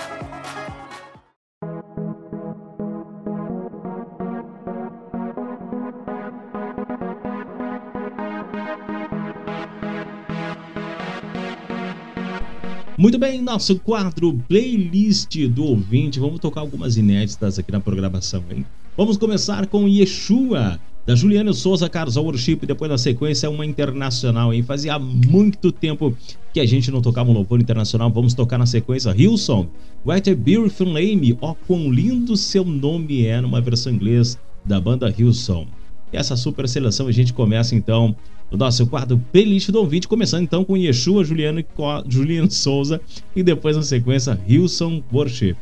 Muito 12.98 13.16
bem, 13.16 13.40
nosso 13.40 13.78
quadro 13.78 14.34
playlist 14.48 15.32
do 15.50 15.62
ouvinte. 15.62 16.18
Vamos 16.18 16.40
tocar 16.40 16.62
algumas 16.62 16.96
inéditas 16.96 17.56
aqui 17.56 17.70
na 17.70 17.78
programação, 17.78 18.42
hein? 18.50 18.66
Vamos 18.96 19.16
começar 19.16 19.68
com 19.68 19.86
Yeshua, 19.86 20.80
da 21.06 21.14
Juliana 21.14 21.52
Souza, 21.52 21.88
Carlos 21.88 22.16
Worship, 22.16 22.56
depois 22.66 22.90
na 22.90 22.98
sequência 22.98 23.48
uma 23.48 23.64
internacional, 23.64 24.52
hein? 24.52 24.64
Fazia 24.64 24.98
muito 24.98 25.70
tempo 25.70 26.12
que 26.52 26.58
a 26.58 26.66
gente 26.66 26.90
não 26.90 27.00
tocava 27.00 27.30
um 27.30 27.34
louvor 27.34 27.60
internacional, 27.60 28.10
vamos 28.10 28.34
tocar 28.34 28.58
na 28.58 28.66
sequência 28.66 29.14
Hillsong, 29.16 29.68
What 30.04 30.28
a 30.28 30.34
Beautiful 30.34 30.88
Name, 30.88 31.38
ó 31.40 31.52
oh, 31.52 31.54
quão 31.54 31.92
lindo 31.92 32.36
seu 32.36 32.64
nome 32.64 33.24
é, 33.24 33.40
numa 33.40 33.60
versão 33.60 33.92
inglesa 33.92 34.40
da 34.64 34.80
banda 34.80 35.08
Hillsong. 35.08 35.68
E 36.12 36.16
essa 36.16 36.34
super 36.34 36.68
seleção 36.68 37.06
a 37.06 37.12
gente 37.12 37.32
começa 37.32 37.76
então 37.76 38.16
o 38.50 38.56
nosso 38.56 38.86
quadro 38.86 39.20
Playlist 39.32 39.70
do 39.70 39.80
Ouvinte, 39.80 40.08
começando 40.08 40.42
então 40.42 40.64
com 40.64 40.76
Yeshua, 40.76 41.24
Juliano, 41.24 41.64
Juliano 42.08 42.50
Souza 42.50 43.00
e 43.34 43.42
depois 43.42 43.76
na 43.76 43.82
sequência 43.82 44.40
Hillsong 44.46 45.04
Worship. 45.12 45.56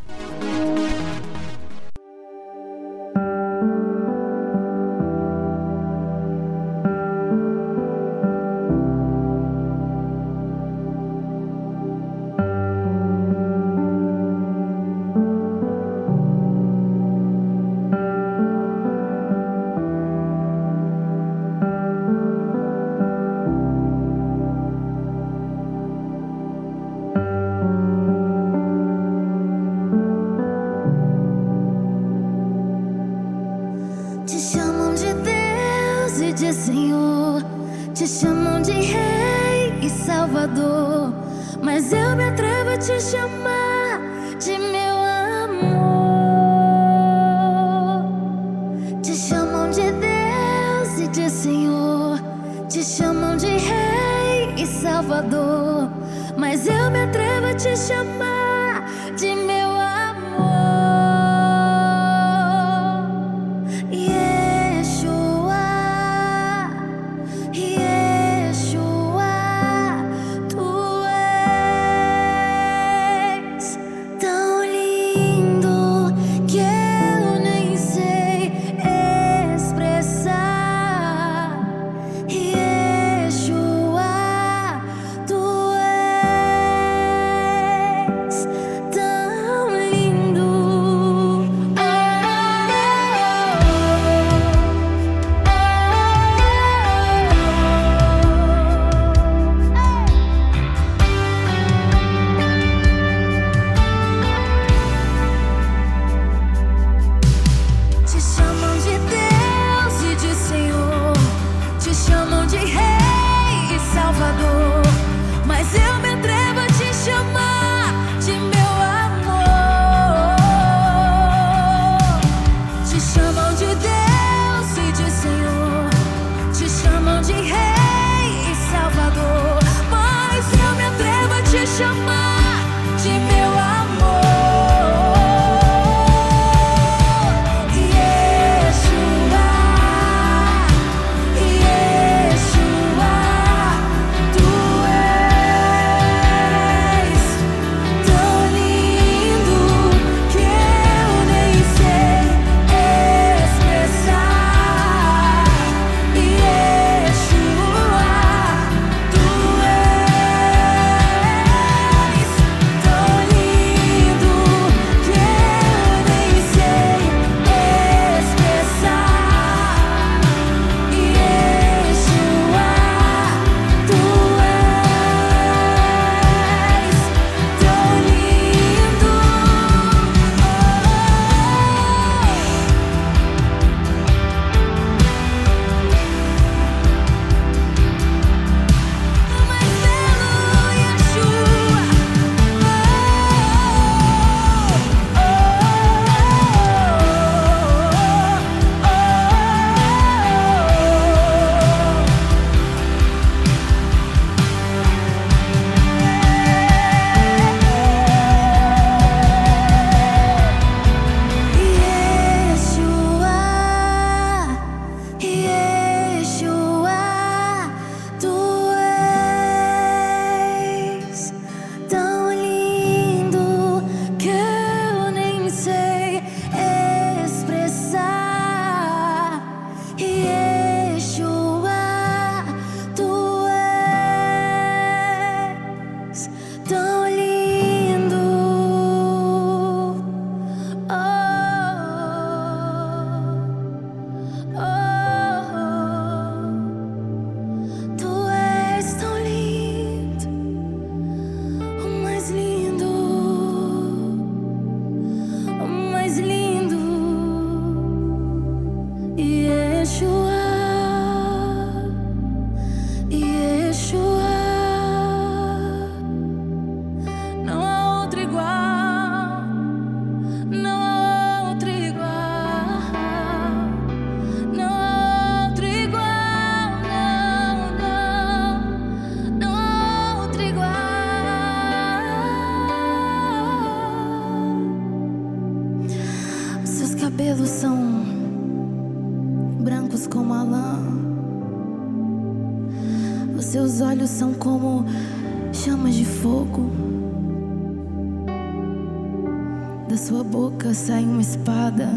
sua 300.06 300.22
boca 300.22 300.72
sai 300.72 301.02
uma 301.02 301.20
espada 301.20 301.88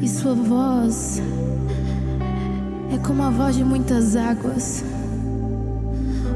e 0.00 0.06
sua 0.06 0.32
voz 0.32 1.20
é 2.94 2.98
como 3.04 3.20
a 3.24 3.30
voz 3.30 3.56
de 3.56 3.64
muitas 3.64 4.14
águas. 4.14 4.84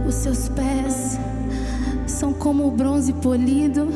Os 0.05 0.17
seus 0.17 0.49
pés 0.49 1.17
são 2.09 2.33
como 2.33 2.67
o 2.67 2.73
bronze 2.73 3.13
polido. 3.13 3.87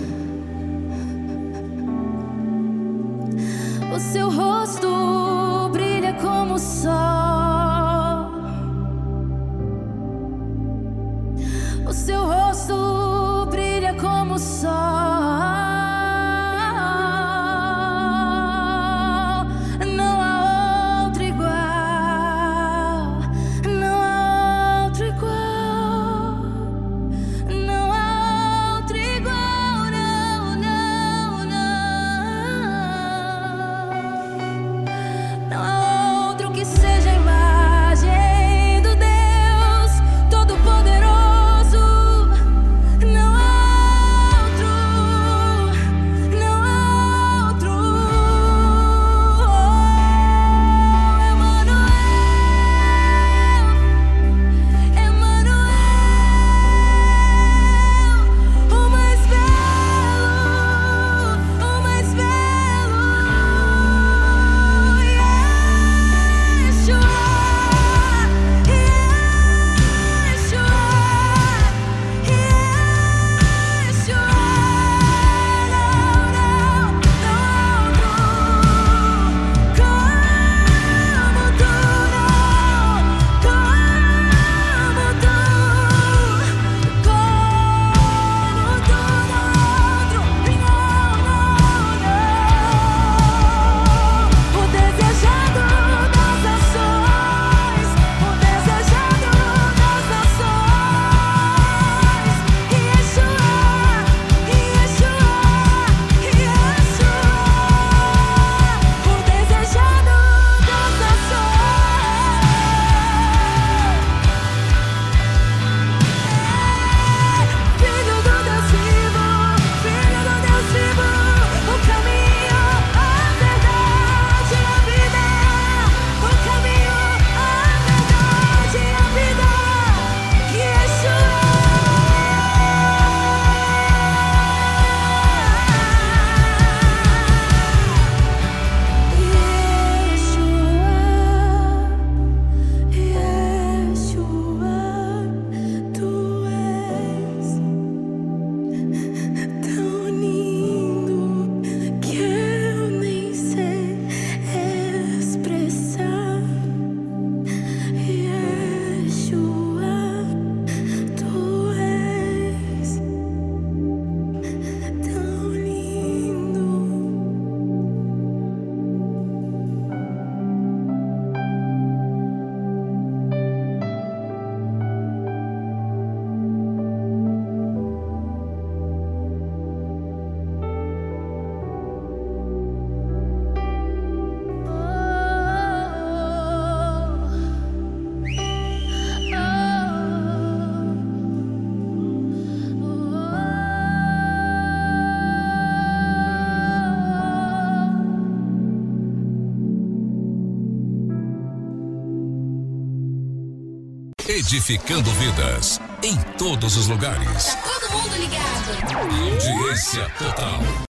edificando 204.52 205.10
vidas 205.12 205.80
em 206.02 206.14
todos 206.36 206.76
os 206.76 206.86
lugares. 206.86 207.46
Tá 207.46 207.70
todo 207.80 207.90
mundo 207.90 208.16
ligado. 208.18 209.00
Audiência 209.00 210.06
total. 210.18 210.91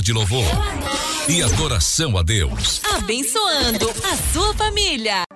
forma 0.00 0.02
de 0.02 0.12
louvor 0.12 0.44
e 1.28 1.42
adoração 1.42 2.16
a 2.16 2.22
Deus. 2.22 2.80
Abençoando 2.96 3.88
a 4.04 4.32
sua 4.32 4.54
família. 4.54 5.29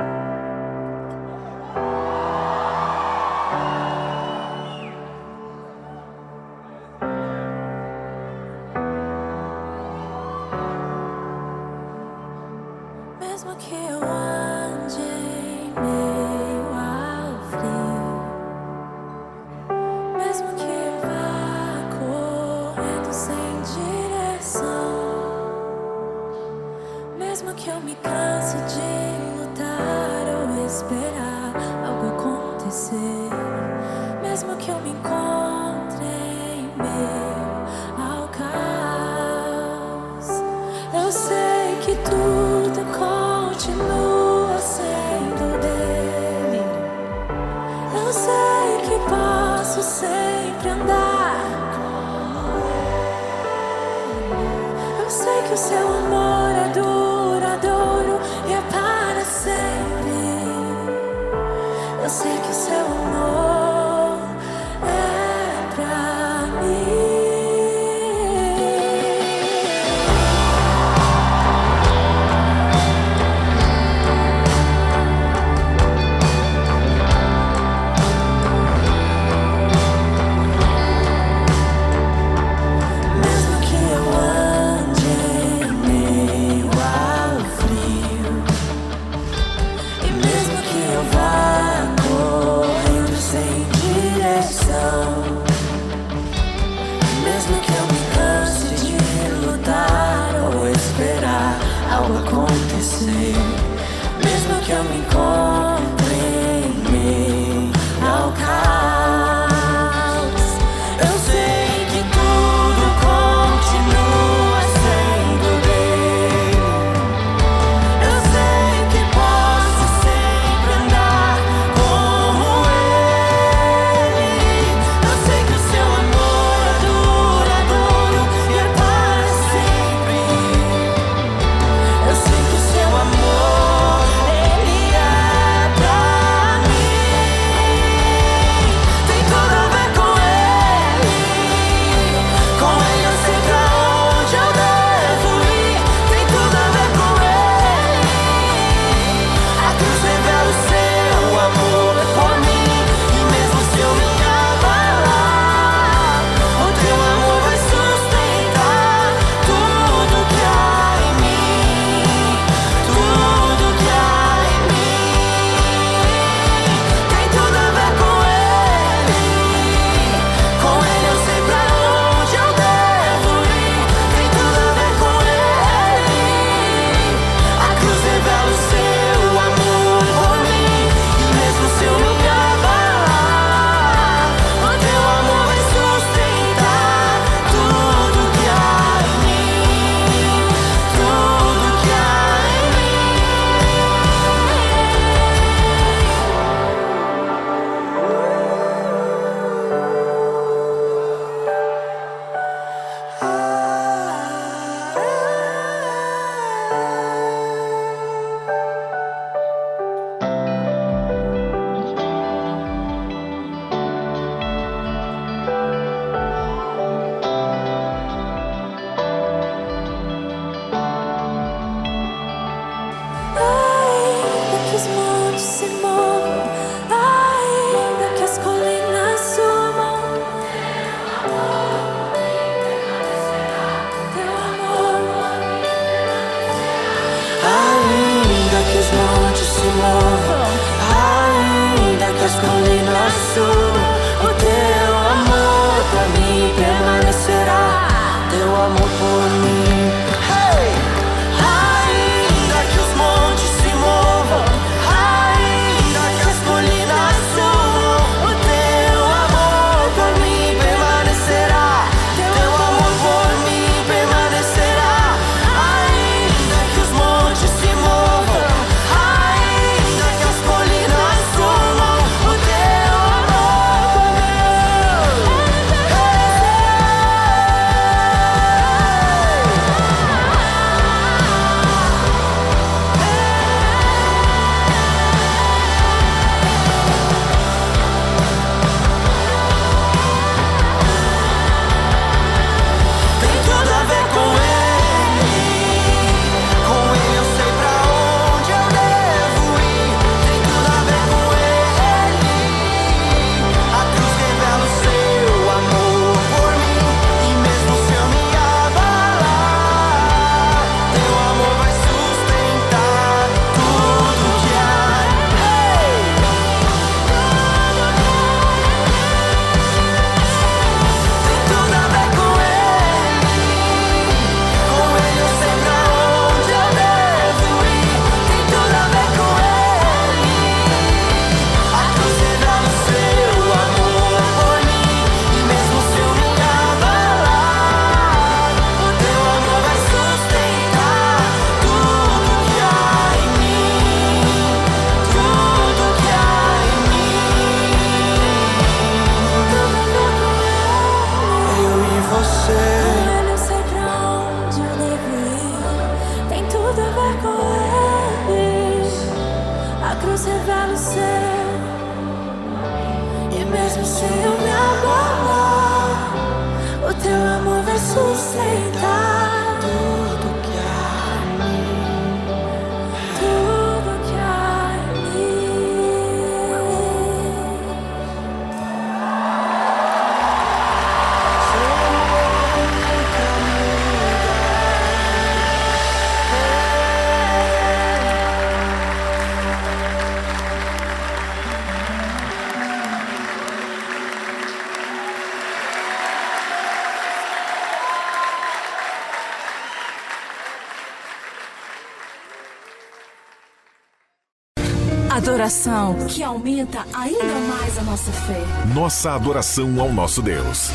Adoração 405.84 406.06
que 406.06 406.22
aumenta 406.22 406.86
ainda 406.94 407.24
mais 407.24 407.78
a 407.78 407.82
nossa 407.82 408.10
fé. 408.10 408.42
Nossa 408.74 409.12
adoração 409.12 409.78
ao 409.78 409.92
nosso 409.92 410.22
Deus. 410.22 410.70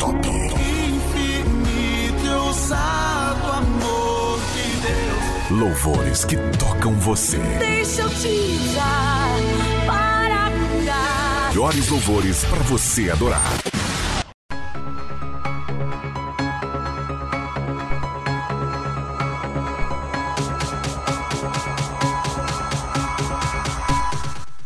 Top. 0.00 0.28
Infinito 0.28 2.24
e 2.24 2.28
ousado 2.30 3.52
amor 3.52 4.40
de 4.54 4.76
Deus. 4.80 5.50
Louvores 5.50 6.24
que 6.24 6.36
tocam 6.58 6.94
você. 6.94 7.38
Deixa 7.58 8.02
eu 8.02 8.08
te 8.08 8.58
dar 8.74 9.36
para 9.84 10.50
curar. 10.50 11.48
Melhores 11.50 11.88
louvores 11.88 12.44
para 12.44 12.62
você 12.62 13.10
adorar. 13.10 13.73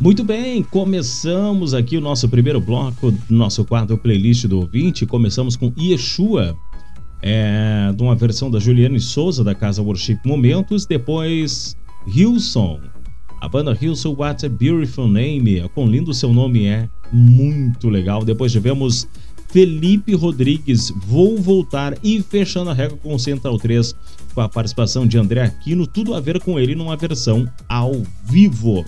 Muito 0.08 0.24
bem, 0.24 0.62
começamos 0.62 1.74
aqui 1.74 1.98
o 1.98 2.00
nosso 2.00 2.26
primeiro 2.30 2.62
bloco 2.62 3.12
nosso 3.28 3.62
quadro 3.62 3.98
playlist 3.98 4.46
do 4.46 4.60
ouvinte. 4.60 5.04
Começamos 5.04 5.54
com 5.54 5.70
Yeshua, 5.78 6.56
é, 7.20 7.92
de 7.94 8.02
uma 8.02 8.14
versão 8.14 8.50
da 8.50 8.58
Juliane 8.58 8.98
Souza, 9.00 9.44
da 9.44 9.54
Casa 9.54 9.82
Worship 9.82 10.18
Momentos. 10.24 10.86
Depois, 10.86 11.76
Hilson, 12.06 12.80
a 13.38 13.46
banda 13.50 13.76
Hilson, 13.78 14.14
What 14.18 14.46
a 14.46 14.48
Beautiful 14.48 15.08
Name. 15.08 15.68
Quão 15.74 15.86
lindo 15.86 16.14
seu 16.14 16.32
nome 16.32 16.64
é, 16.64 16.88
muito 17.12 17.90
legal. 17.90 18.24
Depois 18.24 18.50
tivemos 18.50 19.06
Felipe 19.48 20.14
Rodrigues, 20.14 20.90
Vou 21.06 21.36
Voltar. 21.36 21.98
E 22.02 22.22
fechando 22.22 22.70
a 22.70 22.72
regra 22.72 22.96
com 22.96 23.14
o 23.14 23.18
Central 23.18 23.58
3, 23.58 23.94
com 24.34 24.40
a 24.40 24.48
participação 24.48 25.06
de 25.06 25.18
André 25.18 25.42
Aquino, 25.42 25.86
tudo 25.86 26.14
a 26.14 26.20
ver 26.20 26.40
com 26.40 26.58
ele 26.58 26.74
numa 26.74 26.96
versão 26.96 27.46
ao 27.68 28.02
vivo. 28.24 28.86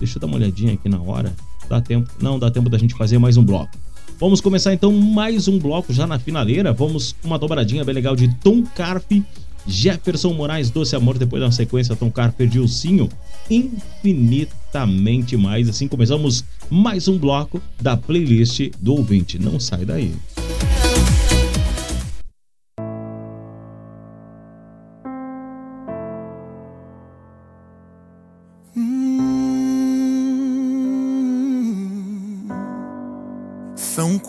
Deixa 0.00 0.16
eu 0.16 0.20
dar 0.20 0.26
uma 0.26 0.36
olhadinha 0.36 0.72
aqui 0.72 0.88
na 0.88 1.00
hora. 1.00 1.32
Dá 1.68 1.80
tempo? 1.80 2.10
Não, 2.20 2.38
dá 2.38 2.50
tempo 2.50 2.68
da 2.68 2.78
gente 2.78 2.94
fazer 2.94 3.18
mais 3.18 3.36
um 3.36 3.44
bloco. 3.44 3.78
Vamos 4.18 4.40
começar 4.40 4.74
então 4.74 4.90
mais 4.92 5.46
um 5.46 5.58
bloco 5.58 5.92
já 5.92 6.06
na 6.06 6.18
finaleira. 6.18 6.72
Vamos 6.72 7.14
uma 7.22 7.38
dobradinha 7.38 7.84
bem 7.84 7.94
legal 7.94 8.16
de 8.16 8.28
Tom 8.36 8.64
Carpe, 8.74 9.24
Jefferson 9.66 10.32
Moraes, 10.32 10.70
Doce 10.70 10.96
Amor. 10.96 11.16
Depois 11.16 11.42
da 11.42 11.50
sequência, 11.50 11.94
Tom 11.94 12.10
Carpe, 12.10 12.46
Dilcinho, 12.46 13.08
infinitamente 13.50 15.36
mais. 15.36 15.68
Assim 15.68 15.86
começamos 15.86 16.44
mais 16.68 17.08
um 17.08 17.18
bloco 17.18 17.62
da 17.80 17.96
playlist 17.96 18.70
do 18.80 18.94
ouvinte. 18.94 19.38
Não 19.38 19.60
sai 19.60 19.84
daí. 19.84 20.14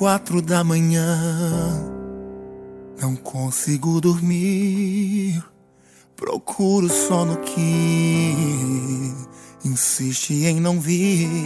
Quatro 0.01 0.41
da 0.41 0.63
manhã, 0.63 1.05
não 2.99 3.15
consigo 3.15 4.01
dormir. 4.01 5.39
Procuro 6.15 6.89
sono 6.89 7.37
que 7.37 8.33
insiste 9.63 10.43
em 10.43 10.59
não 10.59 10.81
vir. 10.81 11.45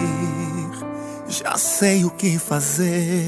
Já 1.27 1.57
sei 1.57 2.05
o 2.05 2.09
que 2.09 2.39
fazer, 2.39 3.27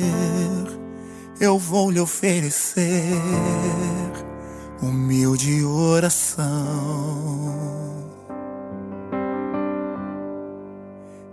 eu 1.41 1.59
vou 1.59 1.91
lhe 1.91 1.99
oferecer 1.99 3.11
humilde 4.81 5.61
oração. 5.65 6.47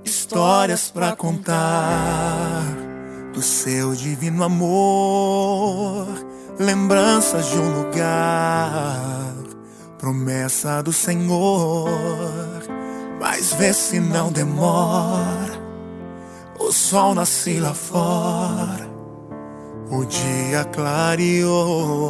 Histórias 0.05 0.91
pra 0.91 1.15
contar 1.15 2.94
do 3.35 3.43
seu 3.43 3.95
divino 3.95 4.45
amor, 4.45 6.07
lembranças 6.59 7.47
de 7.51 7.59
um 7.59 7.83
lugar, 7.83 9.35
promessa 9.99 10.83
do 10.83 10.93
Senhor. 10.93 11.91
Mas 13.21 13.53
vê 13.55 13.73
se 13.73 13.99
não 13.99 14.31
demora, 14.31 15.61
o 16.59 16.71
sol 16.71 17.15
nasce 17.15 17.59
lá 17.59 17.75
fora, 17.75 18.89
o 19.91 20.05
dia 20.05 20.65
clareou. 20.67 22.05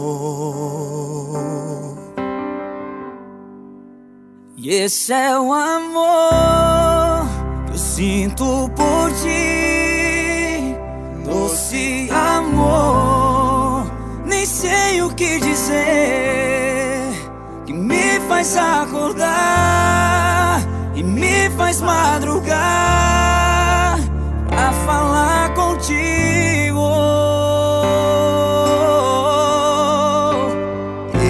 E 4.56 4.70
esse 4.70 5.12
é 5.12 5.38
o 5.38 5.52
amor 5.52 7.26
que 7.66 7.72
eu 7.72 7.78
sinto 7.78 8.70
por 8.76 9.12
ti, 9.22 9.83
doce 11.54 12.08
amor. 12.10 13.86
Nem 14.24 14.44
sei 14.44 15.00
o 15.02 15.14
que 15.14 15.38
dizer, 15.38 17.12
que 17.64 17.72
me 17.72 18.18
faz 18.28 18.56
acordar 18.56 19.22
e 20.96 21.02
me 21.04 21.48
faz 21.50 21.80
madrugar 21.80 22.58
pra 24.48 24.72
falar 24.84 25.54
contigo. 25.54 26.90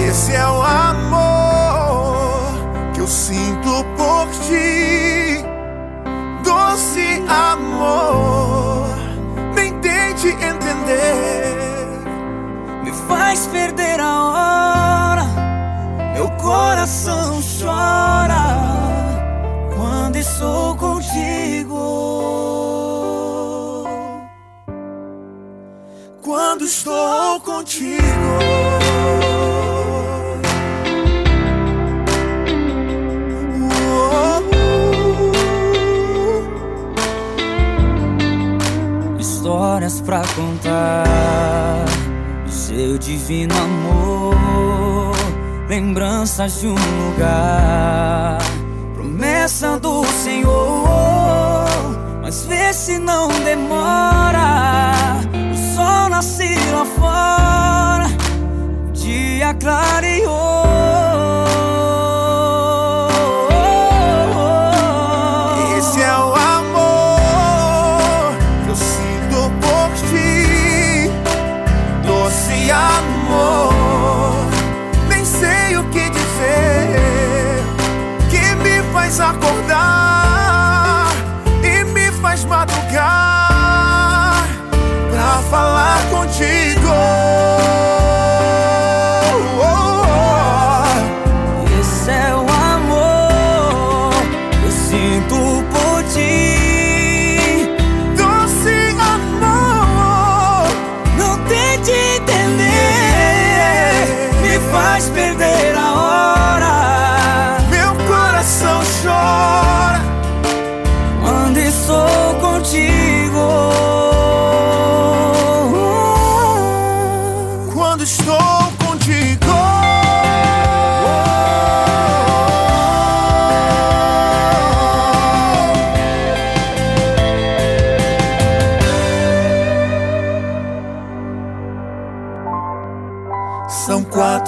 Esse 0.09 0.33
é 0.33 0.47
o 0.47 0.61
amor 0.63 2.47
que 2.95 3.01
eu 3.01 3.07
sinto 3.07 3.85
por 3.95 4.27
ti, 4.47 5.45
doce 6.43 7.23
amor. 7.27 8.24
Faz 13.07 13.47
perder 13.47 13.99
a 13.99 14.23
hora. 14.23 15.23
Meu 16.13 16.29
coração 16.31 17.39
chora 17.59 18.43
quando 19.75 20.15
estou 20.17 20.75
contigo. 20.75 22.05
quando 26.25 26.65
estou 26.65 27.39
contigo. 27.41 28.01
Histórias 39.19 40.01
pra 40.01 40.21
contar 40.35 41.85
seu 42.75 42.97
divino 42.97 43.55
amor, 43.57 45.15
lembranças 45.69 46.59
de 46.59 46.67
um 46.67 46.75
lugar, 46.75 48.37
promessa 48.93 49.79
do 49.79 50.03
Senhor. 50.03 51.65
Mas 52.21 52.43
vê 52.45 52.73
se 52.73 52.99
não 52.99 53.29
demora, 53.45 55.21
o 55.53 55.73
sol 55.73 56.09
nasce 56.09 56.53
lá 56.73 56.85
fora, 56.85 58.07
o 58.89 58.91
dia 58.91 59.53
clareou. 59.53 61.14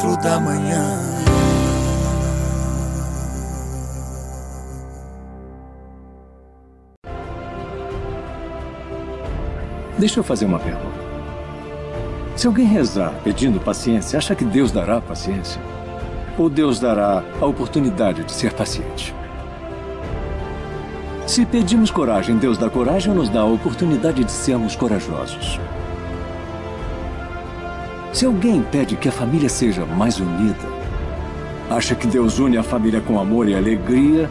Quatro 0.07 0.17
da 0.17 0.39
manhã. 0.39 0.99
Deixa 9.97 10.19
eu 10.19 10.23
fazer 10.23 10.45
uma 10.45 10.59
pergunta. 10.59 11.07
Se 12.35 12.45
alguém 12.45 12.67
rezar 12.67 13.13
pedindo 13.23 13.59
paciência, 13.59 14.17
acha 14.17 14.35
que 14.35 14.45
Deus 14.45 14.71
dará 14.71 15.01
paciência? 15.01 15.59
Ou 16.37 16.49
Deus 16.49 16.79
dará 16.79 17.23
a 17.41 17.45
oportunidade 17.45 18.23
de 18.23 18.31
ser 18.31 18.53
paciente? 18.53 19.13
Se 21.25 21.45
pedimos 21.45 21.89
coragem, 21.89 22.37
Deus 22.37 22.57
dá 22.57 22.69
coragem 22.69 23.09
ou 23.09 23.17
nos 23.17 23.27
dá 23.27 23.41
a 23.41 23.45
oportunidade 23.45 24.23
de 24.23 24.31
sermos 24.31 24.75
corajosos? 24.75 25.59
Se 28.17 28.25
alguém 28.25 28.63
pede 28.63 28.95
que 28.95 29.07
a 29.07 29.11
família 29.11 29.47
seja 29.47 29.85
mais 29.85 30.19
unida, 30.19 30.67
acha 31.69 31.93
que 31.93 32.07
Deus 32.07 32.39
une 32.39 32.57
a 32.57 32.63
família 32.63 32.99
com 32.99 33.19
amor 33.19 33.47
e 33.47 33.53
alegria? 33.53 34.27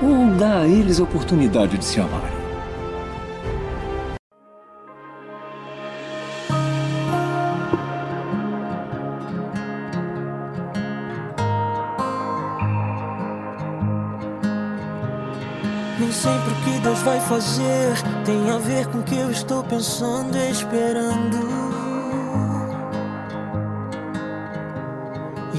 Ou 0.00 0.30
dá 0.38 0.60
a 0.60 0.68
eles 0.68 1.00
a 1.00 1.02
oportunidade 1.02 1.76
de 1.76 1.84
se 1.84 1.98
amarem? 1.98 2.30
Nem 15.98 16.12
sempre 16.12 16.52
o 16.52 16.54
que 16.62 16.78
Deus 16.78 17.00
vai 17.00 17.18
fazer 17.22 17.96
tem 18.24 18.48
a 18.48 18.58
ver 18.58 18.86
com 18.86 18.98
o 18.98 19.02
que 19.02 19.16
eu 19.16 19.28
estou 19.28 19.64
pensando 19.64 20.36
e 20.36 20.52
esperando. 20.52 21.79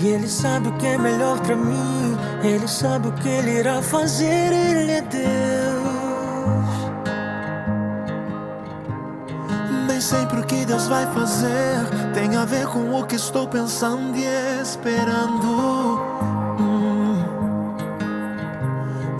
E 0.01 0.07
Ele 0.07 0.27
sabe 0.27 0.67
o 0.67 0.73
que 0.77 0.87
é 0.87 0.97
melhor 0.97 1.39
pra 1.41 1.55
mim, 1.55 2.17
Ele 2.43 2.67
sabe 2.67 3.09
o 3.09 3.11
que 3.11 3.29
Ele 3.29 3.59
irá 3.59 3.83
fazer, 3.83 4.51
Ele 4.51 4.93
é 4.93 5.01
Deus. 5.01 5.21
Nem 9.87 10.01
sempre 10.01 10.39
o 10.39 10.43
que 10.43 10.65
Deus 10.65 10.87
vai 10.87 11.05
fazer 11.13 11.85
tem 12.15 12.35
a 12.35 12.45
ver 12.45 12.65
com 12.65 12.99
o 12.99 13.05
que 13.05 13.15
estou 13.15 13.47
pensando 13.47 14.17
e 14.17 14.25
esperando. 14.59 15.99
Hum. 16.59 17.23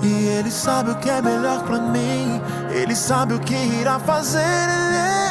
E 0.01 0.30
Ele 0.30 0.50
sabe 0.50 0.92
o 0.92 0.95
que 0.95 1.11
é 1.11 1.22
melhor 1.22 1.64
pra 1.64 1.77
mim, 1.77 2.42
Ele 2.72 2.95
sabe 2.95 3.35
o 3.35 3.40
que 3.40 3.53
irá 3.53 4.00
fazer, 4.00 4.40
Ele 4.40 4.95
é 4.98 5.31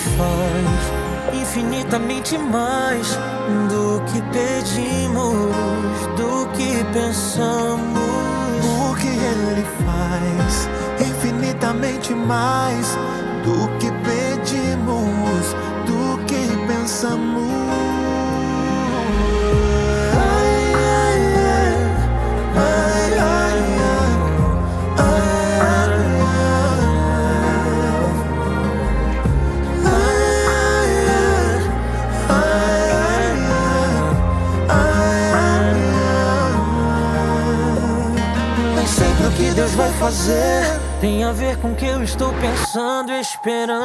faz 0.00 1.10
infinitamente 1.34 2.38
mais 2.38 3.18
do 3.68 4.00
que 4.06 4.22
pedimos, 4.32 5.54
do 6.16 6.48
que 6.52 6.84
pensamos. 6.92 8.00
Porque 8.62 9.08
Ele 9.08 9.64
faz 9.84 10.68
infinitamente 11.00 12.14
mais 12.14 12.96
do 13.44 13.68
que 13.78 13.90
pedimos, 13.90 14.19
fazer 40.10 40.80
tem 41.00 41.22
a 41.22 41.30
ver 41.30 41.56
com 41.58 41.70
o 41.70 41.74
que 41.76 41.86
eu 41.86 42.02
estou 42.02 42.32
pensando 42.34 43.12
esperando. 43.12 43.78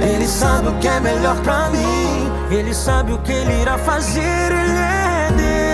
Ele 0.00 0.28
sabe 0.28 0.68
o 0.68 0.78
que 0.78 0.86
é 0.86 1.00
melhor 1.00 1.36
pra 1.42 1.70
mim, 1.70 2.30
ele 2.52 2.72
sabe 2.72 3.12
o 3.12 3.18
que 3.18 3.32
ele 3.32 3.62
irá 3.62 3.76
fazer, 3.78 4.20
ele 4.20 4.78
é 4.78 5.28
Deus. 5.36 5.66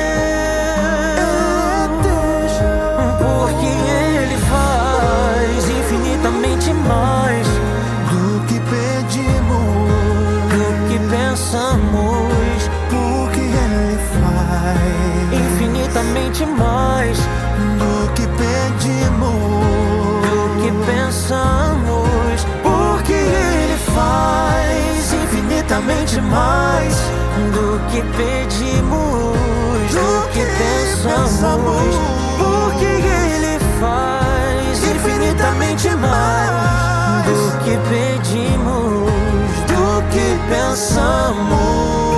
Porque 3.19 3.67
ele 3.67 4.39
faz 4.49 5.69
infinitamente 5.69 6.73
mais 6.73 7.68
infinitamente 16.29 16.47
mais 16.47 17.19
do 17.79 18.13
que 18.13 18.27
pedimos, 18.37 19.33
do 20.23 20.61
que 20.61 20.71
pensamos. 20.85 22.47
Porque 22.63 23.13
Ele 23.13 23.79
faz 23.95 25.13
infinitamente 25.13 26.21
mais 26.21 26.95
do 27.53 27.81
que 27.91 28.03
pedimos, 28.17 29.37
do 29.91 30.29
que 30.33 30.45
pensamos. 30.59 31.95
Porque 32.37 32.85
Ele 32.85 33.59
faz 33.81 34.85
infinitamente 34.85 35.89
mais 35.97 36.51
do 37.25 37.59
que 37.65 37.79
pedimos, 37.89 39.11
do 39.67 40.03
que 40.11 40.39
pensamos. 40.51 42.18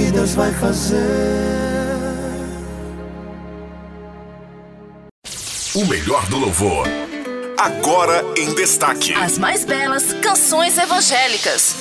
Que 0.00 0.10
Deus 0.10 0.34
vai 0.34 0.52
fazer. 0.54 0.96
O 5.74 5.84
melhor 5.86 6.26
do 6.28 6.38
louvor. 6.38 6.86
Agora 7.58 8.24
em 8.36 8.54
destaque. 8.54 9.12
As 9.12 9.36
mais 9.36 9.64
belas 9.64 10.14
canções 10.14 10.78
evangélicas. 10.78 11.76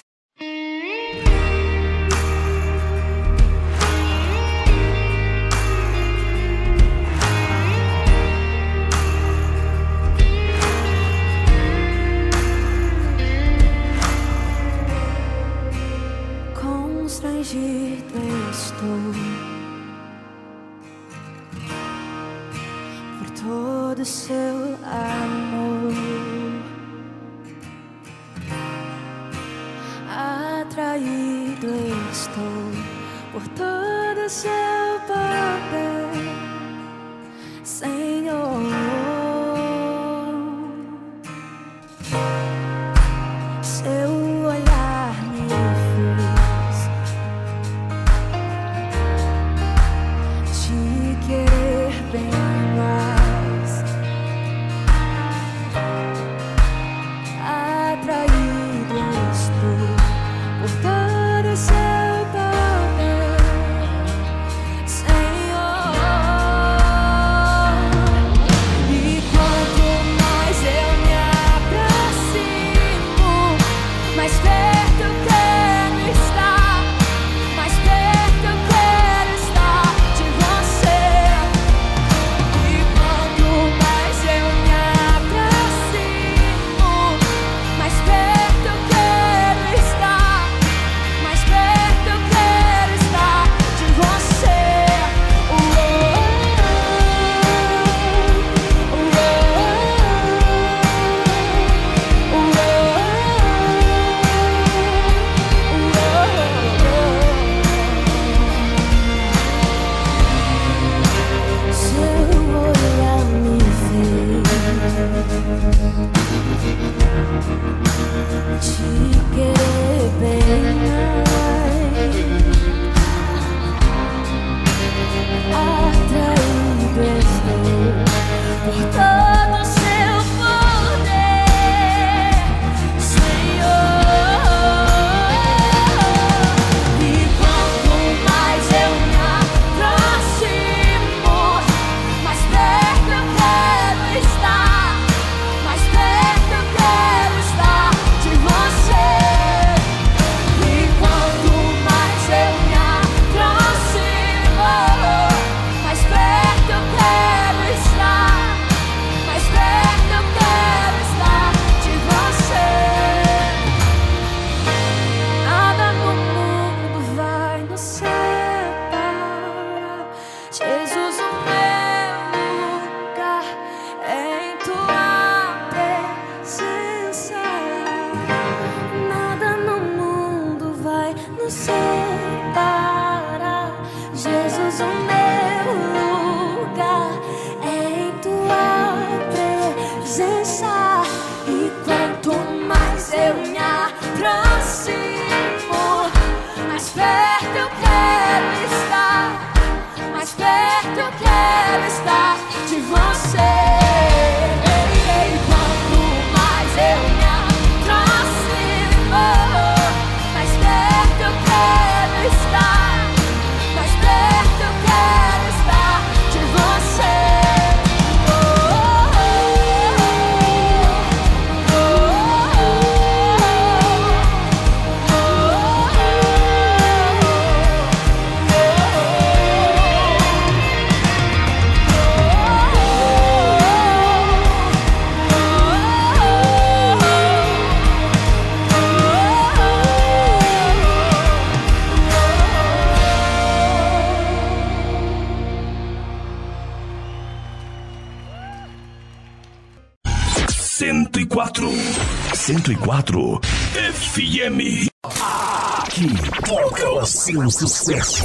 FM. 253.22 254.88
Aqui 255.04 256.08
toca 256.48 256.90
o 256.90 257.06
seu 257.06 257.52
sucesso. 257.52 258.24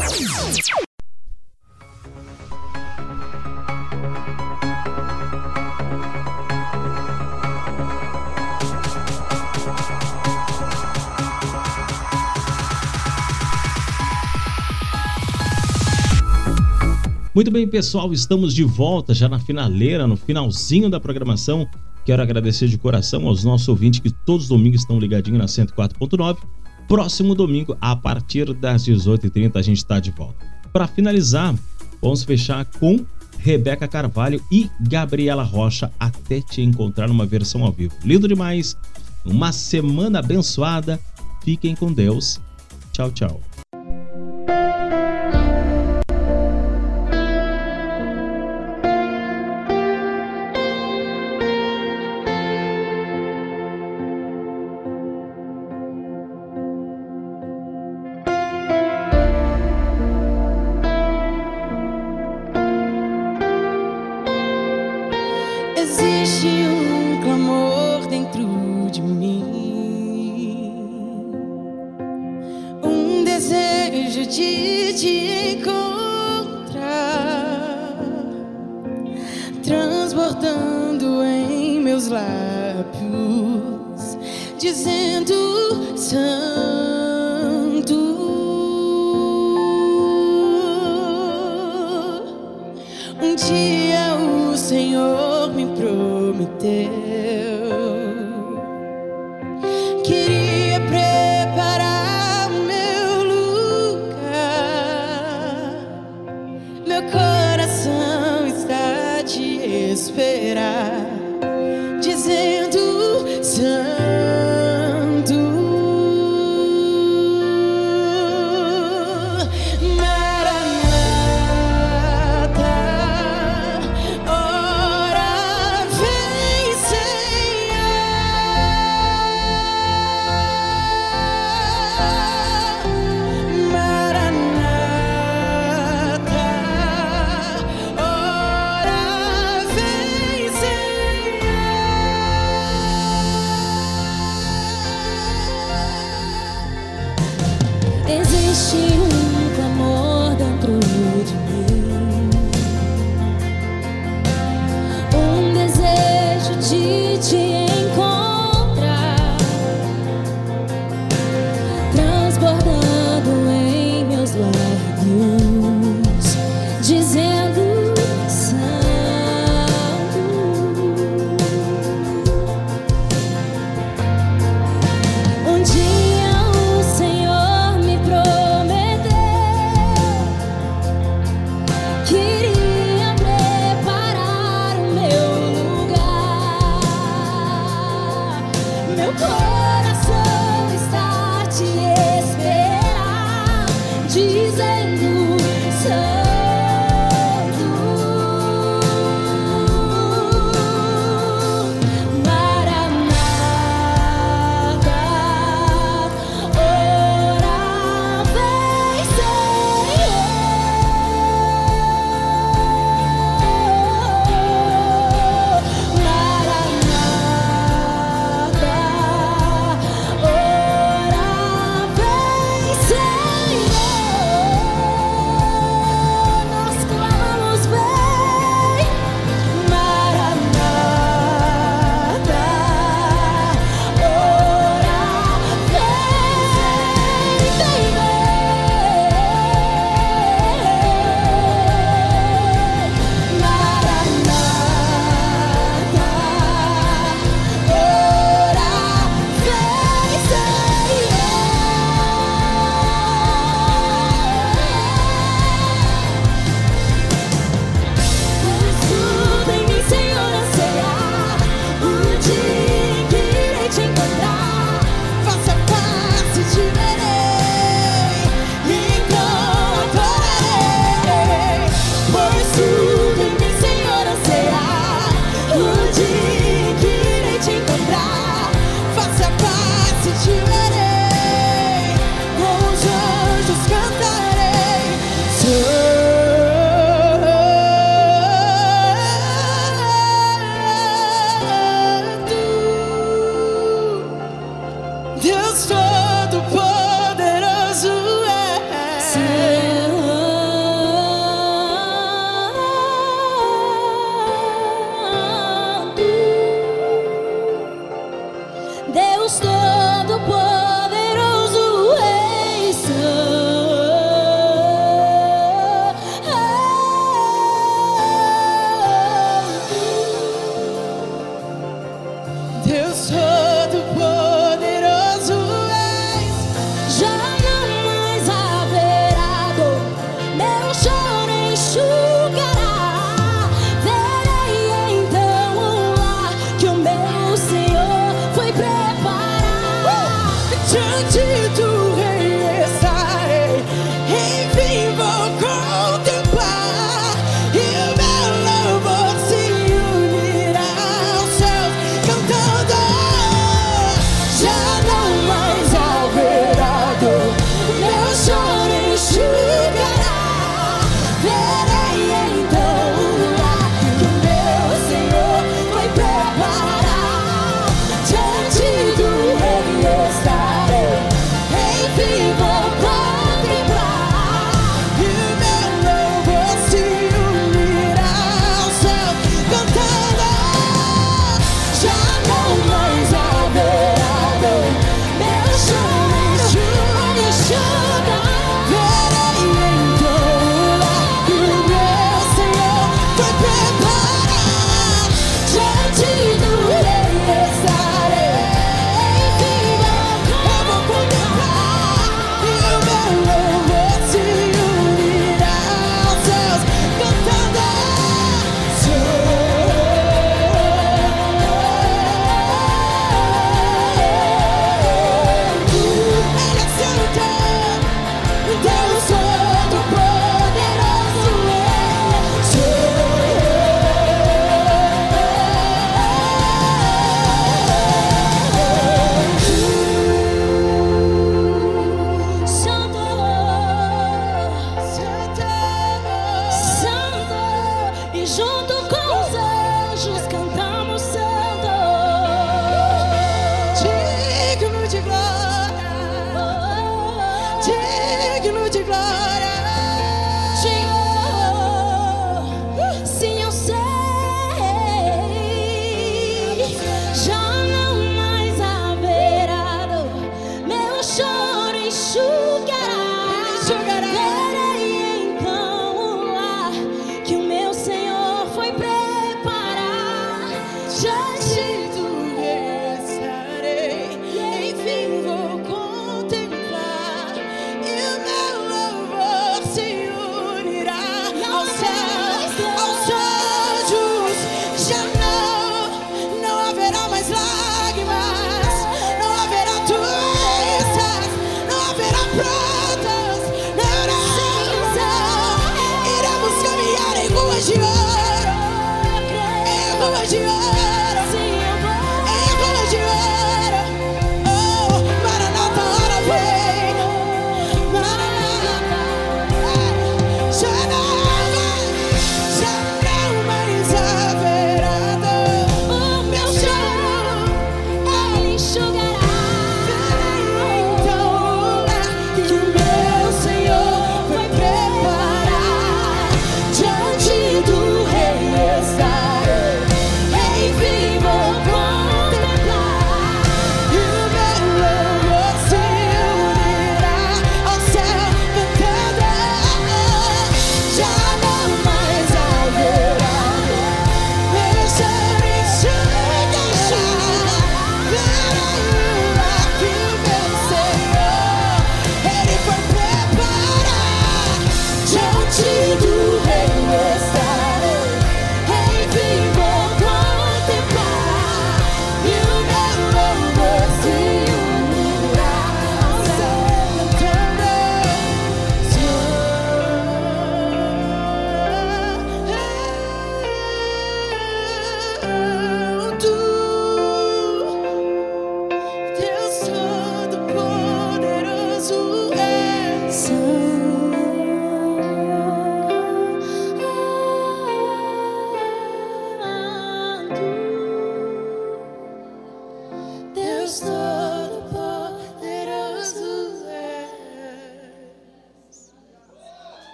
Muito 17.35 17.51
bem, 17.51 17.67
pessoal, 17.67 18.13
estamos 18.13 18.55
de 18.55 18.63
volta 18.63 19.13
já 19.13 19.29
na 19.29 19.41
finaleira, 19.41 20.07
no 20.07 20.17
finalzinho 20.17 20.89
da 20.89 21.01
programação 21.01 21.69
Quero 22.05 22.23
agradecer 22.23 22.69
de 22.69 22.77
coração 22.77 23.27
aos 23.27 23.45
nossos 23.45 23.69
ouvintes 23.69 24.01
que 24.01 24.11
todos 24.11 24.45
os 24.45 24.49
domingos 24.49 24.83
estão 24.83 24.99
ligadinhos 24.99 25.39
na 25.39 25.47
104.9. 25.47 26.39
Próximo 26.87 27.35
domingo, 27.35 27.77
a 27.81 27.97
partir 27.97 28.53
das 28.53 28.85
18h30, 28.85 29.57
a 29.57 29.63
gente 29.63 29.79
está 29.79 29.99
de 29.99 30.11
volta. 30.11 30.45
Para 30.73 30.87
finalizar, 30.87 31.55
vamos 32.03 32.23
fechar 32.23 32.65
com 32.65 33.05
Rebeca 33.39 33.89
Carvalho 33.89 34.43
e 34.51 34.71
Gabriela 34.81 35.43
Rocha 35.43 35.91
até 35.99 36.41
te 36.41 36.61
encontrar 36.61 37.09
numa 37.09 37.27
versão 37.27 37.65
ao 37.65 37.73
vivo. 37.73 37.95
Lindo 38.05 38.29
demais! 38.29 38.77
Uma 39.25 39.53
semana 39.53 40.19
abençoada. 40.19 41.01
Fiquem 41.43 41.75
com 41.75 41.93
Deus. 41.93 42.41
Tchau, 42.93 43.11
tchau. 43.11 43.54